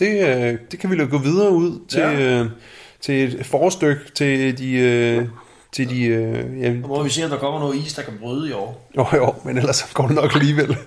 Det, 0.01 0.11
øh, 0.29 0.53
det 0.69 0.77
kan 0.79 0.89
vi 0.91 0.95
gå 1.15 1.19
videre 1.29 1.51
ud 1.63 1.71
til, 1.93 2.07
ja. 2.17 2.41
øh, 2.41 2.45
til 3.05 3.15
et 3.23 3.45
forstykke 3.55 4.03
til 4.19 4.57
de... 4.61 4.69
Til 5.75 5.89
de 5.89 6.05
øh, 6.05 6.61
ja, 6.61 6.69
Nu 6.73 6.87
må 6.87 7.03
vi 7.03 7.09
se, 7.09 7.23
om 7.23 7.29
der 7.29 7.37
kommer 7.45 7.59
noget 7.59 7.75
is, 7.75 7.93
der 7.93 8.03
kan 8.03 8.17
bryde 8.21 8.49
i 8.49 8.53
år. 8.53 8.89
jo, 8.97 9.05
jo, 9.13 9.35
men 9.45 9.57
ellers 9.57 9.75
så 9.75 9.85
går 9.93 10.05
det 10.07 10.15
nok 10.15 10.31
alligevel. 10.35 10.77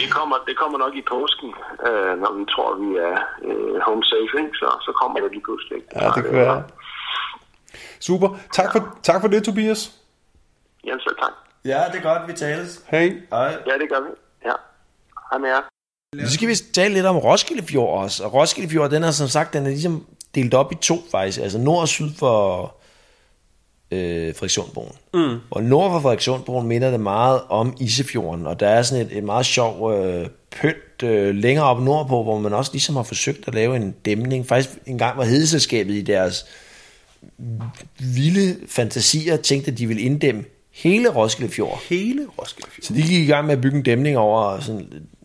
Det 0.00 0.10
kommer, 0.10 0.36
det 0.48 0.54
kommer 0.58 0.78
nok 0.78 0.94
i 1.00 1.02
påsken, 1.14 1.50
øh, 1.88 2.12
når 2.22 2.32
vi 2.38 2.44
tror, 2.52 2.68
vi 2.82 2.88
er 3.08 3.16
øh, 3.48 3.80
home 3.86 4.04
safe, 4.12 4.32
ikke? 4.42 4.54
Så, 4.60 4.68
så 4.86 4.90
kommer 5.00 5.16
det 5.20 5.30
lige 5.34 5.44
pludselig. 5.48 5.78
Ja, 5.96 6.06
det 6.16 6.24
kan 6.24 6.32
være. 6.32 6.62
Super. 8.00 8.28
Tak 8.52 8.72
for, 8.72 8.98
tak 9.02 9.20
for 9.20 9.28
det, 9.28 9.44
Tobias. 9.44 9.92
Jamen 10.86 11.00
selv 11.00 11.16
tak. 11.22 11.32
Ja, 11.64 11.80
det 11.92 11.98
er 11.98 12.06
godt, 12.10 12.28
vi 12.28 12.32
tales. 12.32 12.82
Hej. 12.90 13.06
Hej. 13.30 13.50
Ja, 13.66 13.74
det 13.82 13.88
gør 13.92 14.00
vi. 14.06 14.10
Ja. 14.44 14.56
Hej 15.30 15.38
med 15.38 15.48
jer. 15.48 15.62
Så 16.26 16.34
skal 16.34 16.48
vi 16.48 16.54
tale 16.74 16.94
lidt 16.94 17.06
om 17.06 17.16
Roskilde 17.16 17.66
Fjord 17.66 18.02
også. 18.02 18.24
Og 18.24 18.34
Roskilde 18.34 18.70
Fjord, 18.70 18.90
den 18.90 19.02
er 19.02 19.10
som 19.10 19.28
sagt, 19.28 19.52
den 19.52 19.62
er 19.64 19.68
ligesom 19.68 20.06
delt 20.34 20.54
op 20.54 20.72
i 20.72 20.74
to 20.74 20.94
faktisk. 21.10 21.40
Altså 21.40 21.58
nord 21.58 21.80
og 21.80 21.88
syd 21.88 22.08
for 22.18 22.74
øh, 23.90 24.34
Friktionbroen. 24.34 24.92
Mm. 25.14 25.36
Og 25.50 25.62
nord 25.62 25.90
for 25.90 26.00
Friktionbroen 26.00 26.66
minder 26.68 26.90
det 26.90 27.00
meget 27.00 27.40
om 27.48 27.76
Isefjorden. 27.80 28.46
Og 28.46 28.60
der 28.60 28.68
er 28.68 28.82
sådan 28.82 29.06
et, 29.06 29.16
et 29.16 29.24
meget 29.24 29.46
sjov 29.46 29.92
øh, 29.92 30.26
pynt 30.50 31.02
øh, 31.02 31.34
længere 31.34 31.66
op 31.66 31.82
nordpå, 31.82 32.22
hvor 32.22 32.38
man 32.38 32.52
også 32.52 32.72
ligesom 32.72 32.96
har 32.96 33.02
forsøgt 33.02 33.48
at 33.48 33.54
lave 33.54 33.76
en 33.76 33.94
dæmning. 34.04 34.46
Faktisk 34.46 34.78
engang 34.86 35.18
var 35.18 35.24
hedeselskabet 35.24 35.94
i 35.94 36.02
deres 36.02 36.46
vilde 37.98 38.56
fantasier 38.68 39.36
tænkte, 39.36 39.70
at 39.70 39.78
de 39.78 39.86
ville 39.86 40.02
inddæmme 40.02 40.44
hele 40.70 41.08
Roskilde 41.08 41.52
Fjord. 41.52 41.82
Hele 41.88 42.26
Roskilde 42.38 42.70
Fjord. 42.70 42.84
Så 42.84 42.94
de 42.94 43.02
gik 43.02 43.20
i 43.20 43.26
gang 43.26 43.46
med 43.46 43.54
at 43.54 43.60
bygge 43.60 43.76
en 43.76 43.82
dæmning 43.82 44.18
over 44.18 44.60
sådan 44.60 44.80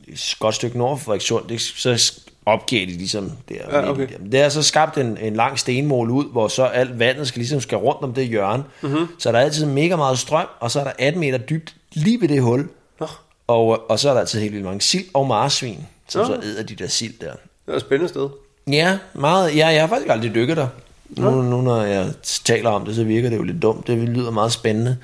et 0.07 0.35
godt 0.39 0.55
stykke 0.55 0.77
nord 0.77 0.97
for 0.97 1.03
Frederikssund. 1.03 1.47
Det, 1.47 1.61
så 1.61 2.21
opgav 2.45 2.79
de 2.81 2.85
ligesom 2.85 3.31
der. 3.49 3.55
Ja, 3.71 3.89
okay. 3.89 4.07
Det 4.31 4.39
er 4.39 4.49
så 4.49 4.63
skabt 4.63 4.97
en, 4.97 5.17
en 5.17 5.35
lang 5.35 5.59
stenmål 5.59 6.09
ud, 6.09 6.31
hvor 6.31 6.47
så 6.47 6.63
alt 6.63 6.99
vandet 6.99 7.27
skal 7.27 7.39
ligesom 7.39 7.61
skal 7.61 7.77
rundt 7.77 8.01
om 8.03 8.13
det 8.13 8.27
hjørne. 8.27 8.63
Mhm. 8.81 8.91
Mm-hmm. 8.91 9.07
Så 9.19 9.31
der 9.31 9.39
er 9.39 9.43
altid 9.43 9.65
mega 9.65 9.95
meget 9.95 10.19
strøm, 10.19 10.47
og 10.59 10.71
så 10.71 10.79
er 10.79 10.83
der 10.83 10.91
18 10.99 11.19
meter 11.19 11.37
dybt 11.37 11.75
lige 11.93 12.21
ved 12.21 12.27
det 12.27 12.41
hul. 12.41 12.69
Nå, 12.99 13.07
Og, 13.47 13.89
og 13.89 13.99
så 13.99 14.09
er 14.09 14.13
der 14.13 14.19
altid 14.21 14.39
helt 14.39 14.51
vildt 14.53 14.65
mange 14.65 14.81
sild 14.81 15.05
og 15.13 15.27
marsvin, 15.27 15.79
som 16.09 16.21
Nå. 16.21 16.27
så 16.27 16.41
æder 16.47 16.63
de 16.63 16.75
der 16.75 16.87
sild 16.87 17.13
der. 17.21 17.31
det 17.65 17.71
er 17.71 17.75
et 17.75 17.81
spændende 17.81 18.09
sted. 18.09 18.29
Ja, 18.71 18.97
meget. 19.13 19.55
Ja, 19.55 19.67
jeg 19.67 19.81
har 19.81 19.87
faktisk 19.87 20.09
aldrig 20.11 20.35
dykket 20.35 20.57
der. 20.57 20.67
Nu, 21.09 21.41
nu 21.41 21.61
når 21.61 21.81
jeg 21.81 22.09
taler 22.43 22.69
om 22.69 22.85
det, 22.85 22.95
så 22.95 23.03
virker 23.03 23.29
det 23.29 23.37
jo 23.37 23.43
lidt 23.43 23.61
dumt. 23.61 23.87
Det 23.87 23.97
lyder 23.97 24.31
meget 24.31 24.51
spændende. 24.51 24.97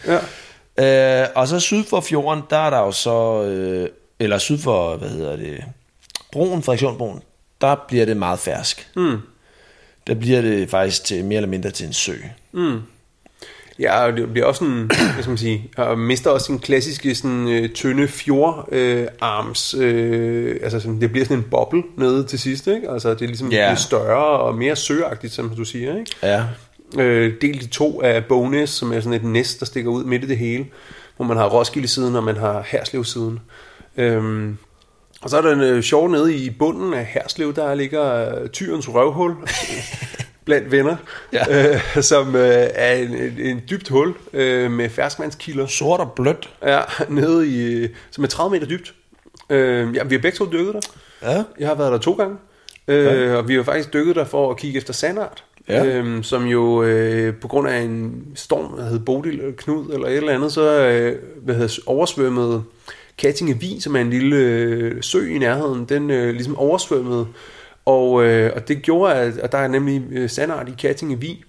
Ja. 0.77 1.21
Øh, 1.23 1.27
og 1.35 1.47
så 1.47 1.59
syd 1.59 1.83
for 1.83 2.01
fjorden, 2.01 2.43
der 2.49 2.57
er 2.57 2.69
der 2.69 2.79
jo 2.79 2.91
så, 2.91 3.43
øh, 3.43 3.89
eller 4.19 4.37
syd 4.37 4.57
for, 4.57 4.95
hvad 4.95 5.09
hedder 5.09 5.35
det, 5.35 5.63
broen, 6.31 6.63
Frederiksundbroen, 6.63 7.21
der 7.61 7.75
bliver 7.87 8.05
det 8.05 8.17
meget 8.17 8.39
fersk. 8.39 8.89
Mm. 8.95 9.17
Der 10.07 10.15
bliver 10.15 10.41
det 10.41 10.69
faktisk 10.69 11.03
til, 11.03 11.25
mere 11.25 11.37
eller 11.37 11.49
mindre 11.49 11.71
til 11.71 11.85
en 11.85 11.93
sø. 11.93 12.13
Ja, 13.79 14.05
og 14.05 14.17
det 14.17 14.31
bliver 14.31 14.45
også 14.45 14.59
sådan, 14.59 14.91
hvad 15.13 15.23
skal 15.23 15.29
man 15.29 15.37
sige, 15.37 15.69
og 15.77 15.99
mister 15.99 16.29
også 16.29 16.45
sin 16.45 16.59
klassiske 16.59 17.15
sådan, 17.15 17.47
øh, 17.47 17.69
tynde 17.69 18.07
fjordarms, 18.07 18.67
øh, 18.71 19.07
arms, 19.21 19.73
øh, 19.73 20.59
altså 20.63 20.79
sådan, 20.79 21.01
det 21.01 21.11
bliver 21.11 21.25
sådan 21.25 21.37
en 21.37 21.43
boble 21.51 21.83
nede 21.97 22.23
til 22.23 22.39
sidst, 22.39 22.67
ikke? 22.67 22.89
Altså 22.89 23.09
det 23.13 23.21
er 23.21 23.27
ligesom 23.27 23.51
yeah. 23.53 23.77
større 23.77 24.39
og 24.39 24.55
mere 24.55 24.75
søagtigt, 24.75 25.33
som 25.33 25.49
du 25.49 25.65
siger, 25.65 25.97
ikke? 25.99 26.11
Ja. 26.23 26.43
Øh, 26.97 27.33
delt 27.41 27.63
i 27.63 27.67
to 27.67 28.01
af 28.01 28.25
Bognæs, 28.25 28.69
som 28.69 28.93
er 28.93 28.99
sådan 28.99 29.13
et 29.13 29.23
næst, 29.23 29.59
der 29.59 29.65
stikker 29.65 29.91
ud 29.91 30.03
midt 30.03 30.23
i 30.23 30.27
det 30.27 30.37
hele, 30.37 30.65
hvor 31.15 31.25
man 31.25 31.37
har 31.37 31.49
Roskilde-siden, 31.49 32.15
og 32.15 32.23
man 32.23 32.37
har 32.37 32.63
Herslev-siden. 32.67 33.39
Øhm, 33.97 34.57
og 35.21 35.29
så 35.29 35.37
er 35.37 35.41
der 35.41 35.51
en 35.53 35.61
øh, 35.61 35.83
sjov 35.83 36.09
nede 36.09 36.35
i 36.35 36.49
bunden 36.49 36.93
af 36.93 37.05
Herslev, 37.05 37.55
der 37.55 37.75
ligger 37.75 38.35
øh, 38.41 38.49
Tyrens 38.49 38.89
røvhul 38.89 39.35
blandt 40.45 40.71
venner, 40.71 40.95
Ja. 41.33 41.73
øh, 41.73 42.03
som 42.03 42.35
øh, 42.35 42.67
er 42.75 42.93
en, 42.93 43.15
en, 43.15 43.33
en 43.39 43.61
dybt 43.69 43.89
hul 43.89 44.13
øh, 44.33 44.71
med 44.71 44.89
ferskvandskilder, 44.89 45.67
Sort 45.67 45.99
og 45.99 46.11
blødt. 46.11 46.49
ja, 46.63 46.79
nede 47.09 47.47
i, 47.47 47.71
øh, 47.83 47.89
som 48.11 48.23
er 48.23 48.27
30 48.27 48.51
meter 48.55 48.67
dybt. 48.67 48.93
Øh, 49.49 49.95
ja, 49.95 50.03
vi 50.03 50.15
har 50.15 50.21
begge 50.21 50.37
to 50.37 50.45
dykket 50.51 50.73
der. 50.73 50.79
Ja. 51.31 51.43
Jeg 51.59 51.67
har 51.67 51.75
været 51.75 51.91
der 51.91 51.97
to 51.97 52.13
gange. 52.13 52.35
Øh, 52.87 53.05
ja. 53.05 53.35
Og 53.35 53.47
vi 53.47 53.55
har 53.55 53.63
faktisk 53.63 53.93
dykket 53.93 54.15
der 54.15 54.25
for 54.25 54.51
at 54.51 54.57
kigge 54.57 54.77
efter 54.77 54.93
sandart. 54.93 55.43
Ja. 55.69 55.85
Øhm, 55.85 56.23
som 56.23 56.45
jo 56.45 56.83
øh, 56.83 57.35
på 57.35 57.47
grund 57.47 57.67
af 57.67 57.79
en 57.79 58.23
storm, 58.35 58.77
der 58.77 58.83
hed 58.89 58.99
Bodil 58.99 59.39
eller 59.39 59.51
Knud 59.57 59.89
eller 59.93 60.07
et 60.07 60.17
eller 60.17 60.33
andet, 60.33 60.51
så 60.53 60.81
øh, 60.81 61.15
hvad 61.43 61.55
hedder, 61.55 61.79
oversvømmede 61.85 62.63
Kattinge 63.21 63.59
Vig, 63.59 63.83
som 63.83 63.95
er 63.95 64.01
en 64.01 64.09
lille 64.09 64.35
øh, 64.35 65.03
sø 65.03 65.29
i 65.29 65.37
nærheden, 65.37 65.85
den 65.85 66.11
øh, 66.11 66.33
ligesom 66.33 66.57
oversvømmede. 66.57 67.27
Og, 67.85 68.23
øh, 68.23 68.51
og 68.55 68.67
det 68.67 68.81
gjorde, 68.81 69.13
at, 69.13 69.37
at 69.37 69.51
der 69.51 69.57
er 69.57 69.67
nemlig 69.67 70.03
øh, 70.11 70.29
sandart 70.29 70.69
i 70.69 70.73
Kattinge 70.79 71.19
Vig. 71.19 71.43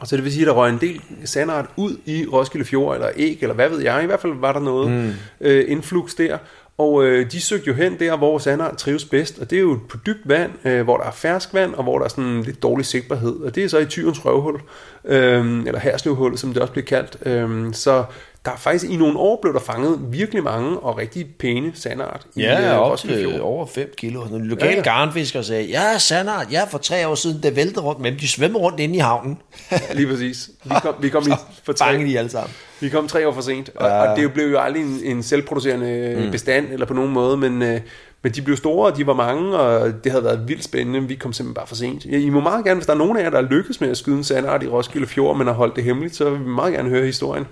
Og 0.00 0.06
så 0.06 0.16
det 0.16 0.24
vil 0.24 0.32
sige, 0.32 0.42
at 0.42 0.46
der 0.46 0.52
røg 0.52 0.70
en 0.70 0.80
del 0.80 1.00
sandart 1.24 1.66
ud 1.76 1.96
i 2.06 2.26
Roskilde 2.32 2.66
Fjord, 2.66 2.94
eller 2.94 3.08
æg, 3.16 3.38
eller 3.40 3.54
hvad 3.54 3.68
ved 3.68 3.80
jeg. 3.80 4.02
I 4.02 4.06
hvert 4.06 4.20
fald 4.20 4.32
var 4.40 4.52
der 4.52 4.60
noget 4.60 4.90
mm. 4.90 5.12
øh, 5.40 5.64
influx 5.68 6.14
der. 6.14 6.38
Og 6.78 7.04
øh, 7.04 7.32
de 7.32 7.40
søgte 7.40 7.66
jo 7.66 7.74
hen 7.74 7.98
der, 7.98 8.16
hvor 8.16 8.38
sandart 8.38 8.76
trives 8.76 9.04
bedst. 9.04 9.38
Og 9.38 9.50
det 9.50 9.56
er 9.56 9.60
jo 9.60 9.78
på 9.88 9.96
dybt 10.06 10.28
vand, 10.28 10.52
øh, 10.64 10.82
hvor 10.82 10.96
der 10.96 11.04
er 11.04 11.10
ferskvand, 11.10 11.74
og 11.74 11.82
hvor 11.82 11.98
der 11.98 12.04
er 12.04 12.08
sådan 12.08 12.42
lidt 12.42 12.62
dårlig 12.62 12.86
sigtbarhed. 12.86 13.36
Og 13.36 13.54
det 13.54 13.64
er 13.64 13.68
så 13.68 13.78
i 13.78 13.86
Tyrens 13.86 14.24
røvhul, 14.24 14.60
øh, 15.04 15.62
eller 15.66 15.78
Herslevhul, 15.78 16.38
som 16.38 16.52
det 16.52 16.62
også 16.62 16.72
bliver 16.72 16.86
kaldt. 16.86 17.16
Øh, 17.26 17.72
så 17.74 18.04
der 18.46 18.52
er 18.52 18.56
faktisk 18.56 18.92
i 18.92 18.96
nogle 18.96 19.18
år 19.18 19.38
blev 19.42 19.54
der 19.54 19.60
fanget 19.60 19.98
virkelig 20.10 20.42
mange 20.42 20.78
og 20.78 20.98
rigtig 20.98 21.26
pæne 21.38 21.72
sandart 21.74 22.26
i 22.36 22.40
Ja, 22.40 22.74
øh, 22.74 22.78
op 22.78 22.98
til 22.98 23.40
over 23.42 23.66
5 23.66 23.92
kilo. 23.96 24.24
Nogle 24.30 24.48
lokale 24.48 24.70
Ja, 24.70 24.76
ja, 24.76 24.82
garnfiskere 24.82 25.44
sagde, 25.44 25.64
ja, 25.64 25.98
sandart, 25.98 26.46
ja, 26.52 26.64
for 26.64 26.78
tre 26.78 27.08
år 27.08 27.14
siden, 27.14 27.42
det 27.42 27.56
væltede 27.56 27.80
rundt 27.80 28.00
med 28.00 28.10
dem. 28.10 28.18
De 28.18 28.28
svømmer 28.28 28.58
rundt 28.58 28.80
inde 28.80 28.94
i 28.94 28.98
havnen. 28.98 29.38
Lige 29.94 30.06
præcis. 30.08 30.50
Vi 30.64 30.74
kom, 30.82 30.94
vi 31.00 31.08
kom 31.08 31.22
i 31.22 31.32
for 31.66 31.72
tre, 31.72 31.96
de 31.98 32.18
alle 32.18 32.30
sammen. 32.30 32.50
Vi 32.80 32.88
kom 32.88 33.08
tre 33.08 33.28
år 33.28 33.32
for 33.32 33.40
sent, 33.40 33.70
og, 33.76 33.86
Ja. 33.88 34.10
og 34.10 34.16
det 34.16 34.32
blev 34.32 34.50
jo 34.50 34.58
aldrig 34.58 34.82
en, 34.82 35.00
en 35.16 35.22
selvproducerende 35.22 36.22
mm. 36.24 36.30
bestand, 36.30 36.66
eller 36.72 36.86
på 36.86 36.94
nogen 36.94 37.12
måde, 37.12 37.36
men, 37.36 37.62
øh, 37.62 37.80
men 38.22 38.32
de 38.32 38.42
blev 38.42 38.56
store, 38.56 38.90
og 38.92 38.96
de 38.96 39.06
var 39.06 39.14
mange, 39.14 39.56
og 39.58 40.04
det 40.04 40.12
havde 40.12 40.24
været 40.24 40.48
vildt 40.48 40.64
spændende. 40.64 41.08
Vi 41.08 41.14
kom 41.14 41.32
simpelthen 41.32 41.54
bare 41.54 41.66
for 41.66 41.74
sent. 41.74 42.04
I 42.04 42.30
må 42.30 42.40
meget 42.40 42.64
gerne, 42.64 42.74
hvis 42.74 42.86
der 42.86 42.92
er 42.92 42.98
nogen 42.98 43.16
af 43.16 43.22
jer, 43.22 43.30
der 43.30 43.38
er 43.38 43.42
lykkes 43.50 43.80
med 43.80 43.88
at 43.90 43.96
skyde 43.96 44.16
en 44.16 44.24
sandart 44.24 44.62
i 44.62 44.66
Roskilde 44.66 45.06
Fjord, 45.06 45.36
men 45.36 45.46
har 45.46 45.54
holdt 45.54 45.76
det 45.76 45.84
hemmeligt, 45.84 46.16
så 46.16 46.30
vil 46.30 46.40
vi 46.40 46.48
meget 46.48 46.74
gerne 46.74 46.88
høre 46.88 47.06
historien. 47.06 47.46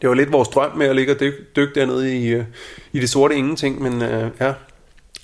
Det 0.00 0.08
var 0.08 0.14
lidt 0.14 0.32
vores 0.32 0.48
drøm 0.48 0.76
med 0.76 0.86
at 0.86 0.96
ligge 0.96 1.12
og 1.12 1.20
dykke, 1.20 1.38
dykke 1.56 1.80
dernede 1.80 2.16
i, 2.16 2.28
øh, 2.28 2.44
i 2.92 3.00
det 3.00 3.10
sorte 3.10 3.36
ingenting, 3.36 3.82
men 3.82 4.02
øh, 4.02 4.30
ja. 4.40 4.52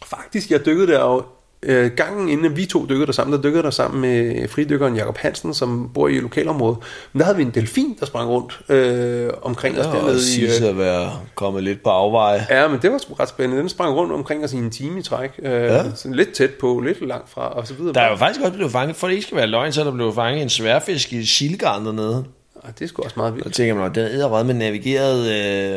Faktisk, 0.05 0.51
jeg 0.51 0.67
dykkede 0.67 0.87
der 0.87 1.01
jo 1.01 1.23
øh, 1.63 1.91
gangen 1.97 2.29
inden 2.29 2.57
vi 2.57 2.67
to 2.67 2.87
dykkede 2.89 3.07
der 3.07 3.13
sammen, 3.13 3.37
der 3.37 3.43
dykkede 3.43 3.63
der 3.63 3.71
sammen 3.71 4.01
med 4.01 4.49
fridykkeren 4.49 4.97
Jakob 4.97 5.17
Hansen, 5.17 5.55
som 5.55 5.91
bor 5.95 6.09
i 6.09 6.19
lokalområdet. 6.19 6.79
Men 7.13 7.21
der 7.21 7.25
havde 7.25 7.37
vi 7.37 7.43
en 7.43 7.51
delfin, 7.51 7.97
der 8.01 8.07
sprang 8.07 8.31
rundt 8.31 8.61
øh, 8.69 9.31
omkring 9.43 9.79
os 9.79 9.87
dernede 9.87 10.17
i... 10.17 10.21
siges 10.21 10.61
Øh, 10.61 10.69
at 10.69 10.79
være 10.79 11.13
kommet 11.35 11.63
lidt 11.63 11.83
på 11.83 11.91
afveje. 11.91 12.47
ja, 12.51 12.69
men 12.69 12.79
det 12.83 12.93
var 12.93 12.99
sgu 12.99 13.15
ret 13.15 13.29
spændende. 13.29 13.61
Den 13.61 13.69
sprang 13.69 13.97
rundt 13.97 14.13
omkring 14.13 14.45
os 14.45 14.53
i 14.53 14.57
en 14.57 14.71
time 14.71 14.99
i 14.99 15.03
træk. 15.03 15.31
Øh, 15.43 15.53
ja. 15.53 15.95
sådan 15.95 16.15
lidt 16.15 16.33
tæt 16.33 16.51
på, 16.51 16.81
lidt 16.81 17.09
langt 17.09 17.31
fra, 17.31 17.49
og 17.49 17.67
så 17.67 17.75
videre. 17.75 17.95
Der 17.95 18.01
er 18.01 18.11
jo 18.11 18.17
faktisk 18.17 18.41
også 18.41 18.53
blevet 18.53 18.73
fanget, 18.73 18.97
for 18.97 19.07
det 19.07 19.15
ikke 19.15 19.27
skal 19.27 19.37
være 19.37 19.47
løgn, 19.47 19.73
så 19.73 19.81
er 19.81 19.85
der 19.85 19.93
blevet 19.93 20.15
fanget 20.15 20.43
en 20.43 20.49
sværfisk 20.49 21.13
i 21.13 21.27
silgarn 21.27 21.87
dernede. 21.87 22.25
Ej, 22.67 22.73
det 22.79 22.85
er 22.85 22.89
sgu 22.89 23.03
også 23.03 23.15
meget 23.17 23.31
Og 23.33 23.37
vildt. 23.37 23.55
tænker 23.55 23.75
man, 23.75 23.95
den 23.95 24.05
æder 24.07 24.43
med 24.45 24.55
navigeret 24.55 25.27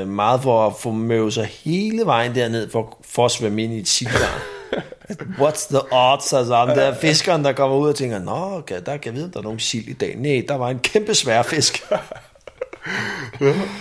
øh, 0.02 0.08
meget 0.08 0.42
for 0.44 0.68
at 0.68 0.74
få 0.80 0.92
møvet 0.92 1.34
sig 1.34 1.46
hele 1.46 2.06
vejen 2.06 2.36
derned 2.36 2.70
for, 2.70 2.98
for 3.10 3.26
at 3.26 3.32
svømme 3.32 3.64
ind 3.64 3.74
i 3.74 3.80
et 3.80 3.88
silgarn. 3.88 4.42
What's 5.42 5.68
the 5.70 5.82
odds? 5.92 6.34
Altså, 6.34 6.54
om 6.54 6.68
der 6.68 6.82
er 6.82 6.96
fiskeren, 6.96 7.44
der 7.44 7.52
kommer 7.54 7.78
ud 7.78 7.90
og 7.90 7.96
tænker, 7.96 8.20
Nå, 8.20 8.58
okay, 8.58 8.76
der 8.86 8.98
kan 8.98 9.06
jeg 9.06 9.14
vide, 9.16 9.26
om 9.26 9.32
der 9.32 9.40
er 9.40 9.44
nogen 9.44 9.60
sild 9.60 9.88
i 9.88 9.94
dag. 9.94 10.16
Nej, 10.18 10.46
der 10.48 10.56
var 10.56 10.70
en 10.70 10.80
kæmpe 10.80 11.16
sværfisk. 11.16 11.84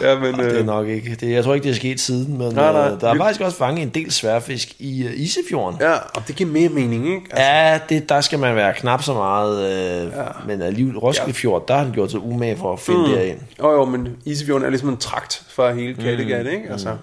Ja, 0.01 0.19
men, 0.19 0.35
Det 0.35 0.53
er 0.53 0.59
øh, 0.59 0.67
nok 0.67 0.89
ikke. 0.89 1.15
Det, 1.21 1.31
jeg 1.33 1.45
tror 1.45 1.55
ikke, 1.55 1.65
det 1.65 1.71
er 1.71 1.75
sket 1.75 2.01
siden, 2.01 2.39
men 2.39 2.53
Nej, 2.53 2.73
nej. 2.73 2.91
øh, 2.91 3.01
der 3.01 3.09
er 3.09 3.17
faktisk 3.17 3.41
også 3.41 3.59
fanget 3.59 3.83
en 3.83 3.89
del 3.89 4.13
sværfisk 4.13 4.75
i 4.79 5.07
uh, 5.07 5.21
Isefjorden. 5.21 5.81
ja, 5.81 5.95
og 5.95 6.23
det 6.29 6.37
giver 6.37 6.51
mere 6.51 6.69
mening, 6.69 7.07
ikke? 7.07 7.27
Altså, 7.31 7.43
Ja, 7.43 7.79
det, 7.89 8.09
der 8.09 8.21
skal 8.21 8.39
man 8.39 8.57
være 8.57 8.75
knap 8.75 9.03
så 9.03 9.15
meget, 9.15 9.71
øh, 9.71 10.13
ja. 10.17 10.25
men 10.47 10.63
alligevel 10.63 10.99
Roskilde 10.99 11.35
Fjord, 11.35 11.69
der 11.69 11.75
har 11.75 11.85
han 11.85 11.93
gjort 11.93 12.11
sig 12.11 12.21
umage 12.21 12.57
for 12.57 12.73
at 12.73 12.81
finde 12.81 13.01
mm. 13.01 13.13
derind. 13.13 13.39
Jo, 13.59 13.71
jo, 13.71 13.85
men 13.85 14.09
Isefjorden 14.25 14.67
er 14.67 14.71
ligesom 14.71 14.89
en 14.89 14.97
trakt 14.97 15.43
for 15.49 15.71
hele 15.71 15.95
Kattegat, 15.95 16.47
mm. 16.47 16.53
ikke? 16.53 16.71
Altså. 16.71 16.97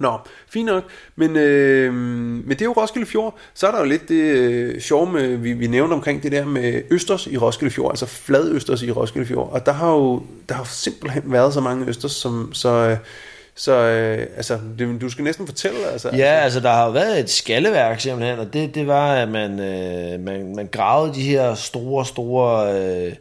Nå, 0.00 0.18
fint 0.48 0.66
nok. 0.66 0.84
Men, 1.16 1.36
øh, 1.36 1.94
men 1.94 2.50
det 2.50 2.60
er 2.60 2.64
jo 2.64 2.72
Roskilde 2.72 3.06
Fjord. 3.06 3.38
Så 3.54 3.66
er 3.66 3.70
der 3.70 3.78
jo 3.78 3.84
lidt 3.84 4.08
det 4.08 4.22
øh, 4.22 4.80
sjove, 4.80 5.12
med, 5.12 5.36
vi, 5.36 5.52
vi 5.52 5.66
nævnte 5.66 5.94
omkring 5.94 6.22
det 6.22 6.32
der 6.32 6.44
med 6.44 6.82
østers 6.90 7.26
i 7.26 7.36
Roskilde 7.36 7.74
Fjord, 7.74 7.90
altså 7.92 8.06
fladøsters 8.06 8.82
i 8.82 8.90
Roskilde 8.90 9.26
Fjord. 9.26 9.50
Og 9.52 9.66
der 9.66 9.72
har 9.72 9.92
jo, 9.92 10.22
der 10.48 10.54
har 10.54 10.64
simpelthen 10.64 11.22
været 11.26 11.54
så 11.54 11.60
mange 11.60 11.86
østers, 11.86 12.12
som, 12.12 12.50
så, 12.52 12.68
øh, 12.68 12.96
så 13.54 13.72
øh, 13.72 14.26
altså, 14.36 14.58
det, 14.78 15.00
du 15.00 15.08
skal 15.08 15.24
næsten 15.24 15.46
fortælle. 15.46 15.78
Altså, 15.92 16.10
Ja, 16.12 16.32
altså 16.32 16.60
der 16.60 16.70
har 16.70 16.84
jo 16.86 16.90
været 16.90 17.20
et 17.20 17.30
skalleværk 17.30 18.00
simpelthen, 18.00 18.38
og 18.38 18.52
det, 18.52 18.74
det 18.74 18.86
var, 18.86 19.14
at 19.14 19.28
man, 19.28 19.60
øh, 19.60 20.20
man, 20.20 20.56
man 20.56 20.68
gravede 20.72 21.14
de 21.14 21.22
her 21.22 21.54
store, 21.54 22.06
store 22.06 22.74
øh, 22.80 23.12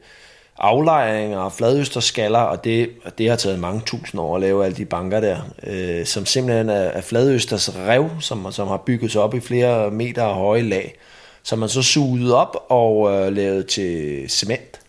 aflejringer 0.59 1.39
og 1.39 1.53
fladøsterskaller, 1.53 2.39
og 2.39 2.63
det, 2.63 2.89
og 3.05 3.17
det 3.17 3.29
har 3.29 3.35
taget 3.35 3.59
mange 3.59 3.81
tusind 3.85 4.21
år 4.21 4.35
at 4.35 4.41
lave 4.41 4.65
alle 4.65 4.77
de 4.77 4.85
banker 4.85 5.19
der, 5.19 5.37
øh, 5.67 6.05
som 6.05 6.25
simpelthen 6.25 6.69
er, 6.69 6.73
er 6.73 7.01
fladøsters 7.01 7.75
rev, 7.75 8.09
som, 8.19 8.51
som 8.51 8.67
har 8.67 8.77
bygget 8.77 9.11
sig 9.11 9.21
op 9.21 9.33
i 9.33 9.39
flere 9.39 9.91
meter 9.91 10.27
høje 10.27 10.61
lag. 10.61 10.95
som 11.43 11.59
man 11.59 11.69
så 11.69 11.81
sugede 11.81 12.35
op 12.35 12.65
og 12.69 13.11
øh, 13.11 13.33
lavede 13.35 13.63
til 13.63 14.25
cement 14.29 14.79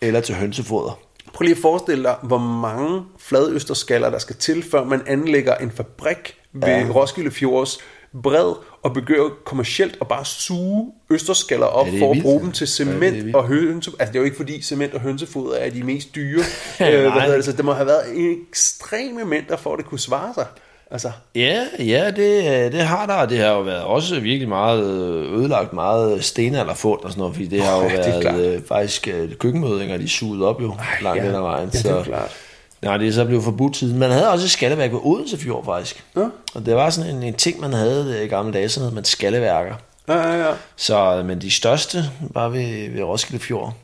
eller 0.00 0.20
til 0.20 0.34
hønsefoder. 0.34 0.98
Prøv 1.32 1.44
lige 1.44 1.54
at 1.56 1.62
forestille 1.62 2.04
dig, 2.04 2.16
hvor 2.22 2.38
mange 2.38 3.02
fladøsterskaller, 3.18 4.10
der 4.10 4.18
skal 4.18 4.36
til, 4.36 4.64
før 4.70 4.84
man 4.84 5.02
anlægger 5.06 5.54
en 5.54 5.70
fabrik 5.70 6.34
ved 6.52 6.68
ja. 6.68 6.86
Roskilde 6.94 7.30
Fjords 7.30 7.78
bred 8.22 8.54
og 8.82 8.92
begynder 8.92 9.28
kommercielt 9.44 9.96
at 10.00 10.08
bare 10.08 10.24
suge 10.24 10.92
østerskaller 11.10 11.66
op 11.66 11.86
Ja, 11.86 12.00
for 12.00 12.06
at 12.06 12.10
vildt. 12.10 12.22
bruge 12.24 12.40
dem 12.40 12.52
til 12.52 12.64
Ja, 12.78 12.84
det 12.84 12.90
er 12.90 12.94
cement 12.94 13.14
vildt. 13.16 13.36
og 13.36 13.44
hønse. 13.46 13.90
Altså 13.98 14.12
det 14.12 14.18
er 14.18 14.20
jo 14.20 14.24
ikke 14.24 14.36
fordi 14.36 14.62
cement 14.62 14.94
og 14.94 15.00
hønsefoder 15.00 15.56
er 15.56 15.70
de 15.70 15.82
mest 15.82 16.14
dyre. 16.14 16.40
øh, 16.80 17.02
hvad 17.12 17.22
hedder 17.22 17.36
det, 17.36 17.44
så 17.44 17.52
det 17.52 17.64
må 17.64 17.72
have 17.72 17.86
været 17.86 18.04
ekstreme 18.50 19.24
mængder 19.24 19.56
for 19.56 19.72
at 19.72 19.78
det 19.78 19.86
kunne 19.86 19.98
svare 20.00 20.34
sig. 20.34 20.46
Altså, 20.90 21.10
Ja, 21.34 21.66
ja, 21.78 22.10
det, 22.16 22.38
øh, 22.66 22.72
det 22.72 22.80
har 22.80 23.06
der, 23.06 23.26
det 23.26 23.38
har 23.38 23.48
jo 23.52 23.60
været 23.60 23.82
også 23.82 24.20
virkelig 24.20 24.48
meget 24.48 24.84
øh, 25.00 25.38
ødelagt, 25.38 25.72
meget 25.72 26.24
stenalderfund 26.24 27.00
og 27.02 27.10
sådan 27.10 27.20
noget, 27.20 27.34
fordi 27.34 27.46
det 27.48 27.62
har 27.62 27.76
jo 27.76 27.88
Ja, 27.88 28.20
været 28.22 28.54
øh, 28.54 28.62
faktisk 28.68 29.08
øh, 29.08 29.34
køkkenmødinger, 29.34 29.96
de 29.98 30.08
sugede 30.08 30.44
op 30.48 30.62
jo 30.62 30.74
langt 31.02 31.22
ja. 31.24 31.28
ad 31.28 31.40
vejen. 31.40 31.70
Ja, 31.74 31.78
det 31.78 31.90
er 31.90 32.04
klart. 32.04 32.36
Nej, 32.84 32.96
det 32.96 33.08
er 33.08 33.12
så 33.12 33.24
blevet 33.24 33.44
forbudt 33.44 33.76
siden. 33.76 33.98
Man 33.98 34.10
havde 34.10 34.30
også 34.30 34.44
et 34.44 34.50
skalleværk 34.50 34.92
ved 34.92 35.00
Odense 35.02 35.38
Fjord, 35.38 35.64
faktisk. 35.64 36.04
Ja. 36.16 36.28
Og 36.54 36.66
det 36.66 36.74
var 36.74 36.90
sådan 36.90 37.16
en, 37.16 37.22
en 37.22 37.34
ting, 37.34 37.60
man 37.60 37.72
havde 37.72 38.24
i 38.24 38.28
gamle 38.28 38.52
dage, 38.52 38.68
sådan 38.68 38.82
noget 38.82 38.94
med 38.94 39.04
skalleværker. 39.04 39.74
ja, 40.08 40.28
ja, 40.28 40.48
ja. 40.48 40.54
Så, 40.76 41.22
men 41.26 41.40
de 41.40 41.50
største 41.50 41.98
var 42.20 42.48
ved, 42.48 42.90
ved 42.90 43.02
Roskilde 43.02 43.42
Fjord. 43.42 43.74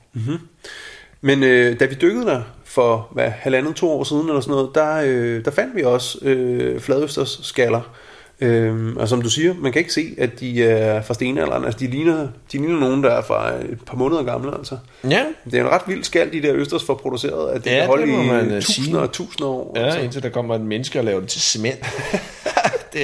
Men 1.20 1.42
øh, 1.42 1.80
da 1.80 1.84
vi 1.84 1.94
dykkede 1.94 2.26
der 2.26 2.42
for 2.64 3.08
hvad, 3.12 3.30
halvandet, 3.30 3.76
to 3.76 3.90
år 3.90 4.04
siden 4.04 4.28
eller 4.28 4.40
sådan 4.40 4.54
noget, 4.54 4.70
der, 4.74 5.00
øh, 5.04 5.44
der 5.44 5.50
fandt 5.50 5.76
vi 5.76 5.82
også 5.82 6.18
øh, 6.22 6.80
fladøsters 6.80 7.40
skaller. 7.42 7.80
Øh, 8.40 8.96
og 8.96 9.08
som 9.08 9.22
du 9.22 9.30
siger, 9.30 9.54
man 9.58 9.72
kan 9.72 9.80
ikke 9.80 9.92
se, 9.92 10.14
at 10.18 10.40
de 10.40 10.64
er 10.64 11.02
fra 11.02 11.14
stenalderen. 11.14 11.64
Altså, 11.64 11.78
de 11.80 11.86
ligner, 11.86 12.28
de 12.52 12.58
ligner 12.58 12.78
nogen, 12.80 13.02
der 13.02 13.10
er 13.10 13.22
fra 13.22 13.54
et 13.54 13.78
par 13.86 13.96
måneder 13.96 14.22
gamle, 14.22 14.54
altså. 14.58 14.78
Ja, 15.10 15.24
Det 15.44 15.54
er 15.54 15.64
en 15.64 15.70
ret 15.70 15.82
vild 15.86 16.04
skal, 16.04 16.32
de 16.32 16.42
der 16.42 16.54
østers 16.54 16.84
får 16.84 16.94
produceret, 16.94 17.50
at 17.50 17.64
de 17.64 17.70
Ja, 17.70 17.78
kan 17.78 17.86
holde 17.86 18.06
det 18.06 18.10
må 18.14 18.22
man, 18.22 18.50
i 18.50 18.54
øh, 18.54 18.62
tusinder 18.62 18.90
sige. 18.90 18.98
og 18.98 19.12
tusinder 19.12 19.48
år. 19.50 19.72
ja 19.76 19.84
altså. 19.84 20.00
indtil 20.00 20.22
der 20.22 20.28
kommer 20.28 20.54
en 20.56 20.66
menneske 20.66 20.98
og 20.98 21.04
laver 21.04 21.20
det 21.20 21.28
til 21.28 21.40
cement. 21.40 21.78
det, 22.92 22.98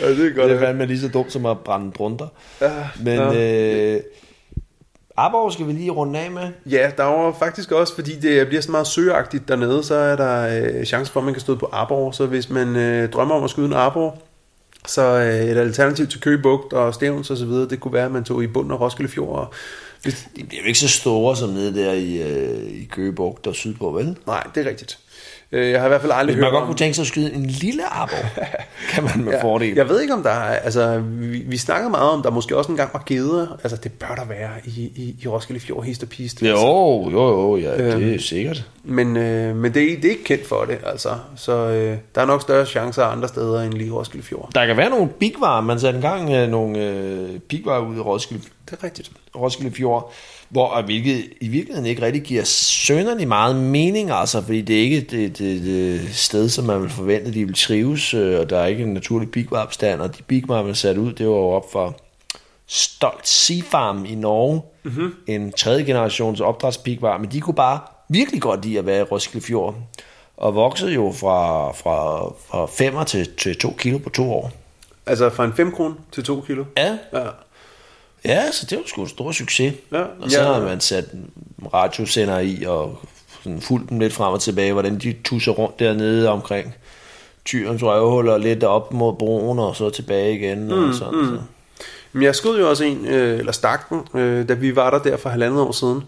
ja, 0.00 0.10
det 0.10 0.26
er 0.26 0.34
godt. 0.34 0.48
det 0.50 0.56
er 0.56 0.58
fandme 0.60 0.86
lige 0.86 1.00
så 1.00 1.08
dumt 1.08 1.32
som 1.32 1.46
at 1.46 1.58
brænde 1.58 1.90
drunter. 1.98 2.26
Ja, 2.60 2.70
Men 3.00 3.14
ja. 3.18 3.94
øh, 3.94 4.00
Arborg 5.16 5.52
skal 5.52 5.66
vi 5.66 5.72
lige 5.72 5.90
runde 5.90 6.18
af 6.18 6.30
med. 6.30 6.48
Ja, 6.66 6.90
der 6.96 7.04
var 7.04 7.32
faktisk 7.38 7.72
også, 7.72 7.94
fordi 7.94 8.18
det 8.20 8.46
bliver 8.46 8.62
så 8.62 8.70
meget 8.70 8.86
søagtigt 8.86 9.48
dernede, 9.48 9.82
så 9.82 9.94
er 9.94 10.16
der 10.16 10.62
øh, 10.78 10.84
chance 10.84 11.12
for, 11.12 11.20
at 11.20 11.24
man 11.24 11.34
kan 11.34 11.40
støde 11.40 11.56
på 11.56 11.68
arbor. 11.72 12.10
Så 12.10 12.26
hvis 12.26 12.50
man 12.50 12.76
øh, 12.76 13.08
drømmer 13.10 13.34
om 13.34 13.44
at 13.44 13.50
skyde 13.50 13.66
en 13.66 13.72
arbor, 13.72 14.18
så 14.86 15.02
øh, 15.02 15.50
et 15.50 15.56
alternativ 15.56 16.06
til 16.06 16.20
Køge 16.20 16.38
Bugt 16.38 16.72
og 16.72 16.94
Stævns 16.94 17.30
og 17.30 17.36
så 17.36 17.46
videre, 17.46 17.68
det 17.68 17.80
kunne 17.80 17.94
være, 17.94 18.04
at 18.04 18.12
man 18.12 18.24
tog 18.24 18.42
i 18.42 18.46
bunden 18.46 18.72
af 18.72 18.80
Roskilde 18.80 19.10
Fjord. 19.12 19.38
Og 19.38 19.52
hvis, 20.02 20.28
De 20.36 20.44
bliver 20.44 20.62
jo 20.62 20.66
ikke 20.66 20.78
så 20.78 20.88
store 20.88 21.36
som 21.36 21.48
nede 21.48 21.74
der 21.74 21.92
i, 21.92 22.22
øh, 22.22 22.82
i 22.82 22.84
Køgebugt 22.84 23.46
og 23.46 23.54
sydpå, 23.54 23.90
vel? 23.92 24.16
nej, 24.26 24.46
det 24.54 24.66
er 24.66 24.70
rigtigt. 24.70 24.98
Øh, 25.52 25.70
jeg 25.70 25.80
har 25.80 25.86
i 25.86 25.88
hvert 25.88 26.00
fald 26.00 26.12
aldrig 26.14 26.34
Hvis 26.34 26.40
man 26.40 26.44
hørt 26.44 26.52
godt 26.52 26.62
om... 26.62 26.66
kunne 26.68 26.78
tænke 26.78 26.94
sig 26.94 27.02
at 27.02 27.06
skyde 27.06 27.34
en 27.34 27.46
lille 27.46 27.86
arbor, 27.86 28.16
kan 28.92 29.04
man 29.04 29.24
med 29.24 29.32
ja, 29.32 29.42
fordel. 29.42 29.74
Jeg 29.74 29.88
ved 29.88 30.00
ikke, 30.00 30.14
om 30.14 30.22
der 30.22 30.30
er... 30.30 30.56
Altså, 30.58 30.98
vi, 30.98 31.38
vi 31.38 31.56
snakkede 31.56 31.90
meget 31.90 32.10
om, 32.10 32.22
der 32.22 32.30
måske 32.30 32.56
også 32.56 32.70
engang 32.70 32.90
var 32.92 33.02
geder. 33.06 33.46
Altså, 33.62 33.76
det 33.76 33.92
bør 33.92 34.14
der 34.14 34.24
være 34.24 34.50
i, 34.64 34.80
i, 34.80 35.16
i 35.22 35.28
Roskilde 35.28 35.60
Fjord, 35.60 35.84
hist 35.84 36.02
og 36.02 36.08
pist. 36.08 36.42
Altså, 36.42 36.66
Jo, 36.66 37.10
jo, 37.10 37.28
jo, 37.30 37.56
ja, 37.56 37.96
det 37.96 38.14
er 38.14 38.20
sikkert. 38.20 38.64
Men, 38.84 39.16
øh, 39.16 39.56
men 39.56 39.74
det, 39.74 39.82
er, 39.82 39.96
det 39.96 40.04
er 40.04 40.10
ikke 40.10 40.24
kendt 40.24 40.46
for 40.46 40.64
det, 40.64 40.78
altså. 40.86 41.08
Så 41.36 41.52
øh, 41.52 41.96
der 42.14 42.20
er 42.20 42.26
nok 42.26 42.42
større 42.42 42.66
chancer 42.66 43.04
andre 43.04 43.28
steder 43.28 43.62
end 43.62 43.74
lige 43.74 43.92
Roskilde 43.92 44.26
Fjord. 44.26 44.50
Der 44.54 44.66
kan 44.66 44.76
være 44.76 44.90
nogle 44.90 45.08
bigvarer. 45.08 45.60
Man 45.60 45.80
satte 45.80 45.96
engang 45.96 46.30
øh, 46.30 46.48
nogle 46.48 46.78
øh, 46.78 47.38
bigvarer 47.38 47.80
ud 47.86 47.96
i 47.96 48.00
Roskilde, 48.00 48.42
Det 48.70 48.78
er 48.80 48.84
rigtigt. 48.84 49.10
Roskilde 49.36 49.76
Fjord, 49.76 50.12
hvor 50.54 50.82
hvilket 50.82 51.24
i 51.40 51.48
virkeligheden 51.48 51.86
ikke 51.86 52.02
rigtig 52.02 52.22
giver 52.22 52.44
sønderlig 52.44 53.28
meget 53.28 53.56
mening, 53.56 54.10
altså, 54.10 54.42
fordi 54.42 54.60
det 54.60 54.76
er 54.76 54.80
ikke 54.80 55.00
det, 55.00 55.38
det, 55.38 55.62
det 55.62 56.14
sted, 56.14 56.48
som 56.48 56.64
man 56.64 56.82
vil 56.82 56.90
forvente, 56.90 57.32
de 57.32 57.44
vil 57.44 57.54
trives, 57.54 58.14
øh, 58.14 58.40
og 58.40 58.50
der 58.50 58.58
er 58.58 58.66
ikke 58.66 58.82
en 58.82 58.94
naturlig 58.94 59.30
bigvarebestand, 59.30 60.00
og 60.00 60.18
de 60.18 60.22
bigvarer, 60.22 60.62
man 60.62 60.74
satte 60.74 61.00
ud, 61.00 61.12
det 61.12 61.26
var 61.26 61.32
jo 61.32 61.48
op 61.48 61.72
for 61.72 61.96
Stolt 62.66 63.28
Sea 63.28 63.62
Farm 63.70 64.04
i 64.04 64.14
Norge, 64.14 64.62
mm-hmm. 64.82 65.14
en 65.26 65.52
tredje 65.52 65.84
generations 65.84 66.40
opdrætspigvar, 66.40 67.18
men 67.18 67.32
de 67.32 67.40
kunne 67.40 67.54
bare 67.54 67.80
virkelig 68.08 68.42
godt 68.42 68.64
lide 68.64 68.78
at 68.78 68.86
være 68.86 69.00
i 69.00 69.02
Roskilde 69.02 69.46
Fjord, 69.46 69.74
og 70.36 70.54
voksede 70.54 70.92
jo 70.92 71.12
fra, 71.12 71.72
fra, 71.72 72.28
fra 72.48 72.66
5 72.66 73.04
til, 73.06 73.28
til 73.36 73.58
2 73.58 73.74
kilo 73.78 73.98
på 73.98 74.10
to 74.10 74.32
år. 74.32 74.52
Altså 75.06 75.30
fra 75.30 75.44
en 75.44 75.52
5 75.52 75.72
kron 75.72 75.98
til 76.12 76.24
2 76.24 76.40
kilo. 76.40 76.64
Ja, 76.76 76.98
Ja. 77.12 77.26
Ja, 78.24 78.50
så 78.52 78.66
det 78.70 78.78
var 78.78 78.84
sgu 78.86 79.02
en 79.02 79.08
stor 79.08 79.32
succes. 79.32 79.74
Ja, 79.92 80.02
og 80.20 80.30
så 80.30 80.40
ja. 80.40 80.52
har 80.52 80.60
man 80.60 80.80
sat 80.80 81.04
radiosender 81.74 82.38
i 82.38 82.64
og 82.66 82.98
sådan 83.42 83.60
fulgt 83.60 83.90
dem 83.90 83.98
lidt 83.98 84.12
frem 84.12 84.32
og 84.32 84.40
tilbage, 84.40 84.72
hvordan 84.72 84.98
de 84.98 85.16
tusser 85.24 85.52
rundt 85.52 85.78
dernede 85.78 86.28
omkring 86.28 86.74
tyrens 87.44 87.82
røvhuller, 87.82 88.38
lidt 88.38 88.64
op 88.64 88.92
mod 88.92 89.14
broen 89.14 89.58
og 89.58 89.76
så 89.76 89.90
tilbage 89.90 90.34
igen. 90.34 90.64
Mm, 90.64 90.88
og 90.88 90.94
sådan, 90.94 91.18
mm. 91.18 91.26
Så. 91.26 91.40
Men 92.12 92.22
jeg 92.22 92.34
skød 92.34 92.58
jo 92.58 92.68
også 92.68 92.84
en, 92.84 93.06
øh, 93.06 93.38
eller 93.38 93.52
stak 93.52 93.88
den, 93.88 94.20
øh, 94.20 94.48
da 94.48 94.54
vi 94.54 94.76
var 94.76 94.90
der 94.90 94.98
der 94.98 95.16
for 95.16 95.28
halvandet 95.28 95.60
år 95.60 95.72
siden. 95.72 96.02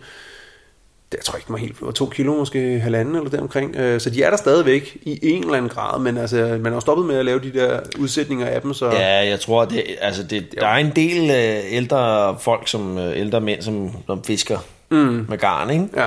Jeg 1.17 1.25
tror 1.25 1.37
ikke, 1.37 1.47
den 1.47 1.53
var 1.53 1.59
helt, 1.59 1.83
var 1.83 1.91
to 1.91 2.07
kilo, 2.07 2.35
måske 2.35 2.81
halvanden 2.81 3.17
eller 3.17 3.31
deromkring. 3.31 3.77
Øh, 3.77 4.01
så 4.01 4.11
de 4.11 4.23
er 4.23 4.31
der 4.31 4.37
stadigvæk 4.37 4.97
i 5.03 5.19
en 5.23 5.43
eller 5.43 5.55
anden 5.55 5.69
grad, 5.69 6.01
men 6.01 6.19
altså, 6.19 6.59
man 6.61 6.73
har 6.73 6.81
stoppet 6.81 7.07
med 7.07 7.17
at 7.17 7.25
lave 7.25 7.41
de 7.41 7.53
der 7.53 7.81
udsætninger 7.99 8.47
af 8.47 8.63
dem, 8.63 8.75
så 8.75 8.91
Ja, 8.91 9.29
jeg 9.29 9.41
tror, 9.41 9.65
det, 9.65 9.85
altså 10.01 10.23
det, 10.23 10.47
der 10.61 10.67
er 10.67 10.77
en 10.77 10.93
del 10.97 11.31
øh, 11.31 11.77
ældre 11.77 12.37
folk, 12.41 12.69
som 12.69 12.99
øh, 12.99 13.21
ældre 13.21 13.41
mænd, 13.41 13.63
som, 13.63 13.91
som 14.07 14.25
fisker 14.25 14.59
mm. 14.91 15.27
med 15.29 15.39
garn, 15.39 15.71
ikke? 15.71 15.89
ja. 15.97 16.07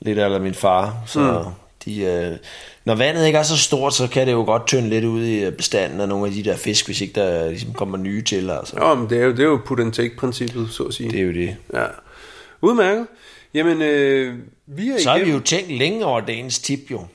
Lidt 0.00 0.18
af 0.18 0.40
min 0.40 0.54
far. 0.54 0.96
Så 1.06 1.20
mm. 1.20 1.52
de, 1.84 2.02
øh, 2.02 2.36
når 2.84 2.94
vandet 2.94 3.26
ikke 3.26 3.38
er 3.38 3.42
så 3.42 3.56
stort, 3.56 3.94
så 3.94 4.08
kan 4.08 4.26
det 4.26 4.32
jo 4.32 4.44
godt 4.44 4.66
tynde 4.66 4.88
lidt 4.88 5.04
ud 5.04 5.24
i 5.24 5.50
bestanden 5.50 6.00
af 6.00 6.08
nogle 6.08 6.26
af 6.26 6.32
de 6.32 6.44
der 6.44 6.56
fisk, 6.56 6.86
hvis 6.86 7.00
ikke 7.00 7.20
der 7.20 7.48
ligesom 7.48 7.72
kommer 7.72 7.98
nye 7.98 8.22
til. 8.22 8.50
Altså. 8.50 8.76
Jo, 8.80 8.94
men 8.94 9.10
det 9.10 9.20
er 9.20 9.24
jo, 9.24 9.30
det 9.30 9.40
er 9.40 9.44
jo 9.44 9.60
put 9.66 9.80
and 9.80 9.92
take 9.92 10.16
princippet, 10.16 10.68
så 10.70 10.82
at 10.82 10.94
sige. 10.94 11.10
Det 11.10 11.20
er 11.20 11.24
jo 11.24 11.32
det. 11.32 11.56
Ja. 11.74 11.84
Udmærket. 12.60 13.06
Jamen, 13.54 13.82
øh, 13.82 14.34
vi 14.66 14.88
er 14.88 14.98
Så 14.98 15.08
har 15.10 15.16
vi 15.16 15.22
igennem. 15.22 15.38
jo 15.40 15.44
tænkt 15.44 15.70
længe 15.72 16.04
over 16.04 16.20
dagens 16.20 16.58
tip, 16.58 16.80
jo. 16.90 17.06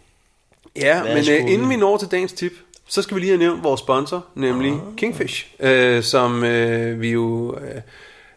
Ja, 0.75 1.01
Hvad 1.01 1.13
men 1.15 1.23
skulle 1.23 1.43
øh, 1.43 1.51
inden 1.53 1.69
vi- 1.69 1.75
når 1.75 1.97
til 1.97 2.07
dagens 2.11 2.33
tip, 2.33 2.51
så 2.87 3.01
skal 3.01 3.15
vi 3.15 3.19
lige 3.21 3.29
have 3.29 3.39
nævnt 3.39 3.63
vores 3.63 3.79
sponsor, 3.79 4.25
nemlig 4.35 4.73
Kingfish, 4.97 5.47
øh, 5.59 6.03
som 6.03 6.43
øh, 6.43 7.01
vi 7.01 7.09
jo 7.11 7.55
øh, 7.61 7.81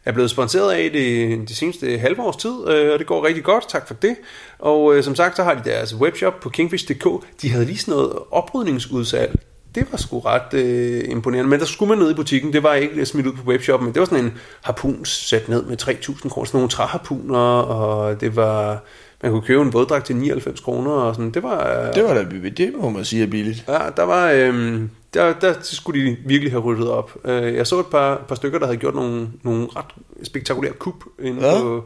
er 0.05 0.13
blevet 0.13 0.31
sponsoreret 0.31 0.73
af 0.73 0.91
det, 0.93 1.49
det 1.49 1.57
seneste 1.57 1.99
halve 1.99 2.23
års 2.23 2.37
tid, 2.37 2.69
øh, 2.69 2.93
og 2.93 2.99
det 2.99 3.07
går 3.07 3.25
rigtig 3.27 3.45
godt, 3.45 3.69
tak 3.69 3.87
for 3.87 3.95
det. 3.95 4.17
Og 4.59 4.97
øh, 4.97 5.05
som 5.05 5.15
sagt, 5.15 5.37
så 5.37 5.43
har 5.45 5.55
de 5.55 5.71
deres 5.71 5.95
webshop 5.95 6.41
på 6.41 6.49
kingfish.dk. 6.49 7.07
De 7.43 7.51
havde 7.51 7.65
lige 7.65 7.79
sådan 7.79 7.93
noget 7.95 8.13
oprydningsudsalg. 8.31 9.41
Det 9.79 9.87
var 9.91 9.99
sgu 9.99 10.19
ret 10.19 10.55
øh, 10.55 11.05
imponerende, 11.09 11.51
men 11.51 11.61
der 11.61 11.67
skulle 11.67 11.89
man 11.89 11.99
ned 11.99 12.11
i 12.11 12.15
butikken, 12.15 12.53
det 12.53 12.63
var 12.63 12.75
ikke 12.75 13.07
smidt 13.07 13.27
ud 13.27 13.33
på 13.33 13.51
webshoppen, 13.51 13.87
men 13.87 13.95
det 13.95 14.01
var 14.01 14.07
sådan 14.07 14.25
en 14.25 14.33
harpun 14.63 15.05
sat 15.05 15.49
ned 15.49 15.63
med 15.63 15.83
3.000 15.83 16.29
kroner, 16.29 16.47
sådan 16.47 16.59
nogle 16.59 16.69
træharpuner, 16.69 17.39
og 17.61 18.21
det 18.21 18.37
var, 18.37 18.83
man 19.23 19.33
kunne 19.33 19.43
købe 19.43 19.63
en 19.63 19.73
våddragt 19.73 20.07
til 20.07 20.17
99 20.17 20.61
kroner, 20.61 20.91
og 20.91 21.15
sådan, 21.15 21.31
det 21.31 21.43
var, 21.43 21.87
øh, 21.89 21.95
Det 21.95 22.05
var 22.05 22.15
da 22.15 22.25
det 22.57 22.73
må 22.81 22.91
man 22.91 23.05
sige 23.05 23.23
er 23.23 23.27
billigt. 23.27 23.65
Ja, 23.69 23.79
der 23.97 24.03
var, 24.03 24.31
øhm, 24.31 24.91
der, 25.15 25.33
der 25.33 25.55
skulle 25.63 26.01
de 26.01 26.17
virkelig 26.27 26.53
have 26.53 26.63
ryddet 26.63 26.91
op. 26.91 27.17
Øh, 27.25 27.55
jeg 27.55 27.67
så 27.67 27.81
et 27.81 27.87
par, 27.87 28.25
par 28.29 28.35
stykker, 28.35 28.59
der 28.59 28.67
havde 28.67 28.79
gjort 28.79 28.95
nogle, 28.95 29.29
nogle 29.43 29.67
ret 29.77 29.95
spektakulære 30.23 30.73
kup 30.73 31.05
inde 31.23 31.47
ja. 31.47 31.61
på, 31.61 31.85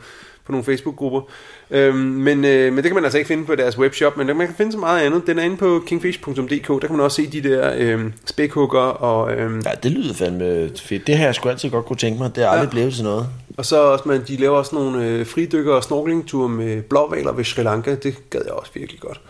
på 0.52 0.56
nogle 0.56 0.64
Facebook-grupper. 0.64 1.20
Øhm, 1.70 1.96
men, 1.96 2.44
øh, 2.44 2.72
men 2.72 2.76
det 2.76 2.84
kan 2.84 2.94
man 2.94 3.04
altså 3.04 3.18
ikke 3.18 3.28
finde 3.28 3.44
på 3.44 3.54
deres 3.54 3.78
webshop, 3.78 4.16
men 4.16 4.26
man 4.26 4.46
kan 4.46 4.56
finde 4.56 4.72
så 4.72 4.78
meget 4.78 5.06
andet. 5.06 5.26
Den 5.26 5.38
er 5.38 5.42
inde 5.42 5.56
på 5.56 5.82
kingfish.dk, 5.86 6.68
der 6.68 6.78
kan 6.78 6.90
man 6.96 7.00
også 7.00 7.16
se 7.16 7.26
de 7.26 7.42
der 7.48 7.72
øh, 7.76 8.00
spækhugger, 8.26 8.80
og, 8.80 9.32
øh, 9.32 9.62
Ja, 9.64 9.70
det 9.82 9.90
lyder 9.92 10.14
fandme 10.14 10.70
fedt. 10.76 11.06
Det 11.06 11.16
har 11.16 11.24
jeg 11.24 11.34
sgu 11.34 11.48
altid 11.48 11.70
godt 11.70 11.86
kunne 11.86 11.96
tænke 11.96 12.22
mig. 12.22 12.36
Det 12.36 12.44
er 12.44 12.48
aldrig 12.48 12.66
ja. 12.66 12.70
blevet 12.70 12.94
til 12.94 13.04
noget. 13.04 13.26
og 13.56 13.66
så 13.66 13.82
også, 13.82 14.04
man, 14.08 14.22
de 14.28 14.36
laver 14.36 14.56
også 14.58 14.74
nogle 14.74 15.06
øh, 15.06 15.26
fridykker 15.26 15.74
og 15.74 15.84
snorkelingture 15.84 16.48
med 16.48 16.82
blåvaler 16.82 17.32
ved 17.32 17.44
Sri 17.44 17.62
Lanka. 17.62 17.94
Det 17.94 18.30
gad 18.30 18.40
jeg 18.44 18.52
også 18.52 18.70
virkelig 18.74 19.00
godt. 19.00 19.20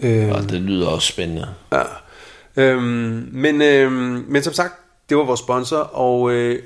Øh, 0.00 0.28
Og 0.32 0.42
det 0.50 0.60
lyder 0.60 0.86
også 0.88 1.08
spændende. 1.08 1.48
Ja. 1.72 1.82
Øhm, 2.56 3.28
men, 3.32 3.62
øhm, 3.62 4.24
men 4.28 4.42
som 4.42 4.52
sagt, 4.52 4.72
det 5.08 5.16
var 5.16 5.24
vores 5.24 5.40
sponsor, 5.40 5.76
og 5.76 6.32
øh, 6.32 6.58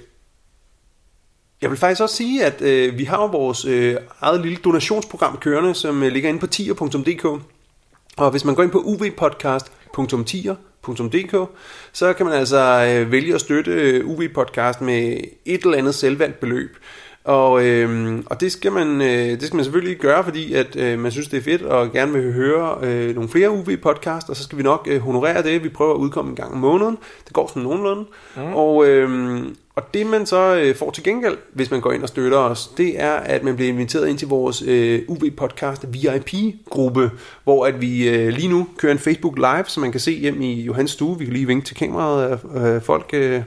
jeg 1.62 1.70
vil 1.70 1.78
faktisk 1.78 2.02
også 2.02 2.16
sige, 2.16 2.44
at 2.44 2.62
øh, 2.62 2.98
vi 2.98 3.04
har 3.04 3.22
jo 3.22 3.26
vores 3.26 3.64
øh, 3.64 3.96
eget 4.20 4.40
lille 4.40 4.56
donationsprogram 4.56 5.36
kørende, 5.36 5.74
som 5.74 6.02
øh, 6.02 6.12
ligger 6.12 6.28
inde 6.28 6.40
på 6.40 6.46
tier.dk. 6.46 7.24
Og 8.16 8.30
hvis 8.30 8.44
man 8.44 8.54
går 8.54 8.62
ind 8.62 8.70
på 8.70 8.80
uvpodcast.tier.dk, 8.80 11.50
så 11.92 12.12
kan 12.12 12.26
man 12.26 12.34
altså 12.34 12.86
øh, 12.88 13.12
vælge 13.12 13.34
at 13.34 13.40
støtte 13.40 13.70
øh, 13.70 14.06
UV 14.06 14.22
Podcast 14.34 14.80
med 14.80 15.20
et 15.44 15.62
eller 15.62 15.78
andet 15.78 15.94
selvvalgt 15.94 16.40
beløb. 16.40 16.76
Og, 17.28 17.64
øh, 17.66 18.18
og 18.26 18.40
det, 18.40 18.52
skal 18.52 18.72
man, 18.72 19.00
øh, 19.00 19.08
det 19.08 19.42
skal 19.42 19.56
man 19.56 19.64
selvfølgelig 19.64 19.96
gøre, 19.96 20.24
fordi 20.24 20.52
at 20.52 20.76
øh, 20.76 20.98
man 20.98 21.12
synes, 21.12 21.28
det 21.28 21.36
er 21.36 21.42
fedt, 21.42 21.62
og 21.62 21.92
gerne 21.92 22.12
vil 22.12 22.32
høre 22.32 22.78
øh, 22.82 23.14
nogle 23.14 23.28
flere 23.30 23.50
UV-podcast, 23.50 24.28
og 24.28 24.36
så 24.36 24.42
skal 24.42 24.58
vi 24.58 24.62
nok 24.62 24.88
øh, 24.90 25.00
honorere 25.00 25.42
det. 25.42 25.64
Vi 25.64 25.68
prøver 25.68 25.94
at 25.94 25.98
udkomme 25.98 26.30
en 26.30 26.36
gang 26.36 26.52
om 26.52 26.58
måneden. 26.58 26.98
Det 27.24 27.32
går 27.32 27.46
sådan 27.48 27.62
nogenlunde. 27.62 28.04
Mm. 28.36 28.42
Og, 28.54 28.86
øh, 28.86 29.38
og 29.74 29.94
det 29.94 30.06
man 30.06 30.26
så 30.26 30.56
øh, 30.56 30.76
får 30.76 30.90
til 30.90 31.04
gengæld, 31.04 31.36
hvis 31.52 31.70
man 31.70 31.80
går 31.80 31.92
ind 31.92 32.02
og 32.02 32.08
støtter 32.08 32.38
os, 32.38 32.66
det 32.76 33.00
er, 33.00 33.12
at 33.12 33.44
man 33.44 33.56
bliver 33.56 33.72
inviteret 33.72 34.08
ind 34.08 34.18
til 34.18 34.28
vores 34.28 34.62
øh, 34.66 35.02
UV-podcast 35.08 35.86
VIP-gruppe, 35.92 37.10
hvor 37.44 37.66
at 37.66 37.80
vi 37.80 38.08
øh, 38.08 38.28
lige 38.28 38.48
nu 38.48 38.68
kører 38.78 38.92
en 38.92 38.98
Facebook 38.98 39.36
Live, 39.36 39.64
så 39.66 39.80
man 39.80 39.90
kan 39.90 40.00
se 40.00 40.12
hjem 40.12 40.40
i 40.42 40.62
Johans 40.62 40.90
stue. 40.90 41.18
Vi 41.18 41.24
kan 41.24 41.34
lige 41.34 41.46
vinke 41.46 41.66
til 41.66 41.76
kameraet, 41.76 42.40
øh, 42.56 42.82
folk... 42.82 43.10
Øh, 43.12 43.42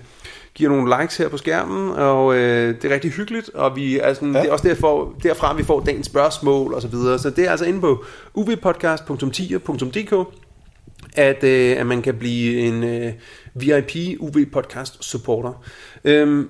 giver 0.55 0.69
nogle 0.69 1.01
likes 1.01 1.17
her 1.17 1.29
på 1.29 1.37
skærmen, 1.37 1.89
og 1.89 2.35
øh, 2.35 2.75
det 2.75 2.85
er 2.85 2.93
rigtig 2.93 3.11
hyggeligt, 3.11 3.49
og 3.49 3.75
vi 3.75 3.99
er 3.99 4.13
sådan, 4.13 4.33
ja. 4.33 4.41
det 4.41 4.47
er 4.47 4.51
også 4.51 4.67
derfor, 4.67 5.15
derfra, 5.23 5.53
vi 5.53 5.63
får 5.63 5.79
dagens 5.79 6.05
spørgsmål 6.05 6.73
og 6.73 6.81
så 6.81 6.87
videre. 6.87 7.19
Så 7.19 7.29
det 7.29 7.45
er 7.45 7.51
altså 7.51 7.65
inde 7.65 7.81
på 7.81 8.05
uvpodcast.10.dk, 8.33 10.27
at, 11.13 11.43
øh, 11.43 11.77
at 11.77 11.85
man 11.85 12.01
kan 12.01 12.15
blive 12.15 12.59
en 12.59 12.83
øh, 12.83 13.13
VIP 13.55 14.19
UV 14.19 14.45
Podcast 14.51 15.03
supporter. 15.03 15.63
Øhm, 16.03 16.49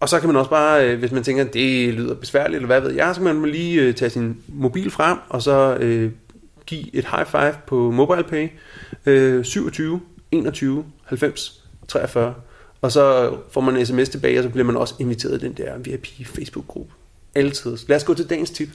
og 0.00 0.08
så 0.08 0.20
kan 0.20 0.28
man 0.28 0.36
også 0.36 0.50
bare, 0.50 0.88
øh, 0.88 0.98
hvis 0.98 1.12
man 1.12 1.22
tænker, 1.22 1.44
at 1.44 1.54
det 1.54 1.94
lyder 1.94 2.14
besværligt, 2.14 2.56
eller 2.56 2.66
hvad 2.66 2.80
ved 2.80 2.90
jeg, 2.90 3.14
så 3.14 3.20
kan 3.20 3.34
man 3.34 3.50
lige 3.50 3.82
øh, 3.82 3.94
tage 3.94 4.10
sin 4.10 4.36
mobil 4.48 4.90
frem, 4.90 5.18
og 5.28 5.42
så 5.42 5.76
øh, 5.80 6.10
give 6.66 6.94
et 6.94 7.04
high 7.04 7.26
five 7.26 7.54
på 7.66 7.90
MobilePay. 7.90 8.48
Øh, 9.06 9.44
27 9.44 10.00
21 10.32 10.84
90 11.04 11.64
43 11.88 12.34
og 12.82 12.92
så 12.92 13.36
får 13.50 13.60
man 13.60 13.76
en 13.76 13.86
sms 13.86 14.08
tilbage, 14.08 14.38
og 14.38 14.42
så 14.42 14.48
bliver 14.48 14.64
man 14.64 14.76
også 14.76 14.94
inviteret 14.98 15.42
i 15.42 15.46
den 15.46 15.52
der 15.52 15.78
VIP 15.78 16.06
Facebook-gruppe. 16.26 16.92
Altid. 17.34 17.76
Lad 17.88 17.96
os 17.96 18.04
gå 18.04 18.14
til 18.14 18.30
dagens 18.30 18.50
tip. 18.50 18.68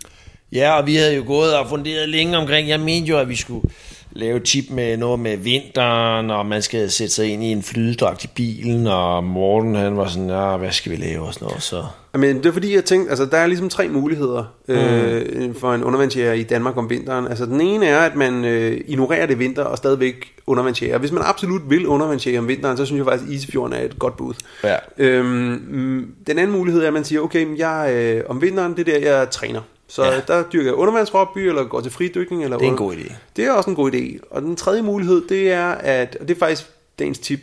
Ja, 0.51 0.77
og 0.77 0.87
vi 0.87 0.95
havde 0.95 1.15
jo 1.15 1.23
gået 1.27 1.55
og 1.57 1.69
funderet 1.69 2.09
længe 2.09 2.37
omkring, 2.37 2.69
jeg 2.69 2.79
mente 2.79 3.09
jo, 3.09 3.17
at 3.17 3.29
vi 3.29 3.35
skulle 3.35 3.69
lave 4.15 4.39
tip 4.39 4.65
med 4.69 4.97
noget 4.97 5.19
med 5.19 5.37
vinteren, 5.37 6.29
og 6.29 6.45
man 6.45 6.61
skal 6.61 6.91
sætte 6.91 7.13
sig 7.13 7.27
ind 7.27 7.43
i 7.43 7.51
en 7.51 7.63
flydedragt 7.63 8.23
i 8.23 8.27
bilen, 8.35 8.87
og 8.87 9.23
Morten 9.23 9.75
han 9.75 9.97
var 9.97 10.07
sådan, 10.07 10.29
ja, 10.29 10.57
hvad 10.57 10.71
skal 10.71 10.91
vi 10.91 10.97
lave 10.97 11.21
og 11.21 11.33
sådan 11.33 11.45
noget, 11.45 11.63
så... 11.63 11.83
Men 12.17 12.37
det 12.37 12.45
er 12.45 12.51
fordi, 12.51 12.75
jeg 12.75 12.85
tænkte, 12.85 13.09
altså 13.09 13.25
der 13.25 13.37
er 13.37 13.47
ligesom 13.47 13.69
tre 13.69 13.87
muligheder 13.87 14.43
øh, 14.67 15.21
mm. 15.35 15.55
for 15.55 15.73
en 15.73 15.83
undervandsjæger 15.83 16.33
i 16.33 16.43
Danmark 16.43 16.77
om 16.77 16.89
vinteren. 16.89 17.27
Altså 17.27 17.45
den 17.45 17.61
ene 17.61 17.85
er, 17.85 17.99
at 17.99 18.15
man 18.15 18.45
øh, 18.45 18.81
ignorerer 18.87 19.25
det 19.25 19.39
vinter 19.39 19.63
og 19.63 19.77
stadigvæk 19.77 20.15
undervandsjæger. 20.47 20.97
Hvis 20.97 21.11
man 21.11 21.23
absolut 21.25 21.61
vil 21.69 21.87
undervandsjæger 21.87 22.39
om 22.39 22.47
vinteren, 22.47 22.77
så 22.77 22.85
synes 22.85 22.97
jeg 22.97 23.05
faktisk, 23.05 23.29
at 23.29 23.35
Isefjorden 23.35 23.73
er 23.73 23.81
et 23.81 23.99
godt 23.99 24.17
bud. 24.17 24.33
Ja. 24.63 24.75
Øhm, 24.97 26.15
den 26.27 26.39
anden 26.39 26.55
mulighed 26.55 26.83
er, 26.83 26.87
at 26.87 26.93
man 26.93 27.03
siger, 27.03 27.21
okay, 27.21 27.57
jeg, 27.57 27.93
øh, 27.93 28.23
om 28.29 28.41
vinteren, 28.41 28.75
det 28.77 28.87
er 28.87 28.99
der, 28.99 29.11
jeg 29.11 29.29
træner. 29.29 29.61
Så 29.87 30.03
ja. 30.05 30.19
der 30.27 30.43
dyrker 30.53 30.69
jeg 30.69 30.75
undervandsrobby, 30.75 31.37
eller 31.37 31.63
går 31.63 31.81
til 31.81 31.91
fridykning. 31.91 32.43
Eller 32.43 32.57
det 32.57 32.67
er 32.67 32.71
en 32.71 32.77
god 32.77 32.93
idé. 32.93 33.13
Det 33.35 33.45
er 33.45 33.51
også 33.51 33.69
en 33.69 33.75
god 33.75 33.91
idé. 33.91 34.27
Og 34.29 34.41
den 34.41 34.55
tredje 34.55 34.81
mulighed, 34.81 35.27
det 35.29 35.51
er, 35.51 35.67
at, 35.67 36.17
og 36.21 36.27
det 36.27 36.35
er 36.35 36.39
faktisk 36.39 36.67
dagens 36.99 37.19
tip, 37.19 37.39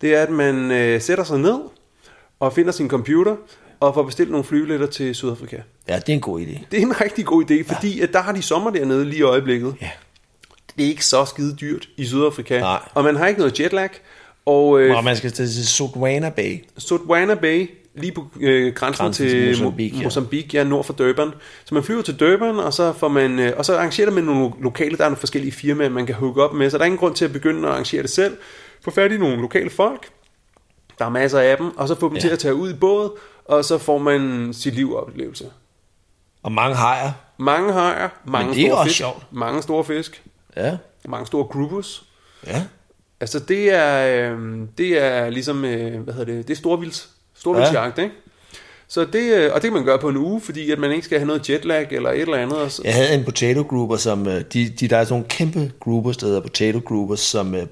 det 0.00 0.14
er, 0.14 0.22
at 0.22 0.30
man 0.30 0.70
øh, 0.70 1.00
sætter 1.00 1.24
sig 1.24 1.38
ned 1.38 1.58
og 2.40 2.52
finder 2.52 2.72
sin 2.72 2.88
computer, 2.88 3.36
og 3.80 3.94
får 3.94 4.02
bestilt 4.02 4.30
nogle 4.30 4.44
flybilletter 4.44 4.86
til 4.86 5.14
Sydafrika. 5.14 5.56
Ja, 5.88 5.96
det 5.96 6.08
er 6.08 6.12
en 6.12 6.20
god 6.20 6.40
idé. 6.40 6.64
Det 6.70 6.78
er 6.78 6.82
en 6.82 7.00
rigtig 7.00 7.26
god 7.26 7.50
idé, 7.50 7.74
fordi 7.74 7.96
ja. 7.96 8.02
at 8.02 8.12
der 8.12 8.20
har 8.20 8.32
de 8.32 8.42
sommer 8.42 8.70
dernede 8.70 9.04
lige 9.04 9.18
i 9.18 9.22
øjeblikket. 9.22 9.74
Ja. 9.80 9.90
Det 10.76 10.84
er 10.84 10.88
ikke 10.88 11.04
så 11.04 11.24
skide 11.24 11.56
dyrt 11.60 11.88
i 11.96 12.06
Sydafrika. 12.06 12.60
Nej. 12.60 12.80
Og 12.94 13.04
man 13.04 13.16
har 13.16 13.26
ikke 13.26 13.40
noget 13.40 13.60
jetlag. 13.60 13.90
Og, 14.46 14.80
øh, 14.80 14.96
Og 14.96 15.04
man 15.04 15.16
skal 15.16 15.32
til 15.32 15.66
Sotwana 15.66 16.30
Bay. 16.30 16.64
Sotwana 16.78 17.34
Bay, 17.34 17.70
lige 17.96 18.12
på 18.12 18.26
øh, 18.40 18.74
grænsen, 18.74 19.02
Grænsen 19.04 19.26
til, 19.28 19.54
til 19.54 19.64
Mozambique, 19.64 19.98
ja. 19.98 20.04
Mozambique, 20.04 20.50
ja, 20.52 20.64
nord 20.64 20.84
for 20.84 20.92
Durban. 20.92 21.30
Så 21.64 21.74
man 21.74 21.82
flyver 21.84 22.02
til 22.02 22.20
Durban, 22.20 22.54
og 22.58 22.72
så 22.72 22.92
får 22.92 23.08
man, 23.08 23.38
øh, 23.38 23.52
og 23.56 23.64
så 23.64 23.76
arrangerer 23.76 24.10
man 24.10 24.24
nogle 24.24 24.50
lokale, 24.60 24.96
der 24.96 25.04
er 25.04 25.08
nogle 25.08 25.16
forskellige 25.16 25.52
firmaer, 25.52 25.88
man 25.88 26.06
kan 26.06 26.14
hooke 26.14 26.42
op 26.42 26.52
med, 26.54 26.70
så 26.70 26.78
der 26.78 26.82
er 26.82 26.86
ingen 26.86 26.98
grund 26.98 27.14
til 27.14 27.24
at 27.24 27.32
begynde 27.32 27.68
at 27.68 27.72
arrangere 27.74 28.02
det 28.02 28.10
selv. 28.10 28.36
Få 28.84 28.90
fat 28.90 29.12
i 29.12 29.16
nogle 29.18 29.36
lokale 29.36 29.70
folk, 29.70 30.08
der 30.98 31.04
er 31.04 31.08
masser 31.08 31.38
af 31.40 31.56
dem, 31.56 31.76
og 31.78 31.88
så 31.88 31.94
få 31.94 32.08
dem 32.08 32.14
ja. 32.16 32.20
Til 32.20 32.28
at 32.28 32.38
tage 32.38 32.54
ud 32.54 32.70
i 32.70 32.74
båd, 32.74 33.18
og 33.44 33.64
så 33.64 33.78
får 33.78 33.98
man 33.98 34.50
sit 34.52 34.74
livoplevelse. 34.74 35.46
Og 36.42 36.52
mange 36.52 36.76
hajer. 36.76 37.12
Mange 37.38 37.72
hajer, 37.72 38.08
mange 38.24 38.54
det 38.54 38.60
er 38.62 38.66
store 38.66 38.78
også 38.78 38.88
fisk, 38.88 38.98
sjovt. 38.98 39.26
mange 39.30 39.62
store 39.62 39.84
fisk, 39.84 40.22
Ja. 40.56 40.76
mange 41.08 41.26
store 41.26 41.44
groupers. 41.44 42.04
Ja. 42.46 42.62
Altså 43.20 43.38
det 43.38 43.74
er, 43.74 44.32
øh, 44.32 44.58
det 44.78 45.02
er 45.02 45.30
ligesom, 45.30 45.64
øh, 45.64 46.00
hvad 46.00 46.14
hedder 46.14 46.32
det, 46.34 46.48
det 46.48 46.54
er 46.54 46.58
storvilds, 46.58 47.10
storvildsjagt, 47.46 47.98
ja. 47.98 48.02
ikke? 48.02 48.14
Så 48.88 49.04
det, 49.04 49.32
øh, 49.32 49.52
og 49.54 49.62
det 49.62 49.62
kan 49.62 49.72
man 49.72 49.84
gøre 49.84 49.98
på 49.98 50.08
en 50.08 50.16
uge, 50.16 50.40
fordi 50.40 50.70
at 50.70 50.78
man 50.78 50.92
ikke 50.92 51.04
skal 51.04 51.18
have 51.18 51.26
noget 51.26 51.50
jetlag 51.50 51.86
eller 51.90 52.10
et 52.10 52.20
eller 52.20 52.36
andet. 52.36 52.80
Jeg 52.84 52.94
havde 52.94 53.14
en 53.14 53.24
potato 53.24 53.62
grouper, 53.62 53.96
som 53.96 54.28
øh, 54.28 54.44
de, 54.52 54.68
de, 54.68 54.88
der 54.88 54.96
er 54.96 55.04
sådan 55.04 55.12
nogle 55.12 55.28
kæmpe 55.28 55.72
groupers, 55.80 56.16
der 56.16 56.26
hedder 56.26 56.40
potato 56.40 56.78
groupers, 56.78 57.20
som, 57.20 57.54
øh, 57.54 57.66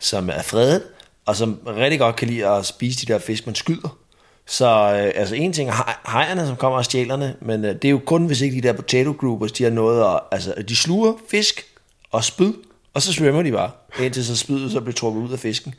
som 0.00 0.28
er 0.28 0.42
fredet, 0.42 0.82
og 1.26 1.36
som 1.36 1.58
rigtig 1.66 1.98
godt 1.98 2.16
kan 2.16 2.28
lide 2.28 2.46
at 2.46 2.66
spise 2.66 3.06
de 3.06 3.12
der 3.12 3.18
fisk, 3.18 3.46
man 3.46 3.54
skyder. 3.54 3.98
Så 4.46 4.66
øh, 4.66 5.20
altså 5.20 5.34
en 5.34 5.52
ting 5.52 5.68
er 5.68 6.00
hajerne, 6.04 6.46
som 6.46 6.56
kommer 6.56 6.78
og 6.78 6.84
stjælerne, 6.84 7.36
men 7.40 7.64
øh, 7.64 7.74
det 7.74 7.84
er 7.84 7.90
jo 7.90 8.00
kun, 8.06 8.26
hvis 8.26 8.40
ikke 8.40 8.56
de 8.56 8.68
der 8.68 8.72
potato 8.72 9.12
groupers, 9.12 9.52
de 9.52 9.64
har 9.64 9.70
noget 9.70 10.14
at, 10.14 10.20
altså 10.32 10.54
de 10.68 10.76
sluger 10.76 11.12
fisk 11.28 11.66
og 12.10 12.24
spyd, 12.24 12.52
og 12.94 13.02
så 13.02 13.12
svømmer 13.12 13.42
de 13.42 13.52
bare, 13.52 13.70
indtil 14.00 14.24
så 14.26 14.36
spydet 14.36 14.72
så 14.72 14.80
bliver 14.80 14.94
trukket 14.94 15.22
ud 15.22 15.32
af 15.32 15.38
fisken. 15.38 15.74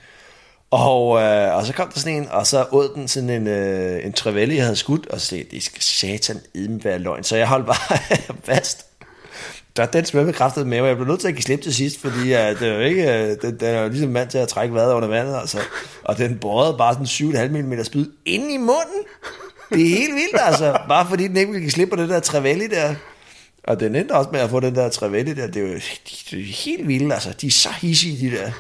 Og, 0.74 1.22
øh, 1.22 1.56
og 1.56 1.66
så 1.66 1.74
kom 1.74 1.90
der 1.94 2.00
sådan 2.00 2.18
en, 2.18 2.30
og 2.32 2.48
så 2.48 2.66
åd 2.72 2.90
den 2.96 3.08
sådan 3.08 3.30
en, 3.30 3.48
øh, 3.48 4.06
en 4.06 4.14
trevelle, 4.14 4.56
jeg 4.56 4.64
havde 4.64 4.76
skudt, 4.76 5.08
og 5.08 5.22
så 5.22 5.28
sagde 5.28 5.44
det 5.52 5.64
skal 5.64 5.82
satan 5.82 6.40
edden 6.56 6.84
være 6.84 7.00
løgn. 7.00 7.24
Så 7.24 7.36
jeg 7.36 7.48
holdt 7.48 7.66
bare 7.66 7.98
fast. 8.54 8.86
Der 9.78 9.86
den 9.86 10.06
svømmekræftede 10.06 10.66
med, 10.66 10.82
og 10.82 10.88
jeg 10.88 10.96
blev 10.96 11.08
nødt 11.08 11.20
til 11.20 11.28
at 11.28 11.34
give 11.34 11.44
slip 11.44 11.62
til 11.62 11.74
sidst, 11.74 12.02
fordi 12.02 12.32
at 12.32 12.60
det 12.60 12.68
er 12.68 12.80
ikke, 12.80 13.04
øh, 13.04 13.38
den, 13.42 13.60
den 13.60 13.68
er 13.68 13.82
jo 13.82 13.90
ligesom 13.90 14.10
mand 14.10 14.30
til 14.30 14.38
at 14.38 14.48
trække 14.48 14.76
vejret 14.76 14.94
under 14.94 15.08
vandet, 15.08 15.40
altså. 15.40 15.58
Og 16.04 16.18
den 16.18 16.38
brød 16.40 16.78
bare 16.78 17.08
sådan 17.08 17.34
7,5 17.36 17.62
mm 17.62 17.84
spyd 17.84 18.06
ind 18.26 18.52
i 18.52 18.58
munden. 18.58 19.04
Det 19.70 19.82
er 19.82 19.90
helt 19.90 20.14
vildt, 20.14 20.42
altså. 20.42 20.78
Bare 20.88 21.08
fordi 21.10 21.28
den 21.28 21.38
ikke 21.38 21.52
ville 21.52 21.62
give 21.62 21.72
slip 21.72 21.90
på 21.90 21.96
det 21.96 22.10
der 22.10 22.20
trevelle 22.20 22.70
der. 22.70 22.96
Og 23.64 23.80
den 23.80 23.96
endte 23.96 24.12
også 24.12 24.30
med 24.34 24.40
at 24.40 24.50
få 24.50 24.60
den 24.60 24.76
der 24.76 24.90
trevelle 24.90 25.36
der. 25.36 25.48
Det 25.48 25.58
er 25.58 25.68
jo 25.68 25.74
de, 25.74 25.82
de 26.32 26.42
er 26.42 26.46
helt 26.46 26.88
vildt, 26.88 27.14
altså. 27.14 27.34
De 27.42 27.48
er 27.48 27.52
så 27.52 27.70
hissige, 27.70 28.30
de 28.30 28.38
der 28.38 28.52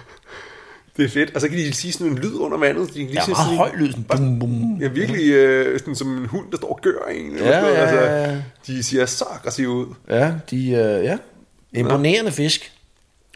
det 0.97 1.05
er 1.05 1.09
fedt. 1.09 1.35
Og 1.35 1.41
så 1.41 1.47
kan 1.49 1.57
de 1.57 1.73
sige 1.73 1.91
sådan 1.93 2.07
en 2.07 2.17
lyd 2.17 2.33
under 2.35 2.57
vandet. 2.57 2.87
De 2.93 2.93
kan 2.93 3.07
lige 3.07 3.13
Ja, 3.21 3.27
meget 3.27 3.37
sådan, 3.37 3.57
høj 3.57 3.71
lyd. 3.75 3.91
Sådan, 3.91 4.05
bum, 4.07 4.39
bum. 4.39 4.77
Ja, 4.81 4.87
virkelig 4.87 5.31
øh, 5.33 5.79
sådan, 5.79 5.95
som 5.95 6.17
en 6.17 6.25
hund, 6.25 6.51
der 6.51 6.57
står 6.57 6.67
og 6.69 6.79
gør 6.81 6.99
en. 7.11 7.31
eller 7.31 7.47
Ja, 7.47 7.59
ja, 7.59 7.65
altså, 7.65 7.95
ja, 8.01 8.31
ja. 8.31 8.41
De 8.67 8.83
ser 8.83 9.05
så 9.05 9.25
aggressive 9.31 9.69
ud. 9.69 9.85
Ja, 10.09 10.33
de, 10.49 10.69
øh, 10.69 11.03
ja. 11.03 11.17
Imponerende 11.73 12.31
fisk. 12.31 12.71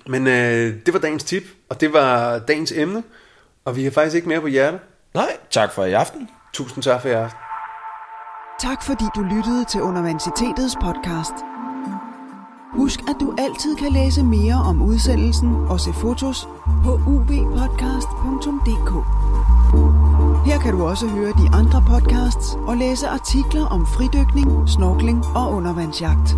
Men 0.08 0.28
øh, 0.28 0.74
det 0.86 0.94
var 0.94 1.00
dagens 1.00 1.24
tip, 1.24 1.44
og 1.70 1.82
det 1.82 1.94
var 1.94 2.40
dagens 2.40 2.72
emne. 2.72 3.04
Og 3.66 3.76
vi 3.76 3.84
har 3.84 3.92
faktisk 3.92 4.16
ikke 4.16 4.30
mere 4.30 4.42
på 4.42 4.48
hjerte. 4.48 4.78
Nej, 5.14 5.38
tak 5.52 5.72
for 5.74 5.86
i 5.86 5.94
aften. 5.94 6.30
Tusind 6.54 6.84
tak 6.84 7.02
for 7.02 7.10
jer. 7.10 7.30
Tak 8.62 8.84
fordi 8.84 9.04
du 9.16 9.22
lyttede 9.22 9.66
til 9.72 9.82
Universitetets 9.82 10.76
podcast. 10.82 11.57
Husk, 12.74 13.00
at 13.10 13.16
du 13.20 13.34
altid 13.38 13.76
kan 13.76 13.92
læse 13.92 14.24
mere 14.24 14.54
om 14.54 14.82
udsendelsen 14.82 15.56
og 15.56 15.80
se 15.80 15.94
fotos 15.94 16.48
på 16.84 16.94
ubpodcast.dk. 17.08 18.92
Her 20.46 20.60
kan 20.60 20.74
du 20.74 20.84
også 20.84 21.08
høre 21.08 21.32
de 21.32 21.50
andre 21.54 21.84
podcasts 21.88 22.58
og 22.68 22.78
læse 22.78 23.08
artikler 23.08 23.66
om 23.66 23.86
fridykning, 23.86 24.70
snorkling 24.70 25.26
og 25.36 25.52
undervandsjagt. 25.54 26.38